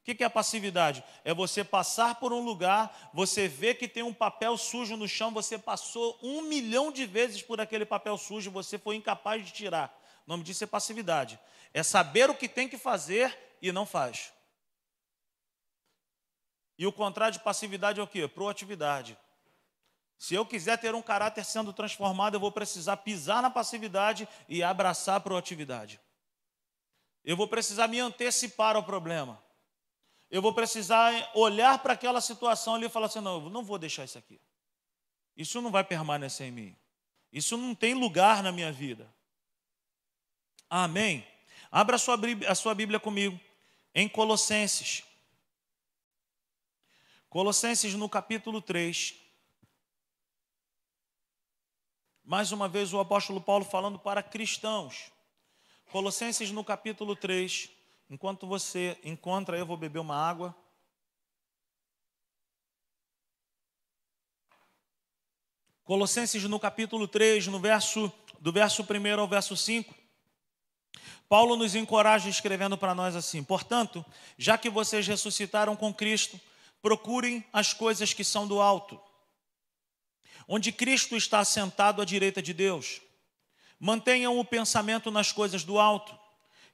O 0.00 0.14
que 0.14 0.22
é 0.22 0.26
a 0.26 0.30
passividade? 0.30 1.02
É 1.24 1.34
você 1.34 1.64
passar 1.64 2.14
por 2.14 2.32
um 2.32 2.40
lugar, 2.40 3.10
você 3.12 3.48
vê 3.48 3.74
que 3.74 3.88
tem 3.88 4.04
um 4.04 4.14
papel 4.14 4.56
sujo 4.56 4.96
no 4.96 5.08
chão, 5.08 5.32
você 5.32 5.58
passou 5.58 6.16
um 6.22 6.42
milhão 6.42 6.92
de 6.92 7.04
vezes 7.04 7.42
por 7.42 7.60
aquele 7.60 7.84
papel 7.84 8.16
sujo, 8.16 8.48
você 8.50 8.78
foi 8.78 8.94
incapaz 8.94 9.44
de 9.44 9.52
tirar. 9.52 9.92
O 10.24 10.30
nome 10.30 10.44
disso 10.44 10.62
é 10.62 10.66
passividade. 10.66 11.40
É 11.74 11.82
saber 11.82 12.30
o 12.30 12.34
que 12.36 12.48
tem 12.48 12.68
que 12.68 12.78
fazer 12.78 13.36
e 13.60 13.72
não 13.72 13.84
faz. 13.84 14.32
E 16.78 16.86
o 16.86 16.92
contrário 16.92 17.32
de 17.32 17.42
passividade 17.42 17.98
é 17.98 18.02
o 18.02 18.06
quê? 18.06 18.28
Proatividade. 18.28 19.18
Se 20.18 20.34
eu 20.34 20.46
quiser 20.46 20.78
ter 20.78 20.94
um 20.94 21.02
caráter 21.02 21.44
sendo 21.44 21.72
transformado, 21.72 22.34
eu 22.34 22.40
vou 22.40 22.52
precisar 22.52 22.98
pisar 22.98 23.42
na 23.42 23.50
passividade 23.50 24.28
e 24.48 24.62
abraçar 24.62 25.16
a 25.16 25.20
proatividade. 25.20 26.00
Eu 27.26 27.36
vou 27.36 27.48
precisar 27.48 27.88
me 27.88 27.98
antecipar 27.98 28.76
ao 28.76 28.84
problema. 28.84 29.42
Eu 30.30 30.40
vou 30.40 30.54
precisar 30.54 31.32
olhar 31.34 31.80
para 31.80 31.92
aquela 31.92 32.20
situação 32.20 32.76
ali 32.76 32.86
e 32.86 32.88
falar 32.88 33.06
assim: 33.06 33.20
não, 33.20 33.42
eu 33.42 33.50
não 33.50 33.64
vou 33.64 33.78
deixar 33.78 34.04
isso 34.04 34.16
aqui. 34.16 34.40
Isso 35.36 35.60
não 35.60 35.72
vai 35.72 35.82
permanecer 35.82 36.46
em 36.46 36.52
mim. 36.52 36.76
Isso 37.32 37.56
não 37.56 37.74
tem 37.74 37.94
lugar 37.94 38.44
na 38.44 38.52
minha 38.52 38.70
vida. 38.70 39.12
Amém? 40.70 41.26
Abra 41.70 41.96
a 41.96 41.98
sua, 41.98 42.16
a 42.48 42.54
sua 42.54 42.74
Bíblia 42.76 43.00
comigo 43.00 43.38
em 43.92 44.08
Colossenses. 44.08 45.02
Colossenses 47.28 47.92
no 47.94 48.08
capítulo 48.08 48.62
3. 48.62 49.16
Mais 52.24 52.52
uma 52.52 52.68
vez 52.68 52.94
o 52.94 53.00
apóstolo 53.00 53.40
Paulo 53.40 53.64
falando 53.64 53.98
para 53.98 54.22
cristãos. 54.22 55.10
Colossenses 55.90 56.50
no 56.50 56.64
capítulo 56.64 57.14
3. 57.14 57.70
Enquanto 58.10 58.46
você 58.46 58.98
encontra, 59.04 59.56
eu 59.56 59.64
vou 59.64 59.76
beber 59.76 60.00
uma 60.00 60.16
água. 60.16 60.54
Colossenses 65.84 66.42
no 66.44 66.58
capítulo 66.58 67.06
3, 67.06 67.46
no 67.46 67.60
verso, 67.60 68.12
do 68.40 68.50
verso 68.50 68.82
1 68.82 69.20
ao 69.20 69.28
verso 69.28 69.56
5. 69.56 69.94
Paulo 71.28 71.56
nos 71.56 71.76
encoraja 71.76 72.28
escrevendo 72.28 72.76
para 72.76 72.94
nós 72.94 73.14
assim: 73.14 73.42
Portanto, 73.44 74.04
já 74.36 74.58
que 74.58 74.68
vocês 74.68 75.06
ressuscitaram 75.06 75.76
com 75.76 75.94
Cristo, 75.94 76.40
procurem 76.82 77.44
as 77.52 77.72
coisas 77.72 78.12
que 78.12 78.24
são 78.24 78.46
do 78.46 78.60
alto, 78.60 79.00
onde 80.48 80.72
Cristo 80.72 81.16
está 81.16 81.44
sentado 81.44 82.02
à 82.02 82.04
direita 82.04 82.42
de 82.42 82.52
Deus. 82.52 83.00
Mantenham 83.78 84.38
o 84.38 84.44
pensamento 84.44 85.10
nas 85.10 85.32
coisas 85.32 85.64
do 85.64 85.78
alto 85.78 86.18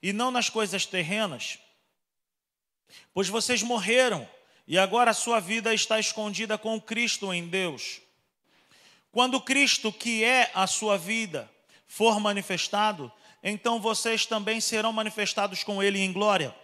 e 0.02 0.12
não 0.12 0.30
nas 0.30 0.48
coisas 0.48 0.86
terrenas, 0.86 1.58
pois 3.12 3.28
vocês 3.28 3.62
morreram 3.62 4.28
e 4.66 4.78
agora 4.78 5.10
a 5.10 5.14
sua 5.14 5.40
vida 5.40 5.74
está 5.74 5.98
escondida 5.98 6.56
com 6.56 6.80
Cristo 6.80 7.32
em 7.32 7.48
Deus. 7.48 8.00
Quando 9.10 9.40
Cristo, 9.40 9.92
que 9.92 10.24
é 10.24 10.50
a 10.54 10.66
sua 10.66 10.96
vida, 10.96 11.50
for 11.86 12.18
manifestado, 12.18 13.12
então 13.42 13.80
vocês 13.80 14.24
também 14.24 14.60
serão 14.60 14.92
manifestados 14.92 15.62
com 15.62 15.82
Ele 15.82 15.98
em 15.98 16.12
glória. 16.12 16.54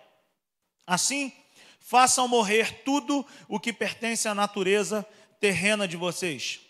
Assim, 0.87 1.33
façam 1.79 2.27
morrer 2.27 2.83
tudo 2.85 3.27
o 3.47 3.61
que 3.61 3.73
pertence 3.73 4.27
à 4.27 4.35
natureza 4.35 5.07
terrena 5.39 5.87
de 5.87 5.97
vocês. 5.97 6.61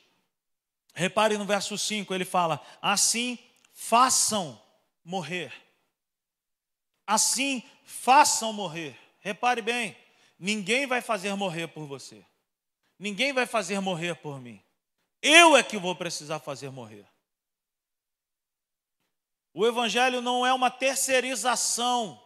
Repare 0.94 1.38
no 1.38 1.44
verso 1.44 1.78
5, 1.78 2.12
ele 2.12 2.24
fala: 2.24 2.60
Assim 2.82 3.38
façam 3.78 4.60
morrer. 5.04 5.52
Assim 7.06 7.62
façam 7.84 8.52
morrer. 8.52 8.98
Repare 9.20 9.62
bem, 9.62 9.96
ninguém 10.36 10.84
vai 10.84 11.00
fazer 11.00 11.32
morrer 11.36 11.68
por 11.68 11.86
você. 11.86 12.26
Ninguém 12.98 13.32
vai 13.32 13.46
fazer 13.46 13.78
morrer 13.78 14.16
por 14.16 14.40
mim. 14.40 14.60
Eu 15.22 15.56
é 15.56 15.62
que 15.62 15.78
vou 15.78 15.94
precisar 15.94 16.40
fazer 16.40 16.70
morrer. 16.70 17.06
O 19.54 19.64
Evangelho 19.64 20.20
não 20.20 20.44
é 20.44 20.52
uma 20.52 20.70
terceirização, 20.70 22.20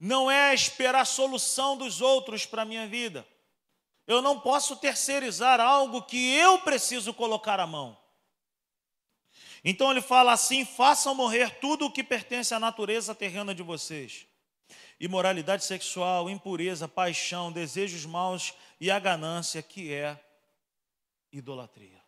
não 0.00 0.30
é 0.30 0.52
esperar 0.54 1.02
a 1.02 1.04
solução 1.04 1.76
dos 1.76 2.00
outros 2.00 2.46
para 2.46 2.62
a 2.62 2.66
minha 2.66 2.86
vida. 2.88 3.26
Eu 4.06 4.22
não 4.22 4.40
posso 4.40 4.76
terceirizar 4.76 5.60
algo 5.60 6.02
que 6.02 6.34
eu 6.34 6.58
preciso 6.60 7.12
colocar 7.12 7.60
a 7.60 7.66
mão. 7.66 8.05
Então 9.68 9.90
ele 9.90 10.00
fala 10.00 10.32
assim: 10.32 10.64
façam 10.64 11.12
morrer 11.12 11.58
tudo 11.58 11.86
o 11.86 11.90
que 11.90 12.04
pertence 12.04 12.54
à 12.54 12.60
natureza 12.60 13.12
terrena 13.16 13.52
de 13.52 13.64
vocês: 13.64 14.24
imoralidade 15.00 15.64
sexual, 15.64 16.30
impureza, 16.30 16.86
paixão, 16.86 17.50
desejos 17.50 18.06
maus 18.06 18.54
e 18.80 18.92
a 18.92 18.98
ganância, 19.00 19.60
que 19.60 19.92
é 19.92 20.24
idolatria. 21.32 22.00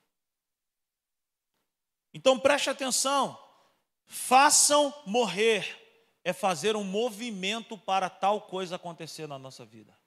Então 2.15 2.39
preste 2.39 2.71
atenção, 2.71 3.37
façam 4.07 4.95
morrer 5.05 5.85
é 6.23 6.33
fazer 6.33 6.77
um 6.77 6.85
movimento 6.85 7.77
para 7.77 8.09
tal 8.09 8.43
coisa 8.43 8.77
acontecer 8.77 9.27
na 9.27 9.39
nossa 9.39 9.65
vida. 9.65 9.99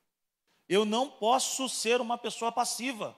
Eu 0.69 0.85
não 0.85 1.09
posso 1.09 1.67
ser 1.67 1.99
uma 1.99 2.17
pessoa 2.17 2.49
passiva. 2.49 3.13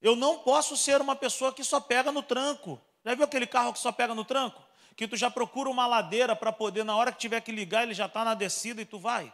Eu 0.00 0.16
não 0.16 0.38
posso 0.38 0.76
ser 0.78 1.00
uma 1.00 1.16
pessoa 1.16 1.52
que 1.52 1.62
só 1.64 1.78
pega 1.78 2.10
no 2.10 2.22
tranco. 2.22 2.80
Já 3.08 3.14
viu 3.14 3.24
aquele 3.24 3.46
carro 3.46 3.72
que 3.72 3.78
só 3.78 3.90
pega 3.90 4.14
no 4.14 4.22
tranco? 4.22 4.62
Que 4.94 5.08
tu 5.08 5.16
já 5.16 5.30
procura 5.30 5.70
uma 5.70 5.86
ladeira 5.86 6.36
para 6.36 6.52
poder, 6.52 6.84
na 6.84 6.94
hora 6.94 7.10
que 7.10 7.18
tiver 7.18 7.40
que 7.40 7.50
ligar, 7.50 7.84
ele 7.84 7.94
já 7.94 8.04
está 8.04 8.22
na 8.22 8.34
descida 8.34 8.82
e 8.82 8.84
tu 8.84 8.98
vai. 8.98 9.32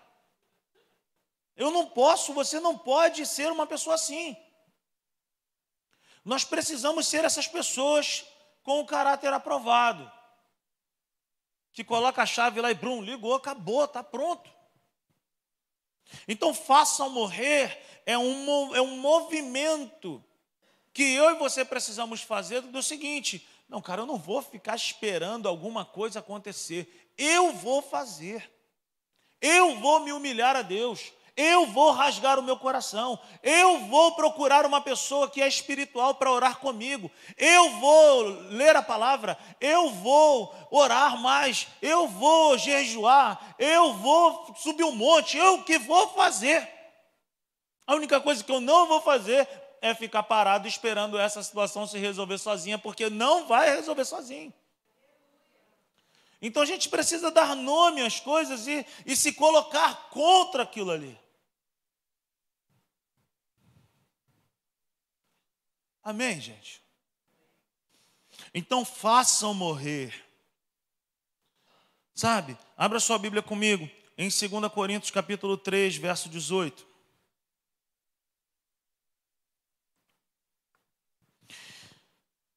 Eu 1.57 1.73
não 1.73 1.85
posso, 1.85 2.33
você 2.33 2.61
não 2.61 2.79
pode 2.79 3.27
ser 3.27 3.51
uma 3.51 3.67
pessoa 3.67 3.97
assim. 3.97 4.37
Nós 6.25 6.45
precisamos 6.45 7.09
ser 7.09 7.25
essas 7.25 7.49
pessoas 7.49 8.25
com 8.63 8.79
o 8.79 8.87
caráter 8.87 9.33
aprovado. 9.33 10.09
Que 11.73 11.83
coloca 11.83 12.23
a 12.23 12.27
chave 12.27 12.61
lá 12.61 12.71
e 12.71 12.75
brum, 12.75 13.03
ligou, 13.03 13.35
acabou, 13.35 13.85
está 13.87 14.05
pronto. 14.05 14.49
Então, 16.29 16.55
façam 16.55 17.11
morrer 17.11 17.77
é 18.07 18.17
um, 18.17 18.77
é 18.77 18.81
um 18.81 18.99
movimento 18.99 20.25
que 20.93 21.03
eu 21.03 21.31
e 21.31 21.39
você 21.41 21.65
precisamos 21.65 22.23
fazer 22.23 22.61
do 22.61 22.81
seguinte: 22.81 23.45
não, 23.69 23.81
cara, 23.81 24.03
eu 24.03 24.07
não 24.07 24.19
vou 24.19 24.43
ficar 24.43 24.77
esperando 24.77 25.49
alguma 25.49 25.85
coisa 25.85 26.19
acontecer, 26.19 27.11
eu 27.17 27.53
vou 27.53 27.83
fazer, 27.83 28.51
eu 29.41 29.77
vou 29.77 30.01
me 30.01 30.13
humilhar 30.13 30.57
a 30.57 30.63
Deus, 30.63 31.13
eu 31.37 31.67
vou 31.67 31.91
rasgar 31.91 32.39
o 32.39 32.43
meu 32.43 32.57
coração, 32.57 33.19
eu 33.43 33.81
vou 33.87 34.15
procurar 34.15 34.65
uma 34.65 34.81
pessoa 34.81 35.29
que 35.29 35.43
é 35.43 35.49
espiritual 35.49 36.15
para 36.15 36.31
orar 36.31 36.59
comigo, 36.59 37.11
eu 37.37 37.71
vou 37.81 38.23
ler 38.51 38.77
a 38.77 38.83
palavra, 38.83 39.37
eu 39.61 39.91
vou 39.91 40.55
orar 40.71 41.21
mais, 41.21 41.67
eu 41.83 42.07
vou 42.07 42.57
jejuar, 42.57 43.57
eu 43.59 43.95
vou 43.95 44.55
subir 44.57 44.85
um 44.85 44.95
monte, 44.95 45.37
eu 45.37 45.65
que 45.65 45.79
vou 45.79 46.09
fazer. 46.11 46.69
A 47.87 47.95
única 47.95 48.21
coisa 48.21 48.43
que 48.43 48.53
eu 48.53 48.61
não 48.61 48.87
vou 48.87 49.01
fazer 49.01 49.49
é 49.85 49.95
ficar 49.95 50.23
parado 50.23 50.67
esperando 50.67 51.19
essa 51.19 51.43
situação 51.43 51.87
se 51.87 51.99
resolver 51.99 52.39
sozinha, 52.39 52.79
porque 52.79 53.11
não 53.11 53.47
vai 53.47 53.69
resolver 53.77 54.07
sozinho. 54.07 54.51
Então 56.41 56.63
a 56.63 56.67
gente 56.67 56.89
precisa 56.89 57.31
dar 57.31 57.55
nome 57.55 58.01
às 58.01 58.19
coisas 58.19 58.67
e, 58.67 58.87
e 59.05 59.15
se 59.15 59.35
colocar 59.35 60.09
contra 60.09 60.63
aquilo 60.63 60.91
ali. 60.91 61.21
Amém, 66.03 66.41
gente? 66.41 66.83
Então 68.55 68.87
façam 68.87 69.53
morrer. 69.53 70.15
Sabe? 72.15 72.57
Abra 72.75 72.99
sua 72.99 73.19
Bíblia 73.19 73.43
comigo 73.43 73.87
em 74.17 74.31
2 74.31 74.73
Coríntios 74.73 75.11
capítulo 75.11 75.59
3, 75.59 75.97
verso 75.97 76.31
18. 76.31 76.94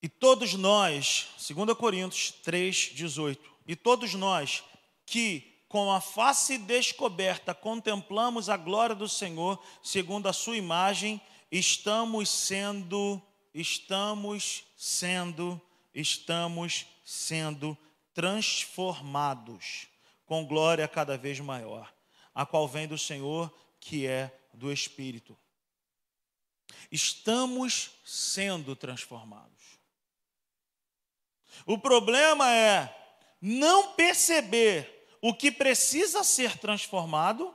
E 0.07 0.09
todos 0.09 0.53
nós, 0.53 1.27
2 1.35 1.77
Coríntios 1.77 2.31
3, 2.41 2.93
18, 2.93 3.43
e 3.67 3.75
todos 3.75 4.13
nós 4.13 4.63
que 5.05 5.53
com 5.67 5.91
a 5.91 5.99
face 5.99 6.57
descoberta 6.57 7.53
contemplamos 7.53 8.47
a 8.47 8.55
glória 8.55 8.95
do 8.95 9.09
Senhor, 9.09 9.61
segundo 9.83 10.29
a 10.29 10.31
sua 10.31 10.55
imagem, 10.55 11.19
estamos 11.51 12.29
sendo 12.29 13.21
estamos 13.53 14.63
sendo, 14.77 15.61
estamos 15.93 16.85
sendo 17.03 17.77
transformados 18.13 19.89
com 20.25 20.45
glória 20.45 20.87
cada 20.87 21.17
vez 21.17 21.41
maior, 21.41 21.93
a 22.33 22.45
qual 22.45 22.65
vem 22.65 22.87
do 22.87 22.97
Senhor, 22.97 23.53
que 23.77 24.07
é 24.07 24.33
do 24.53 24.71
Espírito. 24.71 25.37
Estamos 26.89 27.91
sendo 28.05 28.73
transformados. 28.73 29.56
O 31.65 31.77
problema 31.77 32.51
é 32.51 32.93
não 33.41 33.93
perceber 33.93 35.07
o 35.21 35.33
que 35.33 35.51
precisa 35.51 36.23
ser 36.23 36.57
transformado 36.57 37.53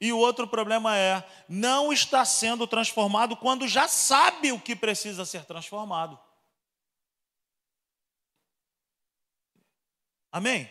e 0.00 0.12
o 0.12 0.18
outro 0.18 0.48
problema 0.48 0.96
é 0.98 1.24
não 1.48 1.92
está 1.92 2.24
sendo 2.24 2.66
transformado 2.66 3.36
quando 3.36 3.68
já 3.68 3.86
sabe 3.86 4.50
o 4.50 4.58
que 4.58 4.74
precisa 4.74 5.24
ser 5.24 5.44
transformado. 5.44 6.18
Amém? 10.32 10.68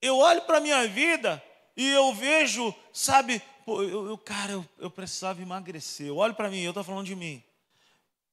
Eu 0.00 0.18
olho 0.18 0.42
para 0.42 0.58
a 0.58 0.60
minha 0.60 0.86
vida 0.86 1.42
e 1.76 1.90
eu 1.90 2.14
vejo, 2.14 2.74
sabe, 2.92 3.42
pô, 3.64 3.82
eu, 3.82 4.06
eu, 4.06 4.18
cara, 4.18 4.52
eu, 4.52 4.68
eu 4.78 4.90
precisava 4.90 5.42
emagrecer. 5.42 6.06
Eu 6.06 6.18
olho 6.18 6.34
para 6.34 6.50
mim, 6.50 6.60
eu 6.60 6.70
estou 6.70 6.84
falando 6.84 7.06
de 7.06 7.16
mim. 7.16 7.42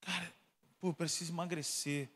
Cara, 0.01 0.31
pô, 0.79 0.89
eu 0.89 0.93
preciso 0.93 1.31
emagrecer. 1.31 2.09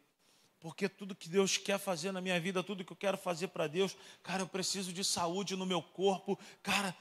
Porque 0.61 0.87
tudo 0.87 1.13
que 1.13 1.27
Deus 1.27 1.57
quer 1.57 1.77
fazer 1.77 2.13
na 2.13 2.21
minha 2.21 2.39
vida, 2.39 2.63
tudo 2.63 2.85
que 2.85 2.93
eu 2.93 2.97
quero 2.97 3.17
fazer 3.17 3.49
para 3.49 3.67
Deus, 3.67 3.97
cara, 4.23 4.43
eu 4.43 4.47
preciso 4.47 4.93
de 4.93 5.03
saúde 5.03 5.57
no 5.57 5.65
meu 5.65 5.81
corpo. 5.81 6.39
Cara, 6.63 6.95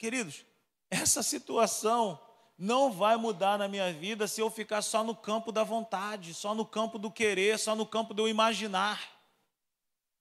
Queridos, 0.00 0.46
essa 0.88 1.22
situação 1.22 2.18
não 2.56 2.90
vai 2.90 3.18
mudar 3.18 3.58
na 3.58 3.68
minha 3.68 3.92
vida 3.92 4.26
se 4.26 4.40
eu 4.40 4.50
ficar 4.50 4.80
só 4.80 5.04
no 5.04 5.14
campo 5.14 5.52
da 5.52 5.62
vontade, 5.62 6.32
só 6.32 6.54
no 6.54 6.64
campo 6.64 6.98
do 6.98 7.10
querer, 7.10 7.58
só 7.58 7.74
no 7.76 7.84
campo 7.84 8.14
do 8.14 8.26
imaginar. 8.26 8.98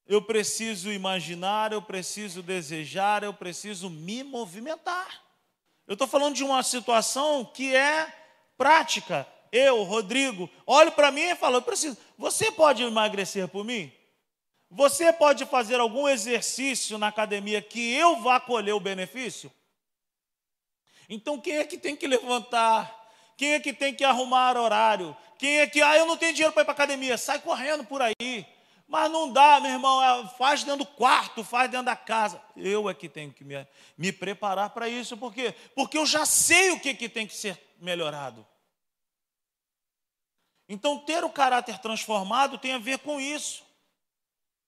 Eu 0.05 0.22
preciso 0.22 0.91
imaginar, 0.91 1.72
eu 1.72 1.82
preciso 1.82 2.43
desejar, 2.43 3.24
eu 3.24 3.34
preciso 3.34 3.89
me 3.89 4.22
movimentar. 4.22 5.24
Eu 5.88 5.93
estou 5.93 6.10
falando 6.10 6.36
de 6.36 6.43
uma 6.43 6.62
situação 6.62 7.45
que 7.45 7.74
é 7.74 8.14
prática. 8.57 9.26
Eu, 9.52 9.84
Rodrigo, 9.84 10.50
olho 10.66 10.91
para 10.91 11.12
mim 11.12 11.22
e 11.22 11.36
falo: 11.36 11.58
eu 11.58 11.62
preciso. 11.62 11.97
Você 12.18 12.52
pode 12.52 12.84
emagrecer 12.84 13.47
por 13.47 13.64
mim? 13.64 13.91
Você 14.70 15.12
pode 15.12 15.45
fazer 15.45 15.80
algum 15.80 16.08
exercício 16.08 16.97
na 16.97 17.08
academia 17.08 17.62
que 17.62 17.93
eu 17.93 18.22
vá 18.22 18.39
colher 18.39 18.74
o 18.74 18.80
benefício? 18.80 19.52
Então 21.10 21.39
quem 21.39 21.58
é 21.58 21.66
que 21.66 21.78
tem 21.78 21.95
que 21.95 22.06
levantar? 22.06 22.95
Quem 23.36 23.54
é 23.54 23.60
que 23.60 23.74
tem 23.74 23.93
que 23.93 24.04
arrumar 24.04 24.58
horário? 24.58 25.16
Quem 25.39 25.60
é 25.60 25.66
que, 25.66 25.82
ah, 25.82 25.97
eu 25.97 26.06
não 26.06 26.18
tenho 26.18 26.34
dinheiro 26.34 26.52
para 26.52 26.64
ir 26.64 26.66
para 26.66 26.74
academia? 26.74 27.18
Sai 27.18 27.39
correndo 27.39 27.86
por 27.86 28.02
aí. 28.02 28.45
Mas 28.86 29.10
não 29.10 29.32
dá, 29.32 29.60
meu 29.62 29.72
irmão, 29.72 30.04
é, 30.04 30.28
faz 30.38 30.64
dentro 30.64 30.80
do 30.80 30.86
quarto, 30.86 31.43
faz 31.43 31.72
dentro 31.72 31.86
da 31.86 31.95
casa. 31.95 32.41
Eu 32.58 32.89
é 32.89 32.93
que 32.93 33.08
tenho 33.08 33.32
que 33.32 33.43
me, 33.43 33.66
me 33.97 34.12
preparar 34.12 34.72
para 34.72 34.89
isso, 34.89 35.16
por 35.16 35.34
quê? 35.34 35.54
Porque 35.74 35.97
eu 35.97 36.06
já 36.06 36.26
sei 36.26 36.72
o 36.72 36.80
que, 36.80 36.93
que 36.93 37.08
tem 37.08 37.26
que 37.26 37.36
ser 37.36 37.58
melhorado. 37.80 38.45
Então, 40.72 41.00
ter 41.00 41.24
o 41.24 41.32
caráter 41.32 41.80
transformado 41.80 42.60
tem 42.60 42.74
a 42.74 42.78
ver 42.78 43.00
com 43.00 43.20
isso. 43.20 43.66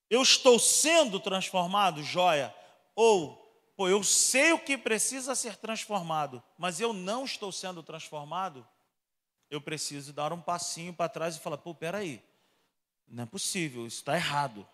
Eu 0.10 0.24
estou 0.24 0.58
sendo 0.58 1.20
transformado, 1.20 2.02
joia, 2.02 2.54
ou, 2.96 3.36
pô, 3.78 3.88
eu 3.88 4.04
sei 4.04 4.52
o 4.52 4.60
que 4.60 4.76
precisa 4.76 5.36
ser 5.36 5.56
transformado, 5.58 6.44
mas 6.58 6.82
eu 6.82 6.92
não 6.92 7.24
estou 7.24 7.52
sendo 7.52 7.84
transformado, 7.84 8.68
eu 9.50 9.62
preciso 9.62 10.12
dar 10.12 10.34
um 10.34 10.42
passinho 10.42 10.92
para 10.92 11.08
trás 11.08 11.36
e 11.36 11.40
falar, 11.40 11.60
pô, 11.60 11.76
peraí, 11.76 12.22
não 13.08 13.24
é 13.24 13.28
possível, 13.28 13.86
isso 13.86 13.98
está 13.98 14.16
errado. 14.16 14.68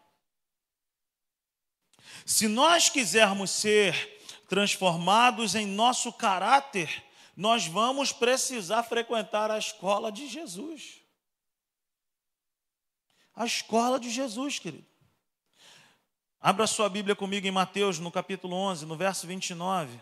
Se 2.26 2.48
nós 2.48 2.88
quisermos 2.88 3.52
ser 3.52 4.24
transformados 4.48 5.56
em 5.56 5.68
nosso 5.68 6.12
caráter, 6.14 7.04
nós 7.36 7.68
vamos 7.68 8.14
precisar 8.14 8.84
frequentar 8.84 9.52
a 9.52 9.58
escola 9.58 10.10
de 10.10 10.28
Jesus. 10.28 11.06
A 13.38 13.46
escola 13.46 14.00
de 14.00 14.10
Jesus, 14.10 14.58
querido. 14.58 14.88
Abra 16.40 16.66
sua 16.66 16.90
Bíblia 16.90 17.16
comigo 17.16 17.46
em 17.46 17.52
Mateus, 17.52 18.00
no 18.00 18.12
capítulo 18.12 18.56
11, 18.56 18.88
no 18.88 18.98
verso 18.98 19.28
29. 19.28 20.02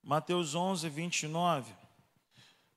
Mateus 0.00 0.54
11, 0.54 0.88
29. 0.88 1.74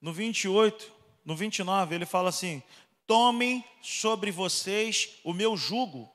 No 0.01 0.11
28, 0.11 0.91
no 1.23 1.35
29, 1.35 1.93
ele 1.93 2.07
fala 2.07 2.29
assim: 2.29 2.63
Tomem 3.05 3.63
sobre 3.79 4.31
vocês 4.31 5.19
o 5.23 5.33
meu 5.33 5.55
jugo 5.55 6.11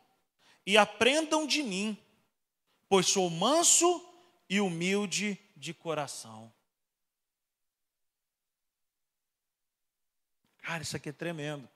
e 0.67 0.77
aprendam 0.77 1.47
de 1.47 1.63
mim, 1.63 1.97
pois 2.89 3.07
sou 3.07 3.31
manso 3.31 4.05
e 4.51 4.61
humilde 4.61 5.39
de 5.57 5.73
coração. 5.73 6.56
Cara, 10.67 10.83
isso 10.83 10.97
aqui 10.97 11.11
é 11.11 11.13
tremendo. 11.13 11.69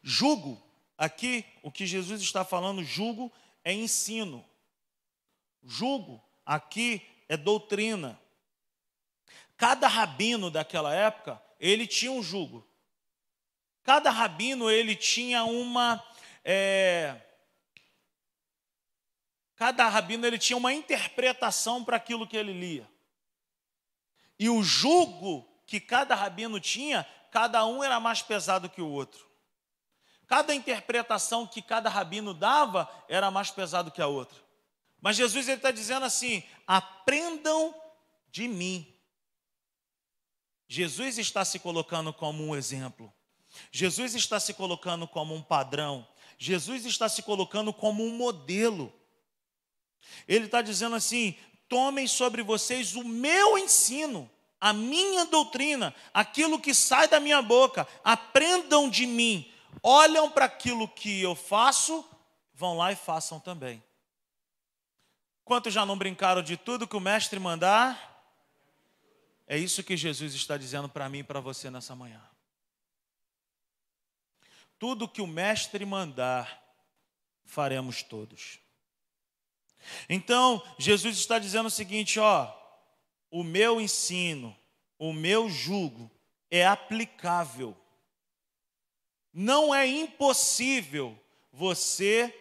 Jugo, 0.00 0.64
aqui, 0.96 1.44
o 1.64 1.72
que 1.72 1.84
Jesus 1.84 2.22
está 2.22 2.44
falando, 2.44 2.84
jugo 2.84 3.32
é 3.64 3.72
ensino. 3.72 4.46
Jugo, 5.64 6.22
aqui, 6.44 7.04
é 7.28 7.36
doutrina. 7.36 8.16
Cada 9.56 9.88
rabino 9.88 10.48
daquela 10.48 10.94
época, 10.94 11.42
ele 11.58 11.88
tinha 11.88 12.12
um 12.12 12.22
jugo. 12.22 12.64
Cada 13.82 14.12
rabino, 14.12 14.70
ele 14.70 14.94
tinha 14.94 15.42
uma. 15.42 16.00
É, 16.44 17.20
cada 19.56 19.88
rabino, 19.88 20.24
ele 20.24 20.38
tinha 20.38 20.56
uma 20.56 20.72
interpretação 20.72 21.84
para 21.84 21.96
aquilo 21.96 22.28
que 22.28 22.36
ele 22.36 22.52
lia. 22.52 22.88
E 24.38 24.48
o 24.48 24.62
jugo 24.62 25.44
que 25.66 25.80
cada 25.80 26.14
rabino 26.14 26.60
tinha 26.60 27.04
cada 27.36 27.66
um 27.66 27.84
era 27.84 28.00
mais 28.00 28.22
pesado 28.22 28.66
que 28.66 28.80
o 28.80 28.88
outro. 28.88 29.28
Cada 30.26 30.54
interpretação 30.54 31.46
que 31.46 31.60
cada 31.60 31.90
rabino 31.90 32.32
dava 32.32 32.90
era 33.10 33.30
mais 33.30 33.50
pesado 33.50 33.90
que 33.90 34.00
a 34.00 34.06
outra. 34.06 34.42
Mas 35.02 35.16
Jesus 35.16 35.46
está 35.46 35.70
dizendo 35.70 36.06
assim: 36.06 36.42
aprendam 36.66 37.74
de 38.30 38.48
mim. 38.48 38.90
Jesus 40.66 41.18
está 41.18 41.44
se 41.44 41.58
colocando 41.58 42.10
como 42.10 42.42
um 42.42 42.56
exemplo. 42.56 43.12
Jesus 43.70 44.14
está 44.14 44.40
se 44.40 44.54
colocando 44.54 45.06
como 45.06 45.34
um 45.34 45.42
padrão. 45.42 46.08
Jesus 46.38 46.86
está 46.86 47.06
se 47.06 47.22
colocando 47.22 47.70
como 47.70 48.02
um 48.02 48.16
modelo. 48.16 48.90
Ele 50.26 50.46
está 50.46 50.62
dizendo 50.62 50.96
assim: 50.96 51.36
tomem 51.68 52.08
sobre 52.08 52.42
vocês 52.42 52.96
o 52.96 53.04
meu 53.04 53.58
ensino 53.58 54.30
a 54.66 54.72
minha 54.72 55.24
doutrina, 55.26 55.94
aquilo 56.12 56.58
que 56.58 56.74
sai 56.74 57.06
da 57.06 57.20
minha 57.20 57.40
boca, 57.40 57.86
aprendam 58.02 58.90
de 58.90 59.06
mim, 59.06 59.48
olham 59.80 60.28
para 60.28 60.46
aquilo 60.46 60.88
que 60.88 61.22
eu 61.22 61.36
faço, 61.36 62.04
vão 62.52 62.76
lá 62.76 62.90
e 62.90 62.96
façam 62.96 63.38
também. 63.38 63.80
Quantos 65.44 65.72
já 65.72 65.86
não 65.86 65.96
brincaram 65.96 66.42
de 66.42 66.56
tudo 66.56 66.88
que 66.88 66.96
o 66.96 67.00
mestre 67.00 67.38
mandar? 67.38 68.24
É 69.46 69.56
isso 69.56 69.84
que 69.84 69.96
Jesus 69.96 70.34
está 70.34 70.56
dizendo 70.56 70.88
para 70.88 71.08
mim 71.08 71.18
e 71.18 71.24
para 71.24 71.38
você 71.38 71.70
nessa 71.70 71.94
manhã. 71.94 72.20
Tudo 74.80 75.08
que 75.08 75.22
o 75.22 75.28
mestre 75.28 75.86
mandar, 75.86 76.60
faremos 77.44 78.02
todos. 78.02 78.58
Então, 80.08 80.60
Jesus 80.76 81.16
está 81.16 81.38
dizendo 81.38 81.66
o 81.66 81.70
seguinte, 81.70 82.18
ó, 82.18 82.52
o 83.36 83.44
meu 83.44 83.82
ensino, 83.82 84.56
o 84.98 85.12
meu 85.12 85.50
jugo 85.50 86.10
é 86.50 86.66
aplicável. 86.66 87.76
Não 89.30 89.74
é 89.74 89.86
impossível 89.86 91.14
você 91.52 92.34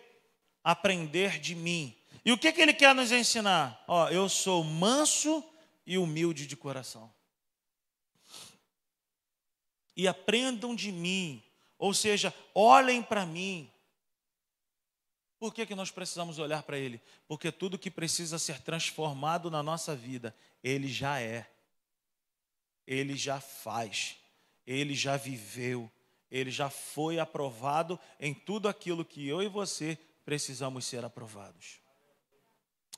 aprender 0.63 1.37
de 1.41 1.53
mim. 1.53 1.93
E 2.23 2.31
o 2.31 2.37
que, 2.37 2.49
que 2.53 2.61
ele 2.61 2.73
quer 2.73 2.95
nos 2.95 3.11
ensinar? 3.11 3.83
Ó, 3.89 4.07
eu 4.07 4.29
sou 4.29 4.63
manso 4.63 5.43
e 5.85 5.97
humilde 5.97 6.47
de 6.47 6.55
coração. 6.55 7.13
E 9.97 10.07
aprendam 10.07 10.73
de 10.73 10.93
mim, 10.93 11.43
ou 11.77 11.93
seja, 11.93 12.33
olhem 12.53 13.03
para 13.03 13.25
mim, 13.25 13.69
por 15.45 15.53
que, 15.53 15.63
que 15.63 15.75
nós 15.75 15.91
precisamos 15.91 16.39
olhar 16.39 16.63
para 16.63 16.75
Ele? 16.75 16.99
Porque 17.27 17.51
tudo 17.51 17.77
que 17.77 17.91
precisa 17.91 18.39
ser 18.39 18.61
transformado 18.61 19.51
na 19.51 19.61
nossa 19.61 19.95
vida, 19.95 20.35
Ele 20.63 20.87
já 20.87 21.21
é, 21.21 21.47
Ele 22.87 23.15
já 23.15 23.39
faz, 23.39 24.15
Ele 24.65 24.95
já 24.95 25.17
viveu, 25.17 25.87
Ele 26.31 26.49
já 26.49 26.67
foi 26.71 27.19
aprovado 27.19 27.99
em 28.19 28.33
tudo 28.33 28.67
aquilo 28.67 29.05
que 29.05 29.27
eu 29.27 29.43
e 29.43 29.47
você 29.47 29.99
precisamos 30.25 30.83
ser 30.83 31.05
aprovados. 31.05 31.79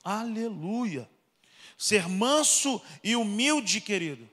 Aleluia! 0.02 1.06
Ser 1.76 2.08
manso 2.08 2.80
e 3.04 3.14
humilde, 3.14 3.78
querido, 3.78 4.26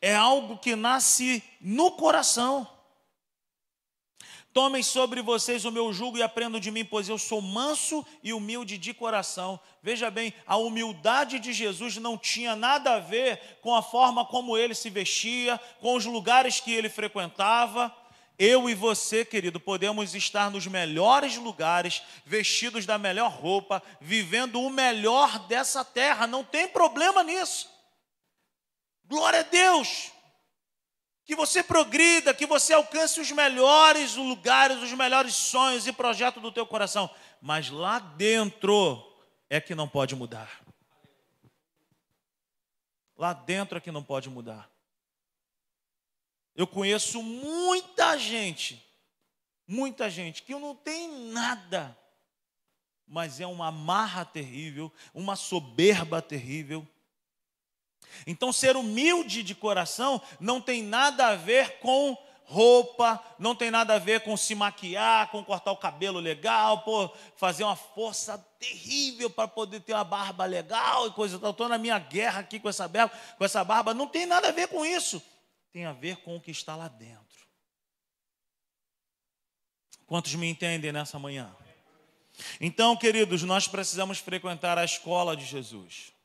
é 0.00 0.16
algo 0.16 0.56
que 0.56 0.74
nasce 0.74 1.44
no 1.60 1.92
coração. 1.92 2.75
Tomem 4.56 4.82
sobre 4.82 5.20
vocês 5.20 5.66
o 5.66 5.70
meu 5.70 5.92
jugo 5.92 6.16
e 6.16 6.22
aprendam 6.22 6.58
de 6.58 6.70
mim, 6.70 6.82
pois 6.82 7.10
eu 7.10 7.18
sou 7.18 7.42
manso 7.42 8.02
e 8.22 8.32
humilde 8.32 8.78
de 8.78 8.94
coração. 8.94 9.60
Veja 9.82 10.10
bem, 10.10 10.32
a 10.46 10.56
humildade 10.56 11.38
de 11.38 11.52
Jesus 11.52 11.98
não 11.98 12.16
tinha 12.16 12.56
nada 12.56 12.94
a 12.94 12.98
ver 12.98 13.58
com 13.60 13.74
a 13.74 13.82
forma 13.82 14.24
como 14.24 14.56
ele 14.56 14.74
se 14.74 14.88
vestia, 14.88 15.60
com 15.78 15.94
os 15.94 16.06
lugares 16.06 16.58
que 16.58 16.72
ele 16.72 16.88
frequentava. 16.88 17.94
Eu 18.38 18.66
e 18.70 18.74
você, 18.74 19.26
querido, 19.26 19.60
podemos 19.60 20.14
estar 20.14 20.50
nos 20.50 20.66
melhores 20.66 21.36
lugares, 21.36 22.00
vestidos 22.24 22.86
da 22.86 22.96
melhor 22.96 23.30
roupa, 23.30 23.82
vivendo 24.00 24.62
o 24.62 24.70
melhor 24.70 25.38
dessa 25.40 25.84
terra, 25.84 26.26
não 26.26 26.42
tem 26.42 26.66
problema 26.66 27.22
nisso. 27.22 27.68
Glória 29.04 29.40
a 29.40 29.42
Deus 29.42 30.15
que 31.26 31.34
você 31.34 31.60
progrida, 31.60 32.32
que 32.32 32.46
você 32.46 32.72
alcance 32.72 33.20
os 33.20 33.32
melhores 33.32 34.14
lugares, 34.14 34.80
os 34.80 34.92
melhores 34.92 35.34
sonhos 35.34 35.84
e 35.84 35.92
projetos 35.92 36.40
do 36.40 36.52
teu 36.52 36.64
coração. 36.64 37.10
Mas 37.42 37.68
lá 37.68 37.98
dentro 37.98 39.04
é 39.50 39.60
que 39.60 39.74
não 39.74 39.88
pode 39.88 40.14
mudar. 40.14 40.62
Lá 43.18 43.32
dentro 43.32 43.76
é 43.76 43.80
que 43.80 43.90
não 43.90 44.04
pode 44.04 44.30
mudar. 44.30 44.70
Eu 46.54 46.66
conheço 46.66 47.20
muita 47.20 48.16
gente, 48.16 48.80
muita 49.66 50.08
gente 50.08 50.44
que 50.44 50.54
não 50.54 50.76
tem 50.76 51.08
nada, 51.32 51.98
mas 53.04 53.40
é 53.40 53.46
uma 53.46 53.72
marra 53.72 54.24
terrível, 54.24 54.92
uma 55.12 55.34
soberba 55.34 56.22
terrível 56.22 56.86
então, 58.26 58.52
ser 58.52 58.76
humilde 58.76 59.42
de 59.42 59.54
coração 59.54 60.20
não 60.40 60.60
tem 60.60 60.82
nada 60.82 61.28
a 61.28 61.36
ver 61.36 61.78
com 61.78 62.16
roupa, 62.44 63.22
não 63.38 63.56
tem 63.56 63.72
nada 63.72 63.94
a 63.94 63.98
ver 63.98 64.20
com 64.20 64.36
se 64.36 64.54
maquiar, 64.54 65.30
com 65.30 65.44
cortar 65.44 65.72
o 65.72 65.76
cabelo 65.76 66.20
legal, 66.20 66.82
pô, 66.82 67.08
fazer 67.36 67.64
uma 67.64 67.74
força 67.74 68.38
terrível 68.58 69.28
para 69.28 69.48
poder 69.48 69.80
ter 69.80 69.94
uma 69.94 70.04
barba 70.04 70.44
legal 70.44 71.08
e 71.08 71.12
coisa 71.12 71.38
tal. 71.38 71.50
Estou 71.50 71.68
na 71.68 71.76
minha 71.76 71.98
guerra 71.98 72.40
aqui 72.40 72.60
com 72.60 72.68
essa 72.68 72.86
barba, 72.86 73.14
com 73.36 73.44
essa 73.44 73.64
barba. 73.64 73.92
Não 73.92 74.06
tem 74.06 74.26
nada 74.26 74.48
a 74.48 74.52
ver 74.52 74.68
com 74.68 74.84
isso. 74.84 75.20
Tem 75.72 75.84
a 75.84 75.92
ver 75.92 76.16
com 76.18 76.36
o 76.36 76.40
que 76.40 76.52
está 76.52 76.76
lá 76.76 76.88
dentro. 76.88 77.24
Quantos 80.06 80.34
me 80.36 80.48
entendem 80.48 80.92
nessa 80.92 81.18
manhã? 81.18 81.54
Então, 82.60 82.96
queridos, 82.96 83.42
nós 83.42 83.66
precisamos 83.66 84.18
frequentar 84.18 84.78
a 84.78 84.84
escola 84.84 85.36
de 85.36 85.44
Jesus 85.44 86.15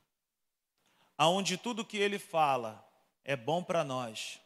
aonde 1.16 1.56
tudo 1.56 1.84
que 1.84 1.96
ele 1.96 2.18
fala 2.18 2.86
é 3.24 3.36
bom 3.36 3.62
para 3.62 3.84
nós, 3.84 4.40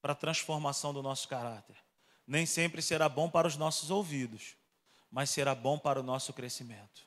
para 0.00 0.12
a 0.12 0.16
transformação 0.16 0.92
do 0.92 1.02
nosso 1.02 1.26
caráter. 1.28 1.76
Nem 2.26 2.46
sempre 2.46 2.80
será 2.80 3.08
bom 3.08 3.28
para 3.28 3.46
os 3.46 3.56
nossos 3.56 3.90
ouvidos, 3.90 4.56
mas 5.10 5.30
será 5.30 5.54
bom 5.54 5.78
para 5.78 6.00
o 6.00 6.02
nosso 6.02 6.32
crescimento. 6.32 7.06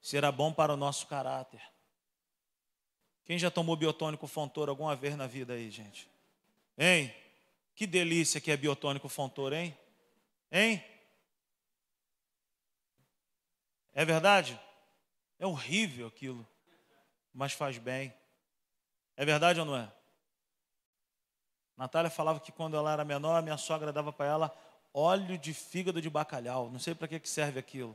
será 0.00 0.30
bom 0.30 0.52
para 0.52 0.72
o 0.72 0.76
nosso 0.76 1.06
caráter. 1.08 1.60
Quem 3.24 3.38
já 3.38 3.50
tomou 3.50 3.76
biotônico 3.76 4.28
Fontoura 4.28 4.70
alguma 4.70 4.94
vez 4.94 5.16
na 5.16 5.26
vida 5.26 5.54
aí, 5.54 5.68
gente? 5.68 6.08
Hein? 6.78 7.12
Que 7.74 7.86
delícia 7.86 8.40
que 8.40 8.52
é 8.52 8.56
biotônico 8.56 9.08
Fontoura, 9.08 9.60
hein? 9.60 9.76
Hein? 10.50 10.84
É 13.92 14.04
verdade? 14.04 14.60
É 15.40 15.46
horrível 15.46 16.06
aquilo, 16.06 16.46
mas 17.36 17.52
faz 17.52 17.76
bem. 17.76 18.14
É 19.14 19.24
verdade 19.24 19.60
ou 19.60 19.66
não 19.66 19.76
é? 19.76 19.92
Natália 21.76 22.10
falava 22.10 22.40
que 22.40 22.50
quando 22.50 22.74
ela 22.74 22.90
era 22.90 23.04
menor, 23.04 23.42
minha 23.42 23.58
sogra 23.58 23.92
dava 23.92 24.10
para 24.10 24.24
ela 24.24 24.58
óleo 24.94 25.36
de 25.36 25.52
fígado 25.52 26.00
de 26.00 26.08
bacalhau. 26.08 26.70
Não 26.70 26.78
sei 26.78 26.94
para 26.94 27.06
que 27.06 27.28
serve 27.28 27.60
aquilo. 27.60 27.94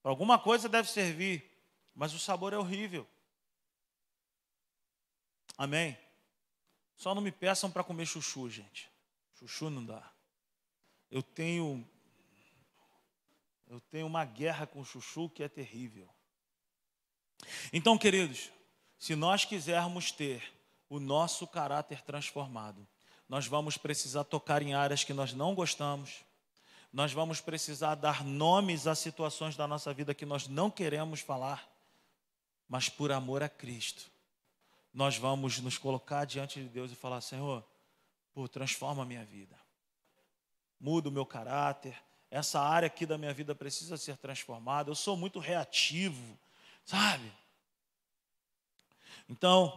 Para 0.00 0.12
alguma 0.12 0.38
coisa 0.38 0.68
deve 0.68 0.88
servir, 0.88 1.50
mas 1.92 2.14
o 2.14 2.18
sabor 2.18 2.52
é 2.52 2.58
horrível. 2.58 3.08
Amém? 5.58 5.98
Só 6.96 7.12
não 7.12 7.22
me 7.22 7.32
peçam 7.32 7.72
para 7.72 7.82
comer 7.82 8.06
chuchu, 8.06 8.48
gente. 8.48 8.88
Chuchu 9.32 9.68
não 9.68 9.84
dá. 9.84 10.12
Eu 11.10 11.24
tenho 11.24 11.84
eu 13.66 13.80
tenho 13.80 14.06
uma 14.06 14.24
guerra 14.24 14.64
com 14.64 14.84
chuchu 14.84 15.28
que 15.28 15.42
é 15.42 15.48
terrível. 15.48 16.13
Então, 17.72 17.98
queridos, 17.98 18.50
se 18.98 19.14
nós 19.14 19.44
quisermos 19.44 20.12
ter 20.12 20.42
o 20.88 21.00
nosso 21.00 21.46
caráter 21.46 22.02
transformado, 22.02 22.86
nós 23.28 23.46
vamos 23.46 23.76
precisar 23.76 24.24
tocar 24.24 24.62
em 24.62 24.74
áreas 24.74 25.04
que 25.04 25.12
nós 25.12 25.32
não 25.32 25.54
gostamos, 25.54 26.24
nós 26.92 27.12
vamos 27.12 27.40
precisar 27.40 27.96
dar 27.96 28.24
nomes 28.24 28.86
a 28.86 28.94
situações 28.94 29.56
da 29.56 29.66
nossa 29.66 29.92
vida 29.92 30.14
que 30.14 30.24
nós 30.24 30.46
não 30.46 30.70
queremos 30.70 31.20
falar, 31.20 31.68
mas 32.68 32.88
por 32.88 33.10
amor 33.10 33.42
a 33.42 33.48
Cristo, 33.48 34.10
nós 34.92 35.16
vamos 35.16 35.58
nos 35.58 35.76
colocar 35.76 36.24
diante 36.24 36.60
de 36.60 36.68
Deus 36.68 36.92
e 36.92 36.94
falar: 36.94 37.20
Senhor, 37.20 37.64
pô, 38.32 38.46
transforma 38.46 39.02
a 39.02 39.06
minha 39.06 39.24
vida, 39.24 39.58
muda 40.78 41.08
o 41.08 41.12
meu 41.12 41.26
caráter, 41.26 42.00
essa 42.30 42.60
área 42.60 42.86
aqui 42.86 43.04
da 43.04 43.18
minha 43.18 43.34
vida 43.34 43.54
precisa 43.54 43.96
ser 43.96 44.16
transformada, 44.16 44.90
eu 44.90 44.94
sou 44.94 45.16
muito 45.16 45.40
reativo, 45.40 46.38
sabe? 46.84 47.32
Então, 49.28 49.72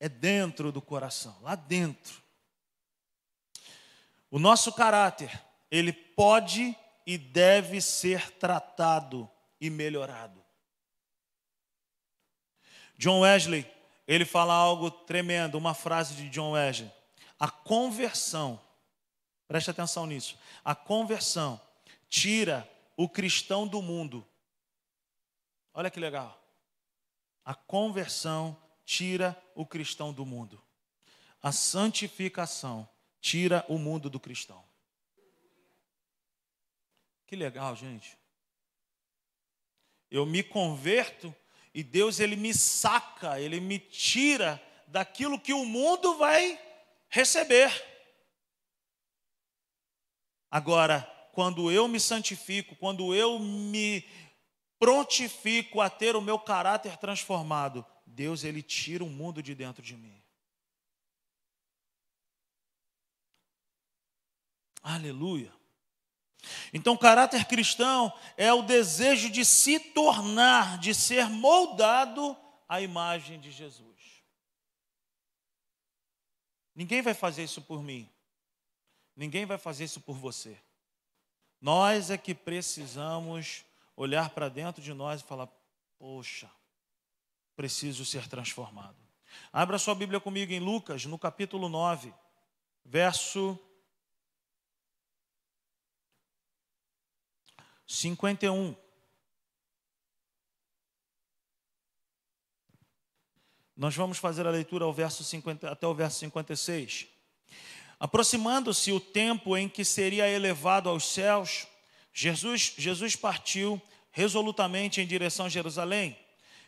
é 0.00 0.08
dentro 0.08 0.72
do 0.72 0.82
coração, 0.82 1.36
lá 1.42 1.54
dentro. 1.54 2.22
O 4.30 4.38
nosso 4.38 4.72
caráter, 4.72 5.42
ele 5.70 5.92
pode 5.92 6.76
e 7.06 7.16
deve 7.16 7.80
ser 7.80 8.30
tratado 8.32 9.30
e 9.60 9.70
melhorado. 9.70 10.42
John 12.96 13.20
Wesley, 13.20 13.70
ele 14.06 14.24
fala 14.24 14.54
algo 14.54 14.90
tremendo, 14.90 15.56
uma 15.56 15.74
frase 15.74 16.14
de 16.14 16.28
John 16.28 16.52
Wesley. 16.52 16.90
A 17.38 17.50
conversão, 17.50 18.60
preste 19.46 19.70
atenção 19.70 20.06
nisso, 20.06 20.38
a 20.64 20.74
conversão 20.74 21.60
tira 22.08 22.68
o 22.96 23.08
cristão 23.08 23.66
do 23.66 23.82
mundo. 23.82 24.26
Olha 25.74 25.90
que 25.90 26.00
legal. 26.00 26.38
A 27.44 27.54
conversão 27.54 28.60
tira 28.84 29.40
o 29.54 29.66
cristão 29.66 30.12
do 30.12 30.24
mundo. 30.24 30.62
A 31.42 31.50
santificação 31.50 32.88
tira 33.20 33.64
o 33.68 33.78
mundo 33.78 34.08
do 34.08 34.20
cristão. 34.20 34.64
Que 37.26 37.34
legal, 37.34 37.74
gente. 37.74 38.18
Eu 40.10 40.26
me 40.26 40.42
converto 40.42 41.34
e 41.74 41.82
Deus 41.82 42.20
ele 42.20 42.36
me 42.36 42.52
saca, 42.52 43.40
ele 43.40 43.58
me 43.60 43.78
tira 43.78 44.62
daquilo 44.86 45.40
que 45.40 45.54
o 45.54 45.64
mundo 45.64 46.18
vai 46.18 46.60
receber. 47.08 47.72
Agora, 50.50 51.00
quando 51.32 51.72
eu 51.72 51.88
me 51.88 51.98
santifico, 51.98 52.76
quando 52.76 53.14
eu 53.14 53.38
me 53.38 54.06
prontifico 54.82 55.80
a 55.80 55.88
ter 55.88 56.16
o 56.16 56.20
meu 56.20 56.40
caráter 56.40 56.96
transformado, 56.96 57.86
Deus 58.04 58.42
ele 58.42 58.60
tira 58.60 59.04
o 59.04 59.08
mundo 59.08 59.40
de 59.40 59.54
dentro 59.54 59.80
de 59.80 59.96
mim. 59.96 60.20
Aleluia. 64.82 65.54
Então, 66.74 66.96
caráter 66.96 67.44
cristão 67.44 68.12
é 68.36 68.52
o 68.52 68.62
desejo 68.62 69.30
de 69.30 69.44
se 69.44 69.78
tornar, 69.78 70.78
de 70.78 70.92
ser 70.92 71.28
moldado 71.30 72.36
à 72.68 72.80
imagem 72.80 73.38
de 73.38 73.52
Jesus. 73.52 74.24
Ninguém 76.74 77.02
vai 77.02 77.14
fazer 77.14 77.44
isso 77.44 77.62
por 77.62 77.84
mim. 77.84 78.10
Ninguém 79.14 79.46
vai 79.46 79.58
fazer 79.58 79.84
isso 79.84 80.00
por 80.00 80.16
você. 80.16 80.60
Nós 81.60 82.10
é 82.10 82.18
que 82.18 82.34
precisamos 82.34 83.64
olhar 83.96 84.30
para 84.30 84.48
dentro 84.48 84.82
de 84.82 84.92
nós 84.92 85.20
e 85.20 85.24
falar: 85.24 85.48
Poxa, 85.98 86.50
preciso 87.56 88.04
ser 88.04 88.28
transformado. 88.28 88.96
Abra 89.52 89.78
sua 89.78 89.94
Bíblia 89.94 90.20
comigo 90.20 90.52
em 90.52 90.60
Lucas, 90.60 91.04
no 91.04 91.18
capítulo 91.18 91.68
9, 91.68 92.12
verso 92.84 93.58
51. 97.86 98.74
Nós 103.76 103.96
vamos 103.96 104.18
fazer 104.18 104.46
a 104.46 104.50
leitura 104.50 104.84
ao 104.84 104.92
verso 104.92 105.24
50, 105.24 105.70
até 105.70 105.86
o 105.86 105.94
verso 105.94 106.18
56. 106.20 107.08
Aproximando-se 107.98 108.92
o 108.92 109.00
tempo 109.00 109.56
em 109.56 109.68
que 109.68 109.84
seria 109.84 110.28
elevado 110.28 110.88
aos 110.88 111.04
céus, 111.04 111.66
Jesus, 112.12 112.74
Jesus 112.76 113.16
partiu 113.16 113.80
resolutamente 114.10 115.00
em 115.00 115.06
direção 115.06 115.46
a 115.46 115.48
Jerusalém 115.48 116.16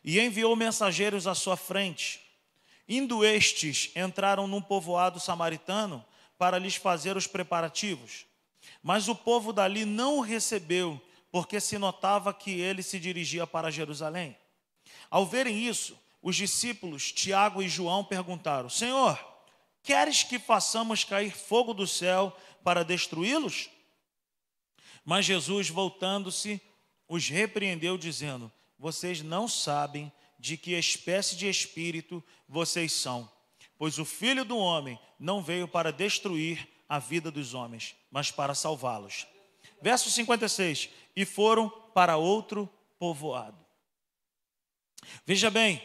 e 0.03 0.19
enviou 0.21 0.55
mensageiros 0.57 1.27
à 1.27 1.35
sua 1.35 1.57
frente. 1.57 2.21
Indo 2.89 3.25
estes, 3.25 3.91
entraram 3.97 4.47
num 4.47 4.61
povoado 4.61 5.19
samaritano 5.19 6.05
para 6.37 6.59
lhes 6.59 6.77
fazer 6.77 7.17
os 7.17 7.27
preparativos. 7.27 8.27
Mas 8.83 9.09
o 9.09 9.15
povo 9.15 9.53
dali 9.53 9.85
não 9.85 10.19
o 10.19 10.21
recebeu, 10.21 11.01
porque 11.31 11.61
se 11.61 11.79
notava 11.79 12.33
que 12.33 12.61
ele 12.61 12.83
se 12.83 12.99
dirigia 12.99 13.47
para 13.47 13.71
Jerusalém. 13.71 14.37
Ao 15.11 15.25
verem 15.25 15.67
isso, 15.67 15.99
os 16.23 16.37
discípulos 16.37 17.13
Tiago 17.13 17.63
e 17.63 17.69
João 17.69 18.05
perguntaram: 18.05 18.69
Senhor, 18.69 19.19
queres 19.83 20.23
que 20.23 20.39
façamos 20.39 21.05
cair 21.05 21.33
fogo 21.33 21.73
do 21.73 21.87
céu 21.87 22.37
para 22.63 22.85
destruí-los? 22.85 23.69
Mas 25.05 25.27
Jesus, 25.27 25.69
voltando-se, 25.69 26.61
os 27.09 27.29
repreendeu, 27.29 27.99
dizendo: 27.99 28.51
Vocês 28.79 29.23
não 29.23 29.47
sabem 29.47 30.11
de 30.39 30.57
que 30.57 30.73
espécie 30.73 31.37
de 31.37 31.49
espírito 31.49 32.23
vocês 32.49 32.93
são, 32.93 33.31
pois 33.79 33.99
o 33.99 34.05
filho 34.05 34.45
do 34.45 34.57
homem 34.57 34.99
não 35.19 35.43
veio 35.43 35.69
para 35.69 35.93
destruir 35.93 36.69
a 36.89 36.99
vida 36.99 37.31
dos 37.31 37.55
homens, 37.55 37.95
mas 38.11 38.31
para 38.31 38.55
salvá-los. 38.55 39.27
Verso 39.81 40.11
56: 40.11 40.89
E 41.15 41.25
foram 41.25 41.69
para 41.69 42.17
outro 42.17 42.69
povoado. 42.99 43.59
Veja 45.27 45.51
bem, 45.51 45.83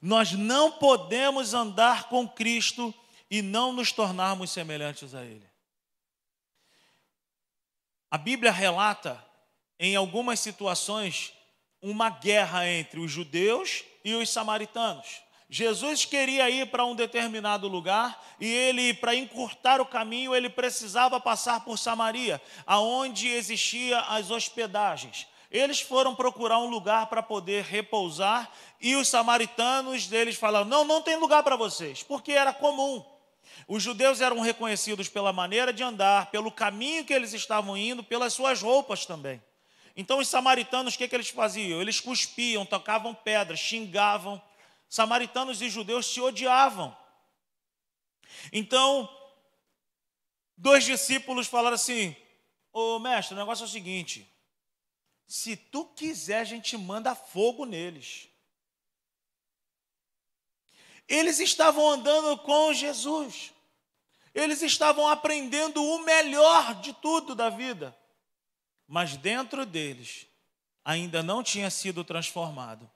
nós 0.00 0.32
não 0.32 0.72
podemos 0.72 1.52
andar 1.52 2.08
com 2.08 2.28
Cristo 2.28 2.94
e 3.30 3.42
não 3.42 3.72
nos 3.72 3.92
tornarmos 3.92 4.50
semelhantes 4.50 5.14
a 5.14 5.24
Ele. 5.24 5.46
A 8.10 8.16
Bíblia 8.16 8.52
relata, 8.52 9.22
em 9.80 9.96
algumas 9.96 10.38
situações, 10.38 11.32
uma 11.82 12.08
guerra 12.08 12.66
entre 12.68 13.00
os 13.00 13.10
judeus 13.10 13.84
e 14.04 14.14
os 14.14 14.30
samaritanos. 14.30 15.20
Jesus 15.48 16.04
queria 16.04 16.48
ir 16.48 16.70
para 16.70 16.84
um 16.84 16.94
determinado 16.94 17.68
lugar 17.68 18.20
e 18.40 18.46
ele, 18.46 18.94
para 18.94 19.14
encurtar 19.14 19.80
o 19.80 19.86
caminho, 19.86 20.34
ele 20.34 20.48
precisava 20.48 21.20
passar 21.20 21.64
por 21.64 21.78
Samaria, 21.78 22.40
aonde 22.66 23.28
existia 23.28 24.00
as 24.00 24.30
hospedagens. 24.30 25.26
Eles 25.50 25.80
foram 25.80 26.14
procurar 26.14 26.58
um 26.58 26.68
lugar 26.68 27.06
para 27.06 27.22
poder 27.22 27.64
repousar 27.64 28.50
e 28.80 28.96
os 28.96 29.08
samaritanos 29.08 30.06
deles 30.06 30.36
falaram: 30.36 30.66
"Não, 30.66 30.84
não 30.84 31.00
tem 31.02 31.16
lugar 31.16 31.42
para 31.42 31.56
vocês", 31.56 32.02
porque 32.02 32.32
era 32.32 32.52
comum. 32.52 33.04
Os 33.68 33.82
judeus 33.82 34.20
eram 34.20 34.40
reconhecidos 34.40 35.08
pela 35.08 35.32
maneira 35.32 35.72
de 35.72 35.82
andar, 35.82 36.30
pelo 36.30 36.52
caminho 36.52 37.04
que 37.04 37.12
eles 37.12 37.32
estavam 37.32 37.76
indo, 37.76 38.02
pelas 38.02 38.32
suas 38.32 38.62
roupas 38.62 39.06
também. 39.06 39.42
Então 39.96 40.18
os 40.18 40.28
samaritanos, 40.28 40.94
o 40.94 40.98
que, 40.98 41.08
que 41.08 41.14
eles 41.14 41.30
faziam? 41.30 41.80
Eles 41.80 42.00
cuspiam, 42.00 42.64
tocavam 42.64 43.14
pedras, 43.14 43.58
xingavam 43.58 44.40
Samaritanos 44.88 45.60
e 45.60 45.68
judeus 45.68 46.06
se 46.06 46.20
odiavam. 46.20 46.96
Então, 48.52 49.08
dois 50.56 50.84
discípulos 50.84 51.46
falaram 51.46 51.74
assim: 51.74 52.14
Ô 52.72 52.98
mestre, 52.98 53.34
o 53.34 53.38
negócio 53.38 53.64
é 53.64 53.66
o 53.66 53.70
seguinte: 53.70 54.30
Se 55.26 55.56
tu 55.56 55.84
quiser, 55.86 56.40
a 56.40 56.44
gente 56.44 56.76
manda 56.76 57.14
fogo 57.14 57.64
neles. 57.64 58.28
Eles 61.08 61.38
estavam 61.38 61.88
andando 61.90 62.36
com 62.38 62.72
Jesus. 62.72 63.52
Eles 64.36 64.60
estavam 64.60 65.08
aprendendo 65.08 65.82
o 65.82 66.04
melhor 66.04 66.74
de 66.82 66.92
tudo 66.92 67.34
da 67.34 67.48
vida. 67.48 67.96
Mas 68.86 69.16
dentro 69.16 69.64
deles 69.64 70.26
ainda 70.84 71.22
não 71.22 71.42
tinha 71.42 71.70
sido 71.70 72.04
transformado. 72.04 72.88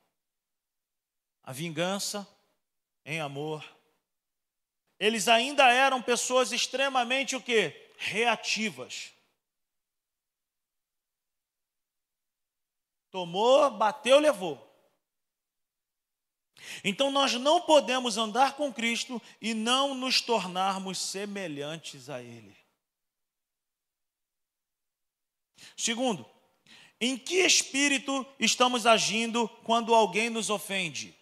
A 1.43 1.51
vingança 1.51 2.28
em 3.07 3.20
amor. 3.20 3.64
Eles 4.99 5.28
ainda 5.28 5.72
eram 5.72 6.03
pessoas 6.03 6.53
extremamente 6.53 7.34
o? 7.34 7.91
Reativas. 7.97 9.11
Tomou, 13.11 13.70
bateu, 13.70 14.18
levou. 14.18 14.70
Então 16.85 17.11
nós 17.11 17.35
não 17.35 17.61
podemos 17.61 18.17
andar 18.17 18.57
com 18.57 18.73
Cristo 18.73 19.21
e 19.41 19.55
não 19.55 19.95
nos 19.95 20.21
tornarmos 20.21 20.99
semelhantes 20.99 22.09
a 22.09 22.23
Ele. 22.23 22.57
Segundo, 25.77 26.27
em 27.01 27.17
que 27.17 27.37
espírito 27.37 28.27
estamos 28.39 28.87
agindo 28.87 29.49
quando 29.65 29.95
alguém 29.95 30.29
nos 30.29 30.51
ofende? 30.51 31.17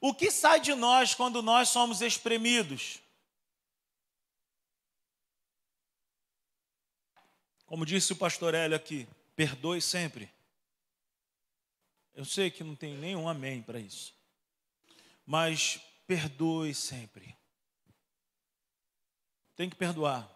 O 0.00 0.14
que 0.14 0.30
sai 0.30 0.60
de 0.60 0.74
nós 0.74 1.14
quando 1.14 1.42
nós 1.42 1.68
somos 1.68 2.00
espremidos? 2.00 3.00
Como 7.66 7.84
disse 7.84 8.12
o 8.12 8.16
pastor 8.16 8.54
Hélio 8.54 8.76
aqui, 8.76 9.06
perdoe 9.36 9.82
sempre. 9.82 10.32
Eu 12.18 12.24
sei 12.24 12.50
que 12.50 12.64
não 12.64 12.74
tem 12.74 12.96
nenhum 12.96 13.28
amém 13.28 13.62
para 13.62 13.78
isso. 13.78 14.12
Mas 15.24 15.80
perdoe 16.04 16.74
sempre. 16.74 17.38
Tem 19.54 19.70
que 19.70 19.76
perdoar. 19.76 20.28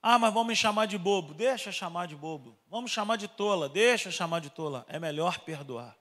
Ah, 0.00 0.18
mas 0.18 0.32
vamos 0.32 0.48
me 0.48 0.56
chamar 0.56 0.86
de 0.86 0.96
bobo. 0.96 1.34
Deixa 1.34 1.70
chamar 1.70 2.06
de 2.06 2.16
bobo. 2.16 2.58
Vamos 2.68 2.90
chamar 2.90 3.16
de 3.16 3.28
tola. 3.28 3.68
Deixa 3.68 4.10
chamar 4.10 4.40
de 4.40 4.48
tola. 4.48 4.86
É 4.88 4.98
melhor 4.98 5.40
perdoar. 5.40 5.94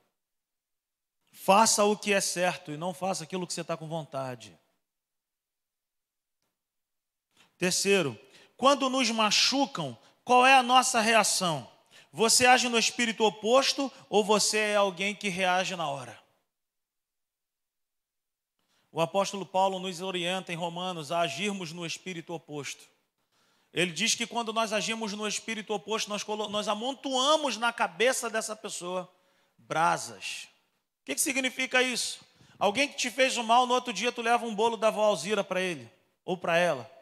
Faça 1.34 1.84
o 1.84 1.98
que 1.98 2.14
é 2.14 2.22
certo 2.22 2.72
e 2.72 2.78
não 2.78 2.94
faça 2.94 3.26
aquilo 3.26 3.46
que 3.46 3.52
você 3.52 3.60
está 3.60 3.76
com 3.76 3.90
vontade. 3.90 4.58
Terceiro, 7.58 8.18
quando 8.56 8.90
nos 8.90 9.12
machucam, 9.12 9.98
qual 10.24 10.46
é 10.46 10.54
a 10.54 10.64
nossa 10.64 11.02
reação? 11.02 11.70
Você 12.12 12.46
age 12.46 12.70
no 12.70 12.80
espírito 12.80 13.24
oposto 13.24 13.92
ou 14.10 14.24
você 14.24 14.58
é 14.58 14.76
alguém 14.76 15.14
que 15.14 15.30
reage 15.30 15.76
na 15.76 15.90
hora? 15.90 16.18
O 18.92 19.02
apóstolo 19.02 19.46
Paulo 19.46 19.80
nos 19.80 20.02
orienta 20.02 20.52
em 20.52 20.56
Romanos 20.56 21.12
a 21.12 21.20
agirmos 21.20 21.72
no 21.72 21.86
espírito 21.86 22.34
oposto. 22.34 22.84
Ele 23.74 23.92
diz 23.92 24.16
que 24.16 24.26
quando 24.26 24.52
nós 24.52 24.74
agimos 24.74 25.14
no 25.14 25.28
espírito 25.28 25.74
oposto, 25.74 26.10
nós, 26.10 26.26
nós 26.50 26.68
amontoamos 26.68 27.58
na 27.58 27.72
cabeça 27.72 28.30
dessa 28.30 28.56
pessoa 28.56 29.12
brasas. 29.58 30.48
O 31.02 31.06
que, 31.06 31.16
que 31.16 31.22
significa 31.22 31.82
isso? 31.82 32.26
Alguém 32.58 32.88
que 32.88 32.96
te 32.96 33.12
fez 33.12 33.38
o 33.38 33.44
mal, 33.44 33.68
no 33.68 33.74
outro 33.74 33.94
dia 33.94 34.12
tu 34.12 34.22
leva 34.22 34.46
um 34.46 34.56
bolo 34.56 34.78
da 34.78 34.88
avó 34.88 35.04
Alzira 35.04 35.44
para 35.44 35.62
ele 35.62 35.88
ou 36.26 36.36
para 36.36 36.58
ela. 36.58 36.97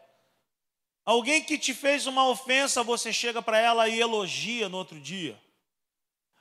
Alguém 1.06 1.40
que 1.40 1.56
te 1.56 1.72
fez 1.72 2.08
uma 2.08 2.28
ofensa, 2.28 2.82
você 2.82 3.12
chega 3.12 3.40
para 3.40 3.56
ela 3.56 3.88
e 3.88 4.00
elogia 4.00 4.68
no 4.68 4.76
outro 4.76 5.00
dia. 5.00 5.40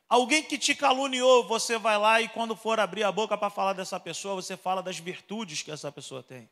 Alguém 0.09 0.41
que 0.41 0.57
te 0.57 0.73
caluniou, 0.73 1.47
você 1.47 1.77
vai 1.77 1.99
lá 1.99 2.19
e 2.19 2.27
quando 2.27 2.55
for 2.55 2.79
abrir 2.79 3.03
a 3.03 3.11
boca 3.11 3.37
para 3.37 3.51
falar 3.51 3.73
dessa 3.73 3.99
pessoa, 3.99 4.33
você 4.33 4.57
fala 4.57 4.81
das 4.81 4.97
virtudes 4.97 5.61
que 5.61 5.69
essa 5.69 5.91
pessoa 5.91 6.23
tem. 6.23 6.49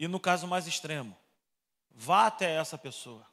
E 0.00 0.08
no 0.08 0.18
caso 0.18 0.48
mais 0.48 0.66
extremo, 0.66 1.16
vá 1.88 2.26
até 2.26 2.56
essa 2.56 2.76
pessoa. 2.76 3.24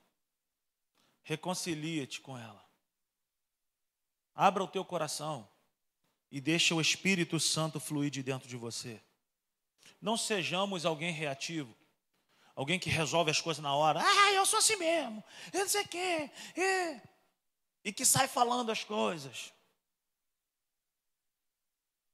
Reconcilia-te 1.23 2.21
com 2.21 2.37
ela. 2.37 2.63
Abra 4.35 4.63
o 4.63 4.67
teu 4.67 4.85
coração 4.85 5.49
e 6.31 6.39
deixa 6.39 6.75
o 6.75 6.81
Espírito 6.81 7.39
Santo 7.39 7.79
fluir 7.79 8.11
de 8.11 8.21
dentro 8.21 8.47
de 8.47 8.55
você. 8.55 9.01
Não 10.01 10.17
sejamos 10.17 10.85
alguém 10.85 11.11
reativo. 11.11 11.77
Alguém 12.55 12.79
que 12.79 12.89
resolve 12.89 13.31
as 13.31 13.39
coisas 13.39 13.61
na 13.61 13.73
hora. 13.75 14.01
Ah, 14.03 14.33
eu 14.33 14.45
sou 14.45 14.59
assim 14.59 14.75
mesmo. 14.75 15.23
Eu 15.53 15.61
não 15.61 15.69
sei 15.69 15.83
o 15.83 15.87
quê. 15.87 16.31
É. 16.57 17.01
E 17.83 17.93
que 17.93 18.05
sai 18.05 18.27
falando 18.27 18.71
as 18.71 18.83
coisas. 18.83 19.53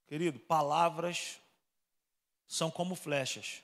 Querido, 0.06 0.38
palavras 0.38 1.38
são 2.46 2.70
como 2.70 2.94
flechas. 2.94 3.62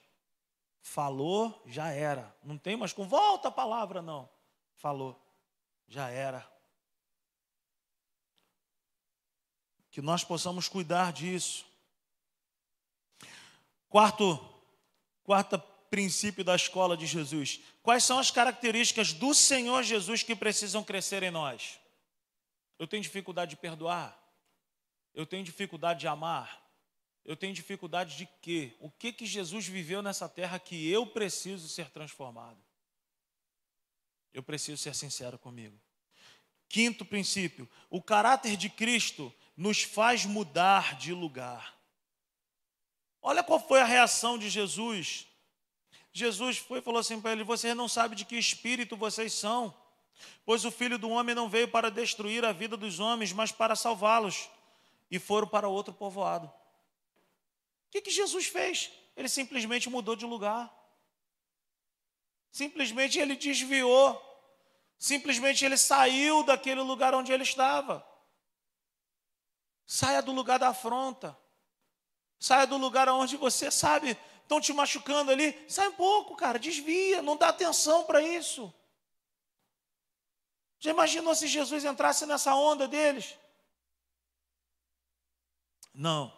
Falou, 0.81 1.63
já 1.67 1.91
era. 1.91 2.35
Não 2.43 2.59
tem 2.59 2.77
mais 2.77 2.93
com 2.93 3.07
volta 3.07 3.49
a 3.49 3.53
palavra, 3.53 4.03
não. 4.03 4.29
Falou, 4.75 5.19
já 5.87 6.11
era. 6.11 6.47
Que 9.91 10.03
nós 10.03 10.25
possamos 10.25 10.69
cuidar 10.69 11.13
disso. 11.13 11.65
Quarto, 13.95 14.45
quarta 15.23 15.57
princípio 15.57 16.43
da 16.43 16.57
escola 16.57 16.97
de 16.97 17.07
Jesus. 17.07 17.61
Quais 17.81 18.03
são 18.03 18.19
as 18.19 18.29
características 18.29 19.13
do 19.13 19.33
Senhor 19.33 19.85
Jesus 19.85 20.25
que 20.25 20.35
precisam 20.35 20.83
crescer 20.83 21.23
em 21.23 21.31
nós? 21.31 21.79
Eu 22.77 22.89
tenho 22.89 23.05
dificuldade 23.05 23.51
de 23.51 23.57
perdoar. 23.57 24.21
Eu 25.15 25.25
tenho 25.25 25.45
dificuldade 25.45 26.01
de 26.01 26.09
amar. 26.09 26.61
Eu 27.25 27.37
tenho 27.37 27.55
dificuldade 27.55 28.17
de 28.17 28.29
quê? 28.43 28.75
O 28.81 28.91
que 28.91 29.13
que 29.13 29.27
Jesus 29.27 29.65
viveu 29.65 30.03
nessa 30.03 30.29
terra 30.29 30.59
que 30.59 30.91
eu 30.91 31.07
preciso 31.07 31.69
ser 31.69 31.89
transformado? 31.91 32.59
Eu 34.33 34.43
preciso 34.43 34.83
ser 34.83 34.97
sincero 34.97 35.39
comigo. 35.39 35.81
Quinto 36.69 37.05
princípio: 37.05 37.71
o 37.89 38.03
caráter 38.03 38.57
de 38.57 38.69
Cristo 38.69 39.33
nos 39.57 39.85
faz 39.85 40.25
mudar 40.27 40.99
de 40.99 41.13
lugar. 41.13 41.74
Olha 43.27 43.43
qual 43.43 43.59
foi 43.59 43.81
a 43.81 43.87
reação 43.87 44.37
de 44.37 44.51
Jesus. 44.51 45.27
Jesus 46.13 46.59
foi 46.59 46.81
e 46.81 46.83
falou 46.83 47.01
assim 47.01 47.19
para 47.19 47.33
ele: 47.33 47.43
Vocês 47.43 47.75
não 47.75 47.89
sabem 47.89 48.15
de 48.15 48.23
que 48.27 48.37
espírito 48.37 48.99
vocês 48.99 49.33
são, 49.33 49.75
pois 50.45 50.67
o 50.67 50.71
filho 50.71 50.99
do 50.99 51.09
homem 51.09 51.35
não 51.35 51.49
veio 51.49 51.67
para 51.67 51.91
destruir 51.91 52.45
a 52.45 52.53
vida 52.53 52.77
dos 52.77 53.01
homens, 53.01 53.33
mas 53.33 53.51
para 53.51 53.75
salvá-los. 53.75 54.51
E 55.11 55.19
foram 55.19 55.49
para 55.49 55.67
outro 55.69 55.95
povoado. 55.95 56.49
O 56.49 56.53
que, 57.91 58.03
que 58.03 58.11
Jesus 58.11 58.47
fez? 58.47 58.93
Ele 59.17 59.29
simplesmente 59.29 59.89
mudou 59.89 60.15
de 60.15 60.27
lugar. 60.27 60.71
Simplesmente 62.53 63.19
ele 63.19 63.37
desviou. 63.37 64.21
Simplesmente 64.99 65.65
ele 65.65 65.79
saiu 65.79 66.43
daquele 66.43 66.83
lugar 66.83 67.15
onde 67.15 67.33
ele 67.33 67.43
estava. 67.43 68.07
Saia 69.87 70.21
do 70.21 70.33
lugar 70.33 70.59
da 70.59 70.69
afronta. 70.69 71.35
Saia 72.39 72.67
do 72.67 72.77
lugar 72.77 73.09
onde 73.09 73.37
você 73.37 73.71
sabe, 73.71 74.17
estão 74.43 74.61
te 74.61 74.73
machucando 74.73 75.31
ali. 75.31 75.65
Sai 75.69 75.89
um 75.89 75.93
pouco, 75.93 76.37
cara, 76.37 76.59
desvia, 76.59 77.23
não 77.23 77.37
dá 77.37 77.49
atenção 77.49 78.05
para 78.05 78.23
isso. 78.23 78.73
Já 80.79 80.91
imaginou 80.91 81.35
se 81.35 81.47
Jesus 81.47 81.85
entrasse 81.85 82.27
nessa 82.27 82.55
onda 82.55 82.87
deles? 82.87 83.37
Não. 85.95 86.33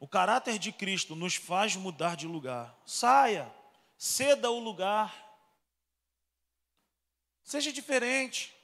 O 0.00 0.08
caráter 0.08 0.58
de 0.58 0.72
Cristo 0.72 1.14
nos 1.14 1.34
faz 1.34 1.76
mudar 1.76 2.16
de 2.16 2.26
lugar. 2.26 2.74
Saia, 2.86 3.52
ceda 3.96 4.50
o 4.50 4.58
lugar. 4.58 5.14
Seja 7.44 7.72
diferente. 7.72 8.56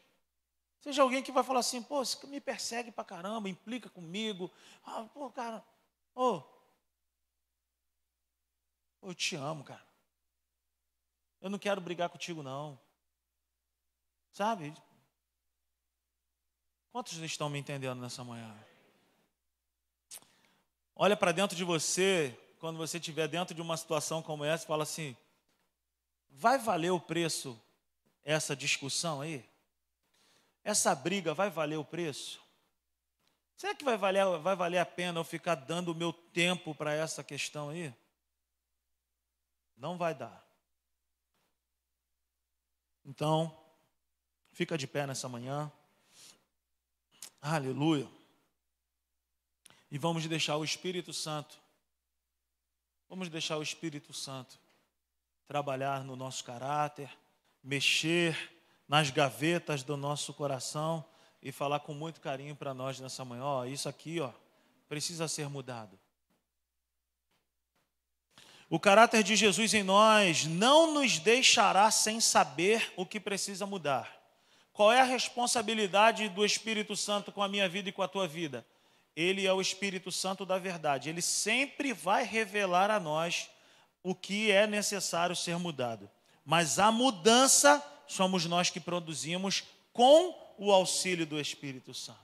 Seja 0.80 1.02
alguém 1.02 1.22
que 1.22 1.32
vai 1.32 1.44
falar 1.44 1.60
assim, 1.60 1.82
pô, 1.82 2.04
você 2.04 2.26
me 2.26 2.40
persegue 2.40 2.90
pra 2.90 3.04
caramba, 3.04 3.48
implica 3.48 3.90
comigo. 3.90 4.50
Ah, 4.84 5.04
pô, 5.12 5.28
cara, 5.30 5.62
Ô, 6.20 6.42
oh, 9.00 9.06
eu 9.06 9.14
te 9.14 9.36
amo, 9.36 9.62
cara. 9.62 9.86
Eu 11.40 11.48
não 11.48 11.60
quero 11.60 11.80
brigar 11.80 12.08
contigo, 12.08 12.42
não. 12.42 12.76
Sabe? 14.32 14.74
Quantos 16.90 17.16
estão 17.18 17.48
me 17.48 17.60
entendendo 17.60 18.00
nessa 18.00 18.24
manhã? 18.24 18.52
Olha 20.96 21.16
para 21.16 21.30
dentro 21.30 21.56
de 21.56 21.62
você, 21.62 22.36
quando 22.58 22.78
você 22.78 22.98
estiver 22.98 23.28
dentro 23.28 23.54
de 23.54 23.62
uma 23.62 23.76
situação 23.76 24.20
como 24.20 24.44
essa, 24.44 24.66
fala 24.66 24.82
assim: 24.82 25.16
vai 26.30 26.58
valer 26.58 26.90
o 26.90 26.98
preço 26.98 27.56
essa 28.24 28.56
discussão 28.56 29.20
aí? 29.20 29.48
Essa 30.64 30.96
briga 30.96 31.32
vai 31.32 31.48
valer 31.48 31.76
o 31.76 31.84
preço? 31.84 32.47
Será 33.58 33.74
que 33.74 33.84
vai 33.84 33.96
valer, 33.96 34.24
vai 34.38 34.54
valer 34.54 34.78
a 34.78 34.86
pena 34.86 35.18
eu 35.18 35.24
ficar 35.24 35.56
dando 35.56 35.90
o 35.90 35.94
meu 35.94 36.12
tempo 36.12 36.72
para 36.76 36.94
essa 36.94 37.24
questão 37.24 37.70
aí? 37.70 37.92
Não 39.76 39.98
vai 39.98 40.14
dar. 40.14 40.46
Então, 43.04 43.52
fica 44.52 44.78
de 44.78 44.86
pé 44.86 45.08
nessa 45.08 45.28
manhã. 45.28 45.72
Aleluia. 47.42 48.08
E 49.90 49.98
vamos 49.98 50.24
deixar 50.28 50.56
o 50.56 50.62
Espírito 50.62 51.12
Santo, 51.12 51.58
vamos 53.08 53.28
deixar 53.28 53.56
o 53.56 53.62
Espírito 53.62 54.12
Santo 54.12 54.56
trabalhar 55.48 56.04
no 56.04 56.14
nosso 56.14 56.44
caráter, 56.44 57.10
mexer 57.60 58.54
nas 58.86 59.10
gavetas 59.10 59.82
do 59.82 59.96
nosso 59.96 60.32
coração 60.32 61.04
e 61.42 61.52
falar 61.52 61.80
com 61.80 61.94
muito 61.94 62.20
carinho 62.20 62.56
para 62.56 62.74
nós 62.74 62.98
nessa 62.98 63.24
manhã, 63.24 63.44
ó, 63.44 63.64
isso 63.64 63.88
aqui, 63.88 64.20
ó, 64.20 64.30
precisa 64.88 65.28
ser 65.28 65.48
mudado. 65.48 65.98
O 68.70 68.78
caráter 68.78 69.22
de 69.22 69.34
Jesus 69.34 69.72
em 69.72 69.82
nós 69.82 70.44
não 70.44 70.92
nos 70.92 71.18
deixará 71.18 71.90
sem 71.90 72.20
saber 72.20 72.92
o 72.96 73.06
que 73.06 73.18
precisa 73.18 73.64
mudar. 73.64 74.14
Qual 74.72 74.92
é 74.92 75.00
a 75.00 75.04
responsabilidade 75.04 76.28
do 76.28 76.44
Espírito 76.44 76.94
Santo 76.94 77.32
com 77.32 77.42
a 77.42 77.48
minha 77.48 77.68
vida 77.68 77.88
e 77.88 77.92
com 77.92 78.02
a 78.02 78.08
tua 78.08 78.28
vida? 78.28 78.66
Ele 79.16 79.46
é 79.46 79.52
o 79.52 79.60
Espírito 79.60 80.12
Santo 80.12 80.44
da 80.44 80.58
verdade. 80.58 81.08
Ele 81.08 81.22
sempre 81.22 81.92
vai 81.92 82.24
revelar 82.24 82.90
a 82.90 83.00
nós 83.00 83.48
o 84.02 84.14
que 84.14 84.52
é 84.52 84.66
necessário 84.66 85.34
ser 85.34 85.58
mudado. 85.58 86.08
Mas 86.44 86.78
a 86.78 86.92
mudança 86.92 87.82
somos 88.06 88.44
nós 88.46 88.70
que 88.70 88.78
produzimos 88.78 89.64
com 89.92 90.32
o 90.58 90.72
auxílio 90.72 91.26
do 91.26 91.40
Espírito 91.40 91.94
Santo. 91.94 92.18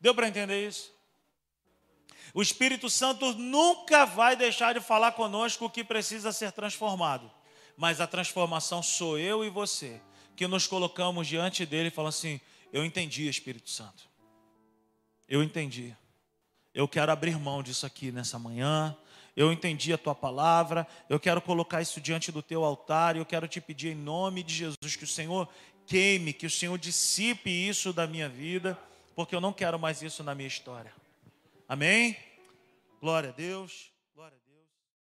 Deu 0.00 0.14
para 0.14 0.28
entender 0.28 0.66
isso? 0.66 0.92
O 2.34 2.42
Espírito 2.42 2.90
Santo 2.90 3.32
nunca 3.34 4.04
vai 4.04 4.36
deixar 4.36 4.74
de 4.74 4.80
falar 4.80 5.12
conosco 5.12 5.64
o 5.64 5.70
que 5.70 5.82
precisa 5.82 6.32
ser 6.32 6.52
transformado. 6.52 7.30
Mas 7.76 8.00
a 8.00 8.06
transformação 8.06 8.82
sou 8.82 9.18
eu 9.18 9.44
e 9.44 9.50
você, 9.50 10.00
que 10.34 10.46
nos 10.46 10.66
colocamos 10.66 11.26
diante 11.26 11.64
dele 11.64 11.88
e 11.88 11.90
falamos 11.90 12.16
assim: 12.16 12.40
Eu 12.72 12.84
entendi, 12.84 13.28
Espírito 13.28 13.70
Santo. 13.70 14.08
Eu 15.28 15.42
entendi. 15.42 15.96
Eu 16.74 16.86
quero 16.86 17.10
abrir 17.10 17.38
mão 17.38 17.62
disso 17.62 17.86
aqui 17.86 18.12
nessa 18.12 18.38
manhã. 18.38 18.96
Eu 19.34 19.52
entendi 19.52 19.92
a 19.92 19.98
tua 19.98 20.14
palavra. 20.14 20.86
Eu 21.08 21.18
quero 21.20 21.40
colocar 21.40 21.82
isso 21.82 22.00
diante 22.00 22.30
do 22.30 22.42
teu 22.42 22.64
altar. 22.64 23.16
Eu 23.16 23.24
quero 23.24 23.48
te 23.48 23.60
pedir 23.60 23.92
em 23.92 23.94
nome 23.94 24.42
de 24.42 24.54
Jesus 24.54 24.96
que 24.96 25.04
o 25.04 25.06
Senhor 25.06 25.48
queime, 25.86 26.32
que 26.32 26.46
o 26.46 26.50
Senhor 26.50 26.76
dissipe 26.78 27.50
isso 27.50 27.92
da 27.92 28.06
minha 28.06 28.28
vida, 28.28 28.78
porque 29.14 29.34
eu 29.34 29.40
não 29.40 29.52
quero 29.52 29.78
mais 29.78 30.02
isso 30.02 30.22
na 30.22 30.34
minha 30.34 30.48
história. 30.48 30.92
Amém? 31.68 32.16
Glória 33.00 33.30
a 33.30 33.32
Deus. 33.32 33.90